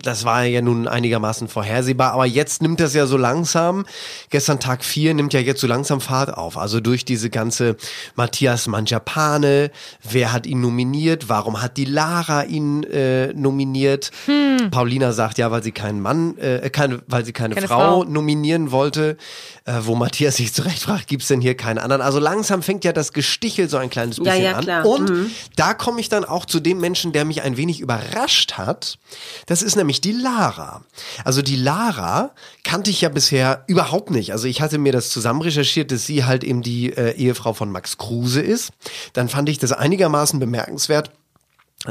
das 0.02 0.26
war 0.26 0.44
ja 0.44 0.62
nun 0.62 0.88
einigermaßen 0.88 1.48
vorhersehbar, 1.48 2.12
aber 2.12 2.26
jetzt 2.26 2.62
nimmt 2.62 2.82
das 2.82 2.94
ja 2.94 3.08
so 3.08 3.16
langsam. 3.18 3.86
Gestern 4.30 4.60
Tag 4.60 4.84
4 4.84 5.14
nimmt 5.14 5.34
ja 5.34 5.45
jetzt 5.46 5.62
so 5.62 5.68
langsam 5.68 6.02
Fahrt 6.02 6.34
auf. 6.34 6.58
Also 6.58 6.80
durch 6.80 7.06
diese 7.06 7.30
ganze 7.30 7.76
Matthias 8.16 8.68
Mangiapane, 8.68 9.72
wer 10.10 10.32
hat 10.34 10.46
ihn 10.46 10.62
nominiert, 10.62 11.30
warum 11.30 11.62
hat 11.62 11.78
die 11.78 11.86
Lara 11.86 12.44
ihn 12.44 12.84
äh, 12.84 13.34
nominiert? 13.34 14.12
Paulina 14.72 15.12
sagt 15.14 15.38
ja, 15.38 15.52
weil 15.52 15.64
sie 15.64 15.72
keinen 15.72 16.02
Mann, 16.02 16.38
äh, 16.38 16.70
keine, 16.70 17.02
weil 17.08 17.26
sie 17.26 17.34
keine, 17.34 17.56
Keine 17.56 17.68
Frau, 17.68 18.02
Frau. 18.02 18.04
nominieren 18.04 18.72
wollte, 18.72 19.18
äh, 19.66 19.80
wo 19.82 19.96
Matthias 19.96 20.36
sich 20.36 20.54
zurecht 20.54 20.84
fragt, 20.84 21.08
gibt's 21.08 21.28
denn 21.28 21.42
hier 21.42 21.56
keinen 21.58 21.80
anderen? 21.80 22.02
Also 22.02 22.20
langsam 22.20 22.62
fängt 22.62 22.84
ja 22.86 22.94
das 22.94 23.14
Gestichel 23.14 23.68
so 23.68 23.78
ein 23.78 23.90
kleines 23.90 24.18
Ja, 24.18 24.24
bisschen 24.24 24.44
ja, 24.44 24.52
an. 24.54 24.64
klar. 24.64 24.86
Und 24.86 25.10
Mhm. 25.10 25.32
da 25.56 25.74
komme 25.74 26.00
ich 26.00 26.08
dann 26.10 26.24
auch 26.24 26.46
zu 26.46 26.60
dem 26.60 26.80
Menschen, 26.80 27.12
der 27.14 27.26
mich 27.26 27.42
ein 27.42 27.58
wenig 27.58 27.80
überrascht 27.80 28.54
hat. 28.54 28.98
Das 29.48 29.62
ist 29.64 29.76
nämlich 29.76 30.02
die 30.02 30.12
Lara. 30.12 30.84
Also 31.24 31.42
die 31.42 31.56
Lara 31.56 32.32
kannte 32.64 32.92
ich 32.92 33.02
ja 33.02 33.10
bisher 33.10 33.64
überhaupt 33.68 34.12
nicht. 34.12 34.32
Also 34.34 34.48
ich 34.48 34.62
hatte 34.62 34.78
mir 34.78 34.92
das 34.92 35.10
zusammen 35.10 35.42
recherchiert, 35.42 35.92
dass 35.92 36.06
sie 36.06 36.26
halt 36.26 36.44
eben 36.44 36.62
die 36.62 36.94
äh, 36.96 37.12
Ehefrau 37.16 37.54
von 37.54 37.72
Max 37.72 37.98
Kruse 37.98 38.42
ist. 38.42 38.72
Dann 39.14 39.30
fand 39.30 39.50
ich 39.50 39.58
das 39.58 39.72
einigermaßen 39.72 40.40
bemerkenswert 40.40 41.10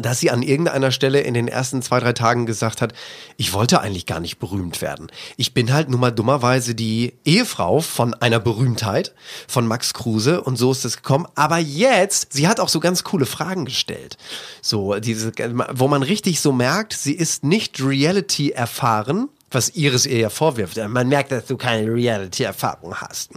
dass 0.00 0.20
sie 0.20 0.30
an 0.30 0.42
irgendeiner 0.42 0.90
Stelle 0.90 1.20
in 1.20 1.34
den 1.34 1.48
ersten 1.48 1.82
zwei, 1.82 2.00
drei 2.00 2.12
Tagen 2.12 2.46
gesagt 2.46 2.82
hat, 2.82 2.92
ich 3.36 3.52
wollte 3.52 3.80
eigentlich 3.80 4.06
gar 4.06 4.20
nicht 4.20 4.38
berühmt 4.38 4.82
werden. 4.82 5.08
Ich 5.36 5.54
bin 5.54 5.72
halt 5.72 5.88
nun 5.88 6.00
mal 6.00 6.10
dummerweise 6.10 6.74
die 6.74 7.14
Ehefrau 7.24 7.80
von 7.80 8.14
einer 8.14 8.40
Berühmtheit, 8.40 9.14
von 9.48 9.66
Max 9.66 9.94
Kruse 9.94 10.40
und 10.40 10.56
so 10.56 10.72
ist 10.72 10.84
es 10.84 10.96
gekommen. 10.96 11.26
Aber 11.34 11.58
jetzt, 11.58 12.32
sie 12.32 12.48
hat 12.48 12.60
auch 12.60 12.68
so 12.68 12.80
ganz 12.80 13.04
coole 13.04 13.26
Fragen 13.26 13.64
gestellt. 13.64 14.16
So, 14.60 14.98
diese, 14.98 15.32
wo 15.72 15.88
man 15.88 16.02
richtig 16.02 16.40
so 16.40 16.52
merkt, 16.52 16.92
sie 16.92 17.14
ist 17.14 17.44
nicht 17.44 17.82
Reality 17.82 18.50
erfahren, 18.50 19.28
was 19.54 19.70
Iris 19.70 20.06
ihr 20.06 20.18
ja 20.18 20.30
vorwirft. 20.30 20.76
Man 20.88 21.08
merkt, 21.08 21.32
dass 21.32 21.46
du 21.46 21.56
keine 21.56 21.92
Reality-Erfahrung 21.92 22.96
hast. 22.96 23.30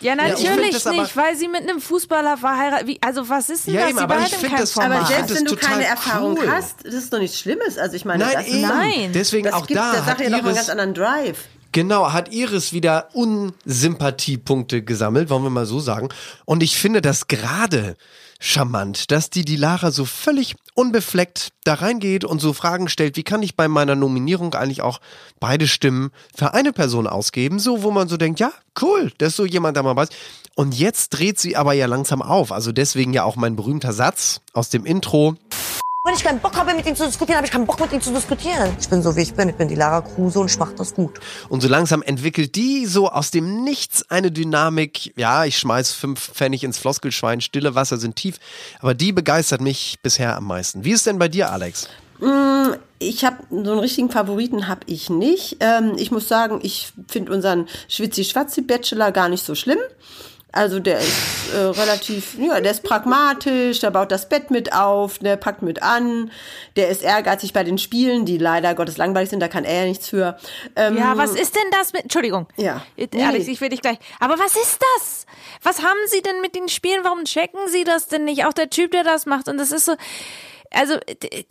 Ja, 0.00 0.14
natürlich 0.14 0.86
aber- 0.86 0.96
nicht, 1.02 1.16
weil 1.16 1.36
sie 1.36 1.48
mit 1.48 1.62
einem 1.68 1.80
Fußballer 1.80 2.36
verheiratet. 2.36 2.86
Wie, 2.86 2.98
also 3.02 3.28
was 3.28 3.50
ist 3.50 3.66
denn 3.66 3.74
Ja, 3.74 3.80
das? 3.82 3.90
eben, 3.90 3.98
Sie 3.98 4.04
aber 4.04 4.14
ich 4.14 4.18
behalten 4.20 4.40
find 4.40 4.52
kein 4.52 4.60
das- 4.60 4.72
Format. 4.72 4.98
Aber 4.98 5.06
selbst 5.06 5.34
wenn 5.36 5.44
du 5.44 5.56
keine 5.56 5.84
Erfahrung 5.86 6.38
cool. 6.38 6.50
hast, 6.50 6.84
das 6.86 6.94
ist 6.94 7.12
doch 7.12 7.18
nichts 7.18 7.38
Schlimmes. 7.38 7.76
Also 7.78 7.96
ich 7.96 8.04
meine, 8.04 8.24
Nein, 8.24 8.34
das. 8.34 8.48
Nein. 8.70 9.10
Deswegen 9.12 9.44
das 9.44 9.54
auch 9.54 9.66
gibt 9.66 9.78
da 9.78 9.92
der 9.92 10.02
Sache 10.02 10.24
ja 10.24 10.30
doch 10.30 10.38
einen 10.44 10.54
ganz 10.54 10.68
anderen 10.70 10.94
Drive. 10.94 11.38
Genau, 11.72 12.12
hat 12.12 12.32
Iris 12.32 12.72
wieder 12.72 13.08
Unsympathiepunkte 13.12 14.82
gesammelt, 14.82 15.30
wollen 15.30 15.44
wir 15.44 15.50
mal 15.50 15.66
so 15.66 15.78
sagen. 15.78 16.08
Und 16.44 16.62
ich 16.62 16.76
finde 16.76 17.00
das 17.00 17.28
gerade 17.28 17.96
charmant, 18.40 19.10
dass 19.10 19.30
die 19.30 19.44
die 19.44 19.56
Lara 19.56 19.90
so 19.90 20.04
völlig 20.04 20.56
unbefleckt 20.74 21.50
da 21.64 21.74
reingeht 21.74 22.24
und 22.24 22.40
so 22.40 22.54
Fragen 22.54 22.88
stellt, 22.88 23.16
wie 23.16 23.22
kann 23.22 23.42
ich 23.42 23.54
bei 23.54 23.68
meiner 23.68 23.94
Nominierung 23.94 24.54
eigentlich 24.54 24.80
auch 24.80 25.00
beide 25.38 25.68
Stimmen 25.68 26.10
für 26.34 26.54
eine 26.54 26.72
Person 26.72 27.06
ausgeben, 27.06 27.58
so 27.58 27.82
wo 27.82 27.90
man 27.90 28.08
so 28.08 28.16
denkt, 28.16 28.40
ja, 28.40 28.50
cool, 28.80 29.12
dass 29.18 29.36
so 29.36 29.44
jemand 29.44 29.76
da 29.76 29.82
mal 29.82 29.94
weiß. 29.94 30.08
Und 30.56 30.74
jetzt 30.74 31.10
dreht 31.10 31.38
sie 31.38 31.54
aber 31.56 31.74
ja 31.74 31.86
langsam 31.86 32.22
auf, 32.22 32.50
also 32.50 32.72
deswegen 32.72 33.12
ja 33.12 33.24
auch 33.24 33.36
mein 33.36 33.56
berühmter 33.56 33.92
Satz 33.92 34.40
aus 34.54 34.70
dem 34.70 34.86
Intro. 34.86 35.36
Wenn 36.10 36.16
ich 36.16 36.24
keinen 36.24 36.40
Bock 36.40 36.56
habe, 36.56 36.74
mit 36.74 36.84
ihm 36.86 36.96
zu 36.96 37.06
diskutieren, 37.06 37.36
habe 37.36 37.46
ich 37.46 37.52
keinen 37.52 37.66
Bock, 37.66 37.78
mit 37.78 37.92
ihm 37.92 38.00
zu 38.00 38.12
diskutieren. 38.12 38.76
Ich 38.80 38.88
bin 38.88 39.00
so, 39.00 39.14
wie 39.14 39.20
ich 39.20 39.32
bin. 39.32 39.48
Ich 39.48 39.54
bin 39.54 39.68
die 39.68 39.76
Lara 39.76 40.00
Kruse 40.00 40.40
und 40.40 40.50
ich 40.50 40.58
mache 40.58 40.74
das 40.74 40.92
gut. 40.92 41.20
Und 41.48 41.60
so 41.60 41.68
langsam 41.68 42.02
entwickelt 42.02 42.56
die 42.56 42.84
so 42.86 43.08
aus 43.10 43.30
dem 43.30 43.62
Nichts 43.62 44.10
eine 44.10 44.32
Dynamik. 44.32 45.16
Ja, 45.16 45.44
ich 45.44 45.56
schmeiß 45.56 45.92
fünf 45.92 46.32
Pfennig 46.32 46.64
ins 46.64 46.78
Floskelschwein, 46.78 47.40
stille 47.40 47.76
Wasser 47.76 47.96
sind 47.96 48.16
tief. 48.16 48.40
Aber 48.80 48.92
die 48.92 49.12
begeistert 49.12 49.60
mich 49.60 49.98
bisher 50.02 50.36
am 50.36 50.46
meisten. 50.46 50.84
Wie 50.84 50.90
ist 50.90 51.06
denn 51.06 51.20
bei 51.20 51.28
dir, 51.28 51.52
Alex? 51.52 51.88
Mm, 52.18 52.72
Ich 52.98 53.24
habe 53.24 53.36
so 53.48 53.70
einen 53.70 53.78
richtigen 53.78 54.10
Favoriten 54.10 54.66
habe 54.66 54.80
ich 54.86 55.10
nicht. 55.10 55.58
Ähm, 55.60 55.92
ich 55.96 56.10
muss 56.10 56.26
sagen, 56.26 56.58
ich 56.64 56.92
finde 57.06 57.30
unseren 57.32 57.68
Schwitzi-Schwatzi-Bachelor 57.86 59.12
gar 59.12 59.28
nicht 59.28 59.44
so 59.44 59.54
schlimm. 59.54 59.78
Also 60.52 60.80
der 60.80 60.98
ist 60.98 61.52
äh, 61.54 61.58
relativ, 61.58 62.36
ja, 62.38 62.60
der 62.60 62.72
ist 62.72 62.82
pragmatisch, 62.82 63.80
der 63.80 63.90
baut 63.90 64.10
das 64.10 64.28
Bett 64.28 64.50
mit 64.50 64.72
auf, 64.72 65.18
der 65.18 65.36
packt 65.36 65.62
mit 65.62 65.82
an, 65.82 66.30
der 66.76 66.88
ist 66.88 67.02
ehrgeizig 67.02 67.52
bei 67.52 67.62
den 67.62 67.78
Spielen, 67.78 68.24
die 68.26 68.36
leider 68.38 68.74
Gottes 68.74 68.96
langweilig 68.96 69.30
sind, 69.30 69.40
da 69.40 69.48
kann 69.48 69.64
er 69.64 69.82
ja 69.82 69.86
nichts 69.86 70.08
für. 70.08 70.36
Ähm, 70.76 70.96
Ja, 70.96 71.16
was 71.16 71.32
ist 71.34 71.54
denn 71.54 71.70
das 71.70 71.92
mit. 71.92 72.02
Entschuldigung. 72.02 72.48
Ja. 72.56 72.82
Nee. 72.96 73.08
Alex, 73.24 73.46
ich 73.46 73.60
will 73.60 73.68
dich 73.68 73.80
gleich. 73.80 73.98
Aber 74.18 74.38
was 74.38 74.56
ist 74.56 74.78
das? 74.96 75.26
Was 75.62 75.82
haben 75.82 75.98
Sie 76.06 76.22
denn 76.22 76.40
mit 76.40 76.54
den 76.54 76.68
Spielen? 76.68 77.04
Warum 77.04 77.24
checken 77.24 77.60
Sie 77.68 77.84
das 77.84 78.08
denn 78.08 78.24
nicht? 78.24 78.44
Auch 78.44 78.52
der 78.52 78.70
Typ, 78.70 78.90
der 78.92 79.04
das 79.04 79.26
macht. 79.26 79.48
Und 79.48 79.58
das 79.58 79.70
ist 79.72 79.84
so. 79.84 79.94
Also 80.72 80.94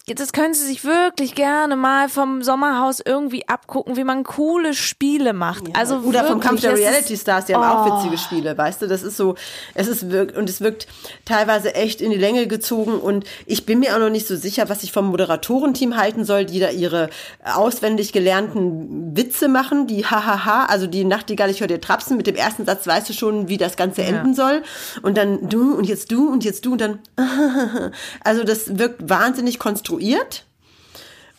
das 0.08 0.32
können 0.34 0.54
Sie 0.54 0.66
sich 0.66 0.84
wirklich 0.86 1.36
gerne 1.36 1.76
mal 1.76 2.10
vom 2.10 2.42
Sommerhaus 2.42 3.02
irgendwie 3.04 3.48
abgucken, 3.48 3.98
wie 3.98 4.04
man 4.04 4.24
coole 4.24 4.74
Spiele 4.74 5.34
macht. 5.34 5.64
also 5.76 5.98
Oder 6.00 6.24
vom 6.26 6.40
Kampf 6.40 6.62
der 6.62 6.78
Reality 6.78 7.14
ist- 7.14 7.22
Stars, 7.22 7.46
die 7.46 7.56
haben 7.56 7.64
auch 7.64 7.86
Oh. 7.86 7.98
witzige 7.98 8.18
Spiele, 8.18 8.58
weißt 8.58 8.82
du? 8.82 8.88
Das 8.88 9.04
ist 9.04 9.18
so, 9.18 9.36
es 9.76 9.88
ist 9.88 10.10
wirkt, 10.12 10.38
und 10.38 10.50
es 10.50 10.62
wirkt 10.62 10.88
teilweise 11.26 11.76
echt 11.76 12.02
in 12.02 12.12
die 12.12 12.18
Länge 12.18 12.48
gezogen 12.48 12.94
und 13.00 13.26
ich 13.46 13.66
bin 13.66 13.80
mir 13.80 13.96
auch 13.96 14.00
noch 14.00 14.10
nicht 14.10 14.28
so 14.28 14.36
sicher, 14.36 14.70
was 14.70 14.84
ich 14.84 14.92
vom 14.92 15.08
Moderatorenteam 15.08 15.98
halten 15.98 16.24
soll, 16.26 16.46
die 16.46 16.60
da 16.60 16.70
ihre 16.70 17.10
auswendig 17.44 18.14
gelernten 18.14 19.16
Witze 19.18 19.48
machen, 19.48 19.88
die 19.88 20.06
hahaha, 20.06 20.66
also 20.66 20.88
die 20.88 21.04
Nachtigall, 21.04 21.50
ich 21.50 21.60
höre 21.60 21.68
dir 21.68 21.82
trapsen, 21.82 22.16
mit 22.18 22.28
dem 22.28 22.36
ersten 22.36 22.66
Satz 22.66 22.88
weißt 22.88 23.10
du 23.10 23.14
schon, 23.14 23.48
wie 23.50 23.58
das 23.58 23.76
Ganze 23.76 24.02
Ja. 24.02 24.08
enden 24.10 24.34
soll 24.34 24.64
und 25.02 25.18
dann 25.18 25.50
du 25.50 25.74
und 25.76 25.86
jetzt 25.86 26.12
du 26.12 26.30
und 26.30 26.44
jetzt 26.46 26.66
du 26.66 26.72
und 26.74 26.82
dann 26.82 27.00
also 28.24 28.44
das 28.44 28.78
wirkt 28.78 29.09
wahnsinnig 29.10 29.60
konstruiert 29.60 30.46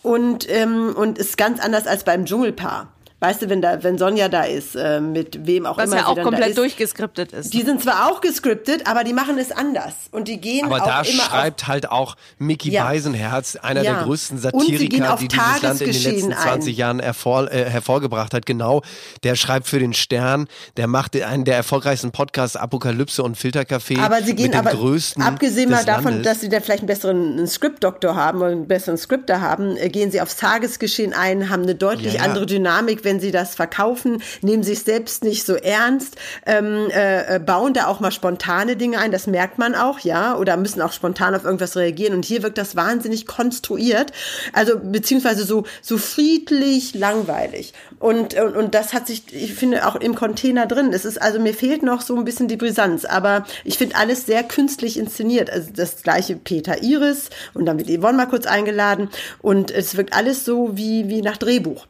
und, 0.02 0.48
ähm, 0.48 0.94
und 0.96 1.18
ist 1.18 1.36
ganz 1.36 1.60
anders 1.60 1.86
als 1.86 2.04
beim 2.04 2.24
Dschungelpaar. 2.24 2.92
Weißt 3.20 3.42
du, 3.42 3.50
wenn 3.50 3.60
da, 3.60 3.82
wenn 3.82 3.98
Sonja 3.98 4.28
da 4.30 4.44
ist, 4.44 4.74
äh, 4.76 4.98
mit 5.00 5.46
wem 5.46 5.66
auch 5.66 5.76
Was 5.76 5.84
immer 5.86 5.96
ja 5.96 6.02
sie 6.02 6.08
auch 6.08 6.14
dann 6.14 6.24
komplett 6.24 6.48
ist, 6.50 6.58
durchgeskriptet 6.58 7.32
ist. 7.32 7.52
Die 7.52 7.62
sind 7.62 7.82
zwar 7.82 8.10
auch 8.10 8.20
gescriptet, 8.22 8.86
aber 8.86 9.04
die 9.04 9.12
machen 9.12 9.36
es 9.38 9.52
anders 9.52 9.92
und 10.10 10.26
die 10.26 10.40
gehen 10.40 10.64
Aber 10.64 10.76
auch 10.82 10.86
da 10.86 11.02
immer 11.02 11.22
schreibt 11.24 11.66
halt 11.66 11.90
auch 11.90 12.16
Mickey 12.38 12.70
Ja. 12.70 12.84
Beisenherz, 12.84 13.56
einer 13.56 13.82
Ja. 13.82 13.94
der 13.94 14.02
größten 14.04 14.38
Satiriker, 14.38 15.12
auf 15.12 15.20
die 15.20 15.28
dieses 15.28 15.62
Land 15.62 15.80
in 15.82 15.92
den 15.92 16.02
letzten 16.02 16.32
20 16.32 16.74
ein. 16.74 16.78
Jahren 16.78 17.00
hervor, 17.00 17.50
äh, 17.52 17.64
hervorgebracht 17.68 18.32
hat. 18.32 18.46
Genau, 18.46 18.82
der 19.22 19.34
schreibt 19.36 19.66
für 19.68 19.78
den 19.78 19.92
Stern, 19.92 20.48
der 20.78 20.86
macht 20.86 21.14
einen 21.20 21.44
der 21.44 21.56
erfolgreichsten 21.56 22.12
Podcasts 22.12 22.56
Apokalypse 22.56 23.22
und 23.22 23.36
Filtercafé. 23.36 23.98
auf, 23.98 24.04
aber 24.04 24.22
sie 24.22 24.34
gehen 24.34 24.46
mit 24.46 24.54
dem 24.54 24.60
aber 24.60 24.70
größten 24.70 25.22
abgesehen 25.22 25.70
mal 25.70 25.84
davon, 25.84 26.04
Landes. 26.12 26.24
dass 26.26 26.40
sie 26.40 26.48
da 26.48 26.60
vielleicht 26.60 26.80
einen 26.80 26.86
besseren 26.86 27.46
Script-Doktor 27.46 28.16
haben 28.16 28.38
oder 28.38 28.48
einen 28.52 28.66
besseren 28.66 28.96
Scripter 28.96 29.42
haben, 29.42 29.76
äh, 29.76 29.90
gehen 29.90 30.10
sie 30.10 30.22
aufs 30.22 30.36
Tagesgeschehen 30.36 31.12
ein, 31.12 31.50
haben 31.50 31.64
eine 31.64 31.74
deutlich 31.74 32.14
Ja, 32.14 32.20
ja. 32.20 32.24
andere 32.26 32.46
Dynamik, 32.46 33.04
wenn 33.10 33.18
sie 33.18 33.32
das 33.32 33.56
verkaufen, 33.56 34.22
nehmen 34.40 34.62
sich 34.62 34.84
selbst 34.84 35.24
nicht 35.24 35.44
so 35.44 35.56
ernst, 35.56 36.14
ähm, 36.46 36.88
äh, 36.90 37.36
äh, 37.36 37.38
bauen 37.40 37.74
da 37.74 37.88
auch 37.88 37.98
mal 37.98 38.12
spontane 38.12 38.76
Dinge 38.76 38.98
ein, 38.98 39.10
das 39.10 39.26
merkt 39.26 39.58
man 39.58 39.74
auch, 39.74 39.98
ja, 39.98 40.36
oder 40.36 40.56
müssen 40.56 40.80
auch 40.80 40.92
spontan 40.92 41.34
auf 41.34 41.44
irgendwas 41.44 41.76
reagieren 41.76 42.14
und 42.14 42.24
hier 42.24 42.44
wirkt 42.44 42.56
das 42.56 42.76
wahnsinnig 42.76 43.26
konstruiert, 43.26 44.12
also 44.52 44.78
beziehungsweise 44.78 45.44
so 45.44 45.64
so 45.82 45.98
friedlich, 45.98 46.94
langweilig 46.94 47.74
und 47.98 48.34
und, 48.34 48.56
und 48.56 48.74
das 48.76 48.92
hat 48.92 49.08
sich, 49.08 49.24
ich 49.34 49.54
finde 49.54 49.88
auch 49.88 49.96
im 49.96 50.14
Container 50.14 50.66
drin. 50.66 50.92
Es 50.92 51.04
ist 51.04 51.20
also 51.20 51.40
mir 51.40 51.54
fehlt 51.54 51.82
noch 51.82 52.02
so 52.02 52.16
ein 52.16 52.24
bisschen 52.24 52.46
die 52.46 52.56
Brisanz, 52.56 53.04
aber 53.04 53.44
ich 53.64 53.76
finde 53.76 53.96
alles 53.96 54.24
sehr 54.24 54.44
künstlich 54.44 54.98
inszeniert. 54.98 55.50
Also 55.50 55.70
das 55.74 56.04
gleiche 56.04 56.36
Peter 56.36 56.80
Iris 56.80 57.30
und 57.54 57.66
dann 57.66 57.76
wird 57.76 57.88
Yvonne 57.88 58.18
mal 58.18 58.26
kurz 58.26 58.46
eingeladen 58.46 59.08
und 59.42 59.72
es 59.72 59.96
wirkt 59.96 60.14
alles 60.14 60.44
so 60.44 60.76
wie 60.76 61.08
wie 61.08 61.22
nach 61.22 61.38
Drehbuch. 61.38 61.86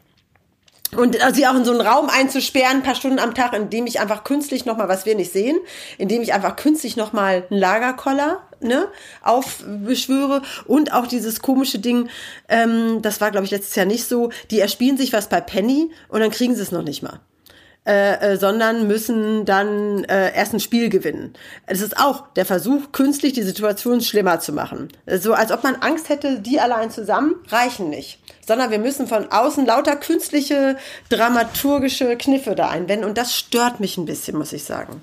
Und 0.97 1.23
also 1.23 1.37
sie 1.37 1.47
auch 1.47 1.55
in 1.55 1.65
so 1.65 1.71
einen 1.71 1.81
Raum 1.81 2.09
einzusperren, 2.09 2.79
ein 2.79 2.83
paar 2.83 2.97
Stunden 2.97 3.21
am 3.21 3.35
Tag, 3.35 3.55
in 3.55 3.71
dem 3.71 3.87
ich 3.87 4.01
einfach 4.01 4.25
künstlich 4.25 4.65
nochmal, 4.65 4.89
was 4.89 5.07
wir 5.07 5.15
nicht 5.15 5.33
sehen, 5.33 5.59
in 5.99 6.09
dem 6.09 6.21
ich 6.21 6.33
einfach 6.33 6.57
künstlich 6.57 6.97
nochmal 6.97 7.47
einen 7.49 7.61
Lagerkoller 7.61 8.43
ne, 8.61 8.89
aufbeschwöre 9.23 10.43
und 10.67 10.93
auch 10.93 11.07
dieses 11.07 11.41
komische 11.41 11.79
Ding, 11.79 12.09
ähm, 12.49 13.03
das 13.03 13.21
war 13.21 13.31
glaube 13.31 13.45
ich 13.45 13.53
letztes 13.53 13.77
Jahr 13.77 13.87
nicht 13.87 14.07
so, 14.07 14.31
die 14.51 14.61
erspielen 14.61 14.97
sich 14.97 15.13
was 15.13 15.29
bei 15.29 15.41
Penny 15.41 15.91
und 16.09 16.21
dann 16.21 16.31
kriegen 16.31 16.55
sie 16.57 16.63
es 16.63 16.73
noch 16.73 16.83
nicht 16.83 17.03
mal. 17.03 17.21
Äh, 17.87 18.33
äh, 18.35 18.37
sondern 18.37 18.87
müssen 18.87 19.47
dann 19.47 20.05
äh, 20.05 20.35
erst 20.37 20.53
ein 20.53 20.61
Spiel 20.61 20.91
gewinnen. 20.91 21.33
Es 21.67 21.81
ist 21.81 21.97
auch 21.99 22.25
der 22.35 22.45
Versuch, 22.45 22.93
künstlich 22.93 23.33
die 23.33 23.43
Situation 23.43 24.03
schlimmer 24.03 24.39
zu 24.39 24.53
machen. 24.53 24.89
So 25.19 25.33
als 25.33 25.51
ob 25.51 25.65
man 25.65 25.77
Angst 25.77 26.11
hätte, 26.11 26.41
die 26.41 26.61
allein 26.61 26.91
zusammen 26.91 27.37
reichen 27.49 27.89
nicht. 27.89 28.19
Sondern 28.47 28.71
wir 28.71 28.79
müssen 28.79 29.07
von 29.07 29.33
außen 29.33 29.65
lauter 29.65 29.97
künstliche, 29.97 30.77
dramaturgische 31.09 32.17
Kniffe 32.17 32.55
da 32.55 32.69
einwenden. 32.69 33.05
Und 33.07 33.17
das 33.17 33.35
stört 33.35 33.81
mich 33.81 33.97
ein 33.97 34.05
bisschen, 34.05 34.37
muss 34.37 34.53
ich 34.53 34.65
sagen. 34.65 35.03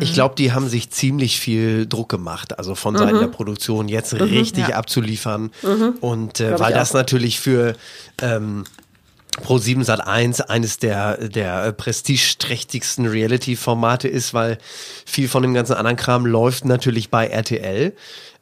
Ich 0.00 0.12
glaube, 0.12 0.34
die 0.36 0.52
haben 0.52 0.68
sich 0.68 0.90
ziemlich 0.90 1.40
viel 1.40 1.86
Druck 1.86 2.10
gemacht, 2.10 2.58
also 2.58 2.74
von 2.74 2.94
Seiten 2.98 3.16
Mhm. 3.16 3.20
der 3.20 3.28
Produktion 3.28 3.88
jetzt 3.88 4.12
Mhm. 4.12 4.20
richtig 4.20 4.68
Ja. 4.68 4.76
abzuliefern. 4.76 5.50
Mhm. 5.62 5.94
Und 6.02 6.40
äh, 6.40 6.60
weil 6.60 6.74
das 6.74 6.90
auch. 6.90 6.96
natürlich 6.96 7.40
für 7.40 7.74
ähm, 8.20 8.64
Pro 9.40 9.56
7 9.58 9.82
Sat 9.82 10.06
1 10.06 10.42
eines 10.42 10.78
der, 10.78 11.16
der 11.28 11.64
äh, 11.64 11.72
prestigeträchtigsten 11.72 13.06
Reality-Formate 13.06 14.06
ist, 14.08 14.34
weil 14.34 14.58
viel 15.06 15.28
von 15.28 15.42
dem 15.42 15.54
ganzen 15.54 15.72
anderen 15.74 15.96
Kram 15.96 16.26
läuft 16.26 16.64
natürlich 16.66 17.08
bei 17.10 17.26
RTL. 17.28 17.94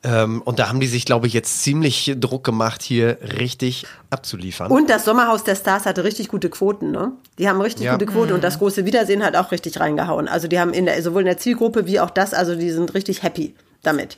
Ähm, 0.02 0.40
und 0.42 0.58
da 0.58 0.68
haben 0.68 0.80
die 0.80 0.86
sich, 0.86 1.04
glaube 1.04 1.26
ich, 1.26 1.32
jetzt 1.34 1.62
ziemlich 1.62 2.16
Druck 2.18 2.42
gemacht, 2.42 2.82
hier 2.82 3.18
richtig 3.38 3.84
abzuliefern. 4.08 4.70
Und 4.72 4.88
das 4.90 5.04
Sommerhaus 5.04 5.44
der 5.44 5.54
Stars 5.54 5.84
hatte 5.86 6.04
richtig 6.04 6.28
gute 6.28 6.48
Quoten, 6.48 6.90
ne? 6.90 7.12
Die 7.38 7.48
haben 7.48 7.60
richtig 7.60 7.84
Ja. 7.84 7.92
gute 7.92 8.06
Quoten 8.06 8.30
Mhm. 8.30 8.34
und 8.36 8.44
das 8.44 8.58
große 8.58 8.84
Wiedersehen 8.86 9.22
hat 9.22 9.36
auch 9.36 9.52
richtig 9.52 9.78
reingehauen. 9.78 10.26
Also 10.26 10.48
die 10.48 10.58
haben 10.58 10.72
in 10.72 10.86
der, 10.86 11.00
sowohl 11.02 11.20
in 11.22 11.26
der 11.26 11.36
Zielgruppe 11.38 11.86
wie 11.86 12.00
auch 12.00 12.10
das, 12.10 12.32
also 12.34 12.54
die 12.56 12.70
sind 12.70 12.94
richtig 12.94 13.22
happy 13.22 13.54
damit. 13.82 14.16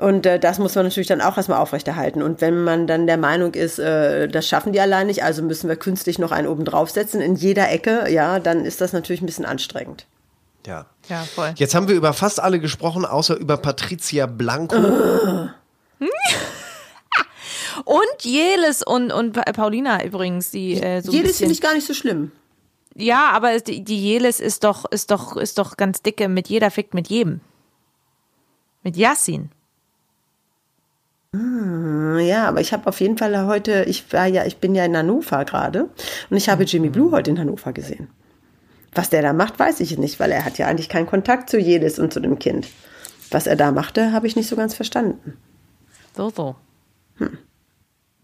Und 0.00 0.24
äh, 0.26 0.38
das 0.40 0.58
muss 0.58 0.74
man 0.74 0.84
natürlich 0.86 1.08
dann 1.08 1.20
auch 1.20 1.36
erstmal 1.36 1.58
aufrechterhalten. 1.58 2.22
Und 2.22 2.40
wenn 2.40 2.64
man 2.64 2.86
dann 2.86 3.06
der 3.06 3.16
Meinung 3.18 3.52
ist, 3.54 3.78
äh, 3.78 4.28
das 4.28 4.48
schaffen 4.48 4.72
die 4.72 4.80
allein 4.80 5.06
nicht, 5.08 5.22
also 5.22 5.42
müssen 5.42 5.68
wir 5.68 5.76
künstlich 5.76 6.18
noch 6.18 6.32
einen 6.32 6.48
oben 6.48 6.64
draufsetzen 6.64 7.20
in 7.20 7.34
jeder 7.36 7.70
Ecke, 7.70 8.10
ja, 8.10 8.38
dann 8.40 8.64
ist 8.64 8.80
das 8.80 8.92
natürlich 8.92 9.20
ein 9.22 9.26
bisschen 9.26 9.44
anstrengend. 9.44 10.06
Ja. 10.66 10.86
Ja, 11.08 11.22
voll. 11.22 11.52
Jetzt 11.56 11.74
haben 11.74 11.88
wir 11.88 11.94
über 11.94 12.12
fast 12.12 12.40
alle 12.40 12.60
gesprochen, 12.60 13.04
außer 13.04 13.36
über 13.36 13.56
Patricia 13.56 14.26
Blanco. 14.26 14.76
Und 17.84 18.22
Jelis 18.24 18.82
und, 18.82 19.10
und 19.12 19.32
Pa- 19.32 19.50
Paulina 19.52 20.04
übrigens, 20.04 20.50
die 20.50 20.74
äh, 20.74 21.00
so 21.00 21.12
bisschen- 21.12 21.34
finde 21.34 21.52
ich 21.52 21.60
gar 21.60 21.74
nicht 21.74 21.86
so 21.86 21.94
schlimm. 21.94 22.32
Ja, 22.94 23.30
aber 23.32 23.58
die, 23.60 23.82
die 23.84 23.98
Jelis 24.02 24.40
ist 24.40 24.64
doch, 24.64 24.84
ist 24.90 25.10
doch, 25.10 25.36
ist 25.36 25.56
doch 25.58 25.76
ganz 25.76 26.02
dicke 26.02 26.28
mit 26.28 26.48
jeder 26.48 26.70
fickt 26.70 26.92
mit 26.92 27.08
jedem. 27.08 27.40
Mit 28.82 28.96
Yassin. 28.96 29.50
Hm, 31.34 32.18
Ja, 32.20 32.48
aber 32.48 32.60
ich 32.60 32.72
habe 32.72 32.86
auf 32.86 33.00
jeden 33.00 33.18
Fall 33.18 33.46
heute, 33.46 33.84
ich 33.84 34.12
war 34.12 34.26
ja, 34.26 34.44
ich 34.46 34.58
bin 34.58 34.74
ja 34.74 34.84
in 34.84 34.96
Hannover 34.96 35.44
gerade 35.44 35.88
und 36.28 36.36
ich 36.36 36.48
habe 36.48 36.64
Jimmy 36.64 36.88
Blue 36.90 37.12
heute 37.12 37.30
in 37.30 37.38
Hannover 37.38 37.72
gesehen. 37.72 38.08
Was 38.92 39.10
der 39.10 39.22
da 39.22 39.32
macht, 39.32 39.58
weiß 39.58 39.80
ich 39.80 39.96
nicht, 39.98 40.18
weil 40.18 40.32
er 40.32 40.44
hat 40.44 40.58
ja 40.58 40.66
eigentlich 40.66 40.88
keinen 40.88 41.06
Kontakt 41.06 41.48
zu 41.48 41.58
Jedes 41.58 41.98
und 41.98 42.12
zu 42.12 42.20
dem 42.20 42.38
Kind. 42.38 42.68
Was 43.30 43.46
er 43.46 43.54
da 43.54 43.70
machte, 43.70 44.12
habe 44.12 44.26
ich 44.26 44.34
nicht 44.34 44.48
so 44.48 44.56
ganz 44.56 44.74
verstanden. 44.74 45.36
So, 46.16 46.30
so. 46.30 46.56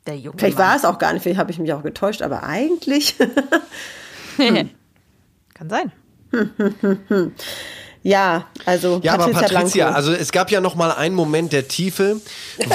Der 0.07 0.17
Junge. 0.17 0.37
Vielleicht 0.39 0.59
war 0.59 0.75
es 0.75 0.85
auch 0.85 0.99
gar 0.99 1.13
nicht, 1.13 1.23
vielleicht 1.23 1.39
habe 1.39 1.53
ich 1.53 1.59
mich 1.61 1.73
auch 1.73 1.85
getäuscht, 1.85 2.23
aber 2.23 2.43
eigentlich. 2.43 3.17
Kann 4.39 5.71
sein. 5.71 5.93
Ja, 8.07 8.47
also 8.65 9.01
Ja, 9.03 9.15
aber 9.15 9.29
Patricia, 9.33 9.87
Blanco. 9.87 9.97
also 9.97 10.13
es 10.13 10.31
gab 10.31 10.53
ja 10.53 10.61
noch 10.61 10.77
mal 10.77 10.93
einen 10.93 11.17
Moment 11.17 11.53
der 11.53 11.67
Tiefe, 11.67 12.21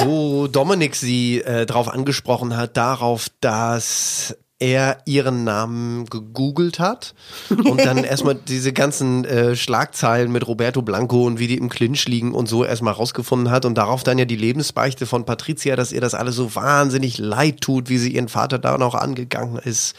wo 0.03 0.47
Dominik 0.51 0.95
sie 0.95 1.39
äh, 1.39 1.65
darauf 1.65 1.87
angesprochen 1.87 2.57
hat, 2.57 2.75
darauf, 2.75 3.27
dass 3.39 4.35
er 4.61 4.99
ihren 5.05 5.43
Namen 5.43 6.05
gegoogelt 6.05 6.79
hat 6.79 7.15
und 7.49 7.83
dann 7.83 7.97
erstmal 8.03 8.35
diese 8.35 8.73
ganzen 8.73 9.25
äh, 9.25 9.55
Schlagzeilen 9.55 10.31
mit 10.31 10.47
Roberto 10.47 10.83
Blanco 10.83 11.25
und 11.25 11.39
wie 11.39 11.47
die 11.47 11.57
im 11.57 11.67
Clinch 11.67 12.07
liegen 12.07 12.33
und 12.33 12.47
so 12.47 12.63
erstmal 12.63 12.93
rausgefunden 12.93 13.49
hat 13.49 13.65
und 13.65 13.75
darauf 13.75 14.03
dann 14.03 14.19
ja 14.19 14.25
die 14.25 14.35
Lebensbeichte 14.35 15.07
von 15.07 15.25
Patricia, 15.25 15.75
dass 15.75 15.91
ihr 15.91 15.99
das 15.99 16.13
alles 16.13 16.35
so 16.35 16.53
wahnsinnig 16.53 17.17
leid 17.17 17.61
tut, 17.61 17.89
wie 17.89 17.97
sie 17.97 18.13
ihren 18.13 18.29
Vater 18.29 18.59
da 18.59 18.77
noch 18.77 18.93
angegangen 18.93 19.57
ist 19.57 19.95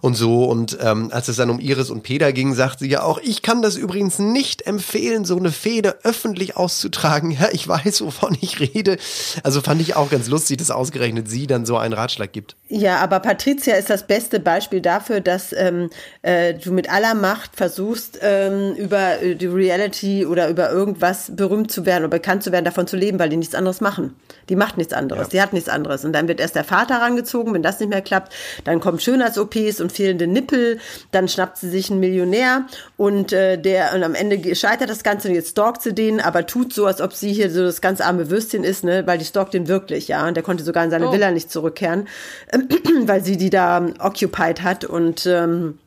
und 0.00 0.14
so 0.14 0.44
und 0.44 0.76
ähm, 0.80 1.10
als 1.12 1.28
es 1.28 1.36
dann 1.36 1.48
um 1.48 1.60
Iris 1.60 1.88
und 1.88 2.02
Peter 2.02 2.32
ging, 2.32 2.52
sagt 2.54 2.80
sie 2.80 2.88
ja 2.88 3.04
auch, 3.04 3.20
ich 3.22 3.42
kann 3.42 3.62
das 3.62 3.76
übrigens 3.76 4.18
nicht 4.18 4.66
empfehlen, 4.66 5.24
so 5.24 5.36
eine 5.36 5.52
Fehde 5.52 5.98
öffentlich 6.02 6.56
auszutragen. 6.56 7.30
Ja, 7.30 7.48
ich 7.52 7.68
weiß, 7.68 8.02
wovon 8.02 8.36
ich 8.40 8.58
rede. 8.58 8.98
Also 9.44 9.60
fand 9.60 9.80
ich 9.80 9.94
auch 9.94 10.10
ganz 10.10 10.26
lustig, 10.26 10.56
dass 10.56 10.72
ausgerechnet 10.72 11.30
sie 11.30 11.46
dann 11.46 11.64
so 11.64 11.76
einen 11.76 11.94
Ratschlag 11.94 12.32
gibt. 12.32 12.56
Ja, 12.68 12.98
aber 12.98 13.20
Patricia 13.20 13.76
ist 13.76 13.88
das 13.88 13.99
beste 14.04 14.40
Beispiel 14.40 14.80
dafür, 14.80 15.20
dass 15.20 15.52
ähm, 15.52 15.90
äh, 16.22 16.54
du 16.54 16.72
mit 16.72 16.90
aller 16.90 17.14
Macht 17.14 17.56
versuchst, 17.56 18.18
ähm, 18.22 18.74
über 18.74 19.22
äh, 19.22 19.34
die 19.34 19.46
Reality 19.46 20.26
oder 20.26 20.48
über 20.48 20.70
irgendwas 20.70 21.34
berühmt 21.34 21.70
zu 21.70 21.86
werden 21.86 22.04
oder 22.04 22.10
bekannt 22.10 22.42
zu 22.42 22.52
werden, 22.52 22.64
davon 22.64 22.86
zu 22.86 22.96
leben, 22.96 23.18
weil 23.18 23.28
die 23.28 23.36
nichts 23.36 23.54
anderes 23.54 23.80
machen. 23.80 24.14
Die 24.50 24.56
macht 24.56 24.76
nichts 24.76 24.92
anderes, 24.92 25.28
die 25.28 25.40
hat 25.40 25.52
nichts 25.52 25.68
anderes. 25.68 26.04
Und 26.04 26.12
dann 26.12 26.28
wird 26.28 26.40
erst 26.40 26.56
der 26.56 26.64
Vater 26.64 26.96
rangezogen, 26.96 27.54
wenn 27.54 27.62
das 27.62 27.80
nicht 27.80 27.88
mehr 27.88 28.02
klappt. 28.02 28.32
Dann 28.64 28.80
kommen 28.80 28.98
Schönheits-OPs 28.98 29.80
und 29.80 29.92
fehlende 29.92 30.26
Nippel. 30.26 30.78
Dann 31.12 31.28
schnappt 31.28 31.58
sie 31.58 31.70
sich 31.70 31.90
einen 31.90 32.00
Millionär 32.00 32.66
und 32.96 33.32
äh, 33.32 33.56
der 33.56 33.94
und 33.94 34.02
am 34.02 34.14
Ende 34.14 34.54
scheitert 34.54 34.90
das 34.90 35.04
Ganze 35.04 35.28
und 35.28 35.34
jetzt 35.34 35.50
stalkt 35.50 35.82
sie 35.82 35.94
den, 35.94 36.20
aber 36.20 36.46
tut 36.46 36.72
so, 36.72 36.86
als 36.86 37.00
ob 37.00 37.12
sie 37.12 37.32
hier 37.32 37.50
so 37.50 37.62
das 37.62 37.80
ganz 37.80 38.00
arme 38.00 38.30
Würstchen 38.30 38.64
ist, 38.64 38.84
ne, 38.84 39.06
weil 39.06 39.18
die 39.18 39.24
stalkt 39.24 39.54
den 39.54 39.68
wirklich, 39.68 40.08
ja. 40.08 40.26
Und 40.26 40.34
der 40.34 40.42
konnte 40.42 40.64
sogar 40.64 40.84
in 40.84 40.90
seine 40.90 41.08
Oh. 41.08 41.12
Villa 41.12 41.30
nicht 41.30 41.50
zurückkehren, 41.50 42.08
weil 43.04 43.24
sie 43.24 43.36
die 43.36 43.50
da 43.50 43.86
occupied 44.00 44.62
hat 44.62 44.84
und 44.84 45.26
ähm, 45.26 45.78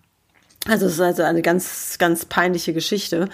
Also 0.68 0.86
es 0.86 0.94
ist 0.94 1.02
also 1.02 1.24
eine 1.24 1.42
ganz, 1.42 1.98
ganz 2.00 2.24
peinliche 2.24 2.74
Geschichte. 2.74 3.28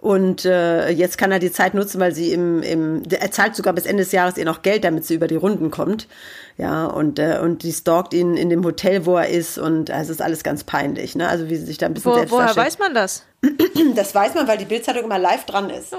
Und 0.00 0.44
äh, 0.44 0.90
jetzt 0.90 1.16
kann 1.16 1.32
er 1.32 1.38
die 1.38 1.50
Zeit 1.50 1.72
nutzen, 1.72 1.98
weil 1.98 2.14
sie 2.14 2.32
im, 2.32 2.62
im 2.62 3.02
er 3.08 3.30
zahlt 3.30 3.56
sogar 3.56 3.72
bis 3.72 3.86
Ende 3.86 4.02
des 4.02 4.12
Jahres 4.12 4.36
ihr 4.36 4.44
noch 4.44 4.60
Geld, 4.60 4.84
damit 4.84 5.06
sie 5.06 5.14
über 5.14 5.26
die 5.26 5.36
Runden 5.36 5.70
kommt. 5.70 6.08
Ja, 6.58 6.84
und, 6.84 7.18
äh, 7.18 7.38
und 7.42 7.62
die 7.62 7.72
stalkt 7.72 8.12
ihn 8.12 8.36
in 8.36 8.50
dem 8.50 8.64
Hotel, 8.64 9.06
wo 9.06 9.16
er 9.16 9.28
ist. 9.28 9.56
Und 9.56 9.90
also 9.90 10.12
es 10.12 10.18
ist 10.18 10.22
alles 10.22 10.42
ganz 10.42 10.64
peinlich, 10.64 11.14
ne? 11.14 11.26
Also 11.26 11.48
wie 11.48 11.56
sie 11.56 11.64
sich 11.64 11.78
da 11.78 11.86
ein 11.86 11.94
bisschen 11.94 12.12
Wo, 12.12 12.16
selbst 12.16 12.32
woher 12.32 12.46
darstellt. 12.46 12.66
weiß 12.66 12.78
man 12.78 12.94
das? 12.94 13.24
Das 13.94 14.14
weiß 14.14 14.34
man, 14.34 14.48
weil 14.48 14.58
die 14.58 14.64
Bildzeitung 14.64 15.04
immer 15.04 15.18
live 15.18 15.44
dran 15.44 15.68
ist. 15.70 15.94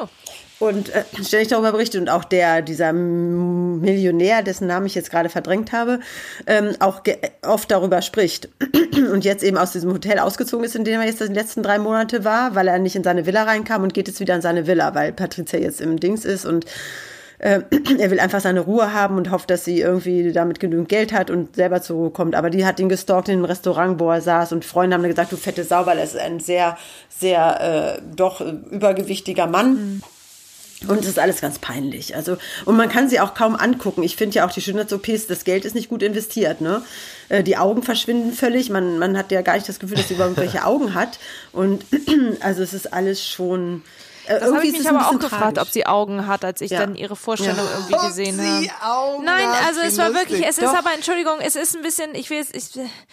Und 0.60 0.90
äh, 0.90 1.04
ständig 1.22 1.50
darüber 1.50 1.72
berichtet. 1.72 2.02
Und 2.02 2.10
auch 2.10 2.24
der, 2.24 2.62
dieser 2.62 2.94
Millionär, 2.94 4.42
dessen 4.42 4.68
Namen 4.68 4.86
ich 4.86 4.96
jetzt 4.96 5.12
gerade 5.12 5.30
verdrängt 5.30 5.72
habe, 5.72 6.00
ähm, 6.48 6.76
auch 6.80 7.02
oft 7.46 7.70
darüber 7.70 8.02
spricht. 8.02 8.50
Und 9.12 9.26
jetzt 9.26 9.44
eben 9.44 9.58
aus 9.58 9.74
diesem 9.74 9.92
Hotel 9.92 10.20
ausgezogen 10.20 10.66
ist, 10.66 10.76
in 10.76 10.86
dem 10.86 11.02
er 11.02 11.08
jetzt 11.08 11.20
die 11.20 11.26
letzten 11.26 11.64
drei 11.64 11.78
Monate 11.78 12.24
war, 12.24 12.56
weil 12.56 12.68
er 12.68 12.80
nicht 12.80 12.96
in 12.96 13.04
seine 13.04 13.26
Villa 13.26 13.44
reinkam 13.44 13.84
und 13.84 13.94
geht 13.94 14.08
jetzt 14.08 14.20
wieder 14.20 14.36
in 14.36 14.42
seine 14.42 14.68
Villa, 14.68 14.96
weil 14.96 15.12
Patricia 15.12 15.60
jetzt 15.60 15.82
im 15.82 16.00
Dings 16.00 16.24
ist 16.24 16.46
und 16.46 16.66
äh, 17.40 17.62
er 18.00 18.12
will 18.12 18.20
einfach 18.20 18.40
seine 18.40 18.62
Ruhe 18.62 18.94
haben 18.94 19.18
und 19.18 19.32
hofft, 19.32 19.50
dass 19.50 19.66
sie 19.66 19.82
irgendwie 19.82 20.32
damit 20.32 20.60
genügend 20.60 20.90
Geld 20.90 21.12
hat 21.12 21.30
und 21.30 21.56
selber 21.56 21.82
zur 21.82 21.98
Ruhe 21.98 22.10
kommt. 22.12 22.36
Aber 22.36 22.50
die 22.50 22.66
hat 22.66 22.80
ihn 22.80 22.90
gestalkt 22.90 23.28
in 23.28 23.36
einem 23.36 23.46
Restaurant, 23.46 24.00
wo 24.00 24.10
er 24.10 24.22
saß 24.22 24.54
und 24.54 24.64
Freunde 24.64 24.96
haben 24.96 25.04
gesagt, 25.04 25.32
du 25.32 25.38
fette 25.38 25.64
Sau, 25.64 25.86
weil 25.86 25.98
er 25.98 26.06
ist 26.06 26.18
ein 26.18 26.40
sehr, 26.40 26.78
sehr 27.10 27.98
äh, 27.98 28.02
doch 28.16 28.42
übergewichtiger 28.42 29.48
Mann. 29.48 30.02
Und 30.88 31.00
es 31.00 31.08
ist 31.08 31.20
alles 31.20 31.42
ganz 31.42 31.58
peinlich. 31.58 32.16
Also, 32.16 32.38
und 32.66 32.76
man 32.76 32.90
kann 32.90 33.10
sie 33.10 33.20
auch 33.20 33.34
kaum 33.34 33.56
angucken. 33.56 34.04
Ich 34.04 34.16
finde 34.18 34.36
ja 34.36 34.46
auch 34.46 34.52
die 34.52 34.62
Schönheits-OPs, 34.62 35.26
das 35.28 35.46
Geld 35.46 35.66
ist 35.66 35.74
nicht 35.74 35.90
gut 35.90 36.04
investiert, 36.04 36.62
ne? 36.62 36.84
Äh, 37.30 37.44
Die 37.44 37.58
Augen 37.58 37.82
verschwinden 37.82 38.34
völlig. 38.34 38.70
Man, 38.70 39.00
man 39.00 39.18
hat 39.18 39.32
ja 39.32 39.42
gar 39.42 39.56
nicht 39.56 39.70
das 39.70 39.80
Gefühl, 39.80 39.98
dass 39.98 40.10
sie 40.10 40.16
überhaupt 40.16 40.38
welche 40.38 40.66
Augen 40.66 40.94
hat. 40.94 41.18
Und 41.54 41.86
also 42.42 42.62
es 42.62 42.74
ist 42.74 42.94
alles 42.94 43.26
schon. 43.26 43.84
Äh, 44.28 44.34
Das 44.34 44.42
habe 44.42 44.46
irgendwie 44.52 44.68
ich 44.68 44.74
ist 44.74 44.80
mich 44.80 44.82
es 44.82 44.88
aber 44.88 45.00
auch 45.00 45.12
bisschen 45.12 45.20
gefragt, 45.20 45.44
tragisch. 45.56 45.62
ob 45.62 45.74
sie 45.74 45.86
Augen 45.86 46.28
hat, 46.28 46.46
als 46.46 46.62
ich 46.62 46.72
Ja. 46.72 46.80
dann 46.80 46.96
ihre 46.96 47.16
Vorstellung 47.16 47.58
Ja. 47.58 47.64
irgendwie 47.76 47.94
Ob 47.96 48.02
gesehen 48.08 48.36
sie 48.40 48.72
habe. 48.72 48.94
Augen 48.96 49.26
Nein, 49.26 49.48
hat, 49.48 49.68
also 49.68 49.82
es 49.82 49.98
war 49.98 50.10
lustig. 50.10 50.30
wirklich, 50.30 50.48
es 50.48 50.58
ist 50.58 50.64
Doch. 50.66 50.78
aber, 50.78 50.94
Entschuldigung, 50.94 51.36
es 51.42 51.56
ist 51.56 51.76
ein 51.76 51.82
bisschen, 51.82 52.16
ich 52.16 52.30
will 52.30 52.40
es, 52.40 52.52
ich 52.54 52.66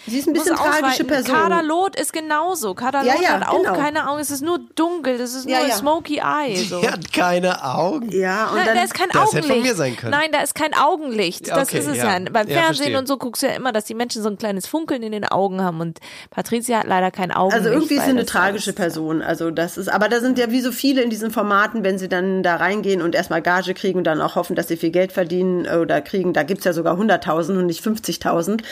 Sie 0.07 0.19
ist 0.19 0.27
ein 0.27 0.33
bisschen 0.33 0.57
tragische 0.57 1.05
Person. 1.05 1.35
Kader 1.35 1.63
Loth 1.63 1.97
ist 1.99 2.13
genauso. 2.13 2.75
Kader 2.75 3.03
Ja, 3.05 3.15
hat 3.41 3.49
auch 3.49 3.63
genau. 3.63 3.75
keine 3.75 4.09
Augen, 4.09 4.21
es 4.21 4.31
ist 4.31 4.43
nur 4.43 4.59
dunkel, 4.75 5.19
das 5.19 5.35
ist 5.35 5.49
Ja, 5.49 5.59
nur 5.59 5.69
ja. 5.69 5.75
smoky 5.77 6.19
eye. 6.25 6.57
So. 6.65 6.81
Die 6.81 6.89
hat 6.89 7.13
keine 7.13 7.63
Augen. 7.65 8.11
Ja, 8.11 8.47
und 8.49 8.57
Nein, 8.57 8.67
dann, 8.67 8.77
da 8.77 8.83
ist 8.85 8.95
kein 8.95 9.09
Das 9.11 9.17
hätte 9.17 9.27
Augenlicht. 9.29 9.49
von 9.53 9.63
mir 9.63 9.75
sein 9.75 9.97
können. 9.97 10.11
Nein, 10.13 10.31
da 10.33 10.41
ist 10.41 10.55
kein 10.55 10.75
Augenlicht. 10.75 11.49
Das 11.49 11.69
okay, 11.69 11.79
ist 11.79 11.87
es 11.87 11.97
ja. 11.99 12.19
ja. 12.19 12.31
Beim 12.31 12.49
Ja, 12.49 12.55
Fernsehen 12.63 12.67
verstehe. 12.77 12.99
und 12.99 13.07
so 13.09 13.17
guckst 13.19 13.43
du 13.43 13.47
ja 13.47 13.53
immer, 13.55 13.73
dass 13.73 13.85
die 13.85 13.95
Menschen 13.95 14.23
so 14.23 14.29
ein 14.29 14.39
kleines 14.39 14.67
Funkeln 14.67 15.03
in 15.03 15.13
den 15.13 15.25
Augen 15.27 15.63
haben 15.63 15.81
und 15.81 15.99
Patricia 16.31 16.79
hat 16.81 16.87
leider 16.87 17.11
kein 17.11 17.31
Augenlicht. 17.33 17.67
Also 17.67 17.71
irgendwie 17.71 17.95
ist 17.97 18.05
sie 18.05 18.11
eine 18.11 18.25
tragische 18.27 18.73
Person. 18.73 19.23
Also 19.23 19.51
das 19.51 19.77
ist, 19.77 19.89
aber 19.89 20.09
da 20.09 20.21
sind 20.21 20.39
ja 20.39 20.51
wie 20.51 20.61
so 20.61 20.73
viele 20.73 21.02
in 21.03 21.11
diesen 21.11 21.31
Formaten, 21.31 21.85
wenn 21.85 21.99
sie 21.99 22.09
dann 22.09 22.43
da 22.43 22.57
reingehen 22.57 23.03
und 23.03 23.15
erstmal 23.15 23.43
Gage 23.43 23.75
kriegen 23.75 23.99
und 23.99 24.05
dann 24.05 24.21
auch 24.21 24.37
hoffen, 24.37 24.57
dass 24.57 24.69
sie 24.69 24.77
viel 24.77 24.91
Geld 24.91 25.13
verdienen 25.13 25.67
oder 25.67 26.01
kriegen, 26.01 26.33
da 26.33 26.43
gibt's 26.43 26.65
ja 26.65 26.73
sogar 26.73 26.99
100.000 26.99 27.59
und 27.59 27.67
nicht 27.67 27.85
50.000. 27.85 28.63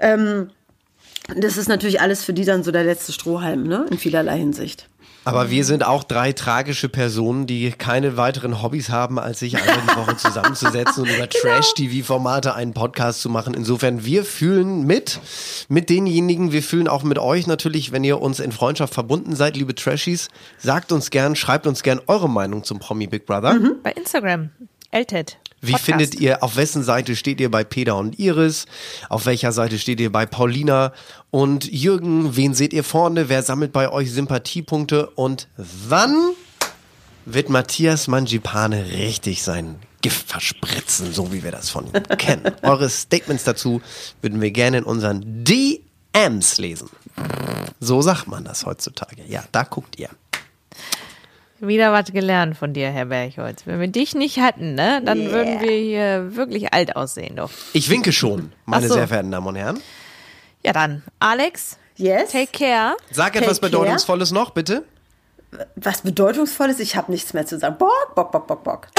Ähm, 0.00 0.50
das 1.36 1.56
ist 1.56 1.68
natürlich 1.68 2.00
alles 2.00 2.24
für 2.24 2.32
die 2.32 2.44
dann 2.44 2.62
so 2.62 2.72
der 2.72 2.84
letzte 2.84 3.12
Strohhalm, 3.12 3.64
ne? 3.64 3.86
In 3.90 3.98
vielerlei 3.98 4.38
Hinsicht. 4.38 4.88
Aber 5.24 5.50
wir 5.50 5.64
sind 5.64 5.84
auch 5.84 6.02
drei 6.02 6.32
tragische 6.32 6.88
Personen, 6.88 7.46
die 7.46 7.70
keine 7.72 8.16
weiteren 8.16 8.62
Hobbys 8.62 8.88
haben, 8.88 9.18
als 9.18 9.40
sich 9.40 9.56
einmal 9.56 9.80
die 9.82 9.96
Woche 9.96 10.16
zusammenzusetzen 10.16 11.02
und 11.02 11.10
über 11.14 11.28
Trash-TV-Formate 11.30 12.54
einen 12.54 12.72
Podcast 12.72 13.20
zu 13.20 13.28
machen. 13.28 13.54
Insofern, 13.54 14.04
wir 14.04 14.24
fühlen 14.24 14.86
mit, 14.86 15.20
mit 15.68 15.90
denjenigen, 15.90 16.52
wir 16.52 16.62
fühlen 16.62 16.88
auch 16.88 17.02
mit 17.02 17.18
euch 17.18 17.46
natürlich, 17.46 17.92
wenn 17.92 18.02
ihr 18.02 18.20
uns 18.20 18.40
in 18.40 18.52
Freundschaft 18.52 18.94
verbunden 18.94 19.36
seid, 19.36 19.56
liebe 19.56 19.74
Trashies. 19.74 20.28
Sagt 20.58 20.90
uns 20.90 21.10
gern, 21.10 21.36
schreibt 21.36 21.66
uns 21.66 21.82
gern 21.82 22.00
eure 22.06 22.28
Meinung 22.28 22.64
zum 22.64 22.78
Promi 22.78 23.06
Big 23.06 23.26
Brother. 23.26 23.58
Bei 23.82 23.92
Instagram. 23.92 24.50
LTED. 24.90 25.38
Wie 25.60 25.72
Podcast. 25.72 25.84
findet 25.84 26.14
ihr, 26.16 26.42
auf 26.42 26.56
wessen 26.56 26.82
Seite 26.82 27.16
steht 27.16 27.40
ihr 27.40 27.50
bei 27.50 27.64
Peter 27.64 27.96
und 27.96 28.18
Iris? 28.18 28.64
Auf 29.08 29.26
welcher 29.26 29.52
Seite 29.52 29.78
steht 29.78 30.00
ihr 30.00 30.10
bei 30.10 30.24
Paulina 30.24 30.92
und 31.30 31.70
Jürgen? 31.70 32.34
Wen 32.36 32.54
seht 32.54 32.72
ihr 32.72 32.84
vorne? 32.84 33.28
Wer 33.28 33.42
sammelt 33.42 33.72
bei 33.72 33.90
euch 33.90 34.10
Sympathiepunkte? 34.10 35.10
Und 35.10 35.48
wann 35.56 36.32
wird 37.26 37.50
Matthias 37.50 38.08
Mangipane 38.08 38.86
richtig 38.92 39.42
sein 39.42 39.76
Gift 40.00 40.28
verspritzen, 40.30 41.12
so 41.12 41.30
wie 41.30 41.42
wir 41.44 41.50
das 41.50 41.68
von 41.68 41.86
ihm 41.86 41.92
kennen? 42.18 42.50
Eure 42.62 42.88
Statements 42.88 43.44
dazu 43.44 43.82
würden 44.22 44.40
wir 44.40 44.50
gerne 44.52 44.78
in 44.78 44.84
unseren 44.84 45.44
DMs 45.44 46.56
lesen. 46.56 46.88
So 47.80 48.00
sagt 48.00 48.28
man 48.28 48.44
das 48.44 48.64
heutzutage. 48.64 49.22
Ja, 49.28 49.44
da 49.52 49.64
guckt 49.64 49.98
ihr. 49.98 50.08
Wieder 51.60 51.92
was 51.92 52.10
gelernt 52.12 52.56
von 52.56 52.72
dir, 52.72 52.90
Herr 52.90 53.06
Bergholz. 53.06 53.66
Wenn 53.66 53.80
wir 53.80 53.88
dich 53.88 54.14
nicht 54.14 54.38
hatten, 54.40 54.74
ne, 54.74 55.02
dann 55.04 55.18
Yeah. 55.20 55.30
würden 55.32 55.60
wir 55.60 55.72
hier 55.72 56.34
wirklich 56.36 56.72
alt 56.72 56.96
aussehen, 56.96 57.36
doch. 57.36 57.50
Ich 57.74 57.90
winke 57.90 58.12
schon, 58.12 58.52
meine 58.64 58.88
so. 58.88 58.94
sehr 58.94 59.06
verehrten 59.08 59.30
Damen 59.30 59.46
und 59.46 59.56
Herren. 59.56 59.80
Ja, 60.64 60.72
dann, 60.72 61.02
Alex. 61.18 61.76
Yes. 61.96 62.32
Take 62.32 62.52
care. 62.52 62.96
Sag 63.10 63.36
etwas 63.36 63.60
Take 63.60 63.70
care. 63.72 63.82
Bedeutungsvolles 63.82 64.32
noch, 64.32 64.50
bitte. 64.50 64.84
Was 65.76 66.00
Bedeutungsvolles? 66.02 66.80
Ich 66.80 66.96
habe 66.96 67.10
nichts 67.12 67.34
mehr 67.34 67.44
zu 67.44 67.58
sagen. 67.58 67.76
Bock, 67.76 68.14
bock, 68.14 68.30
bock, 68.32 68.46
bock, 68.46 68.64
bock. 68.64 68.88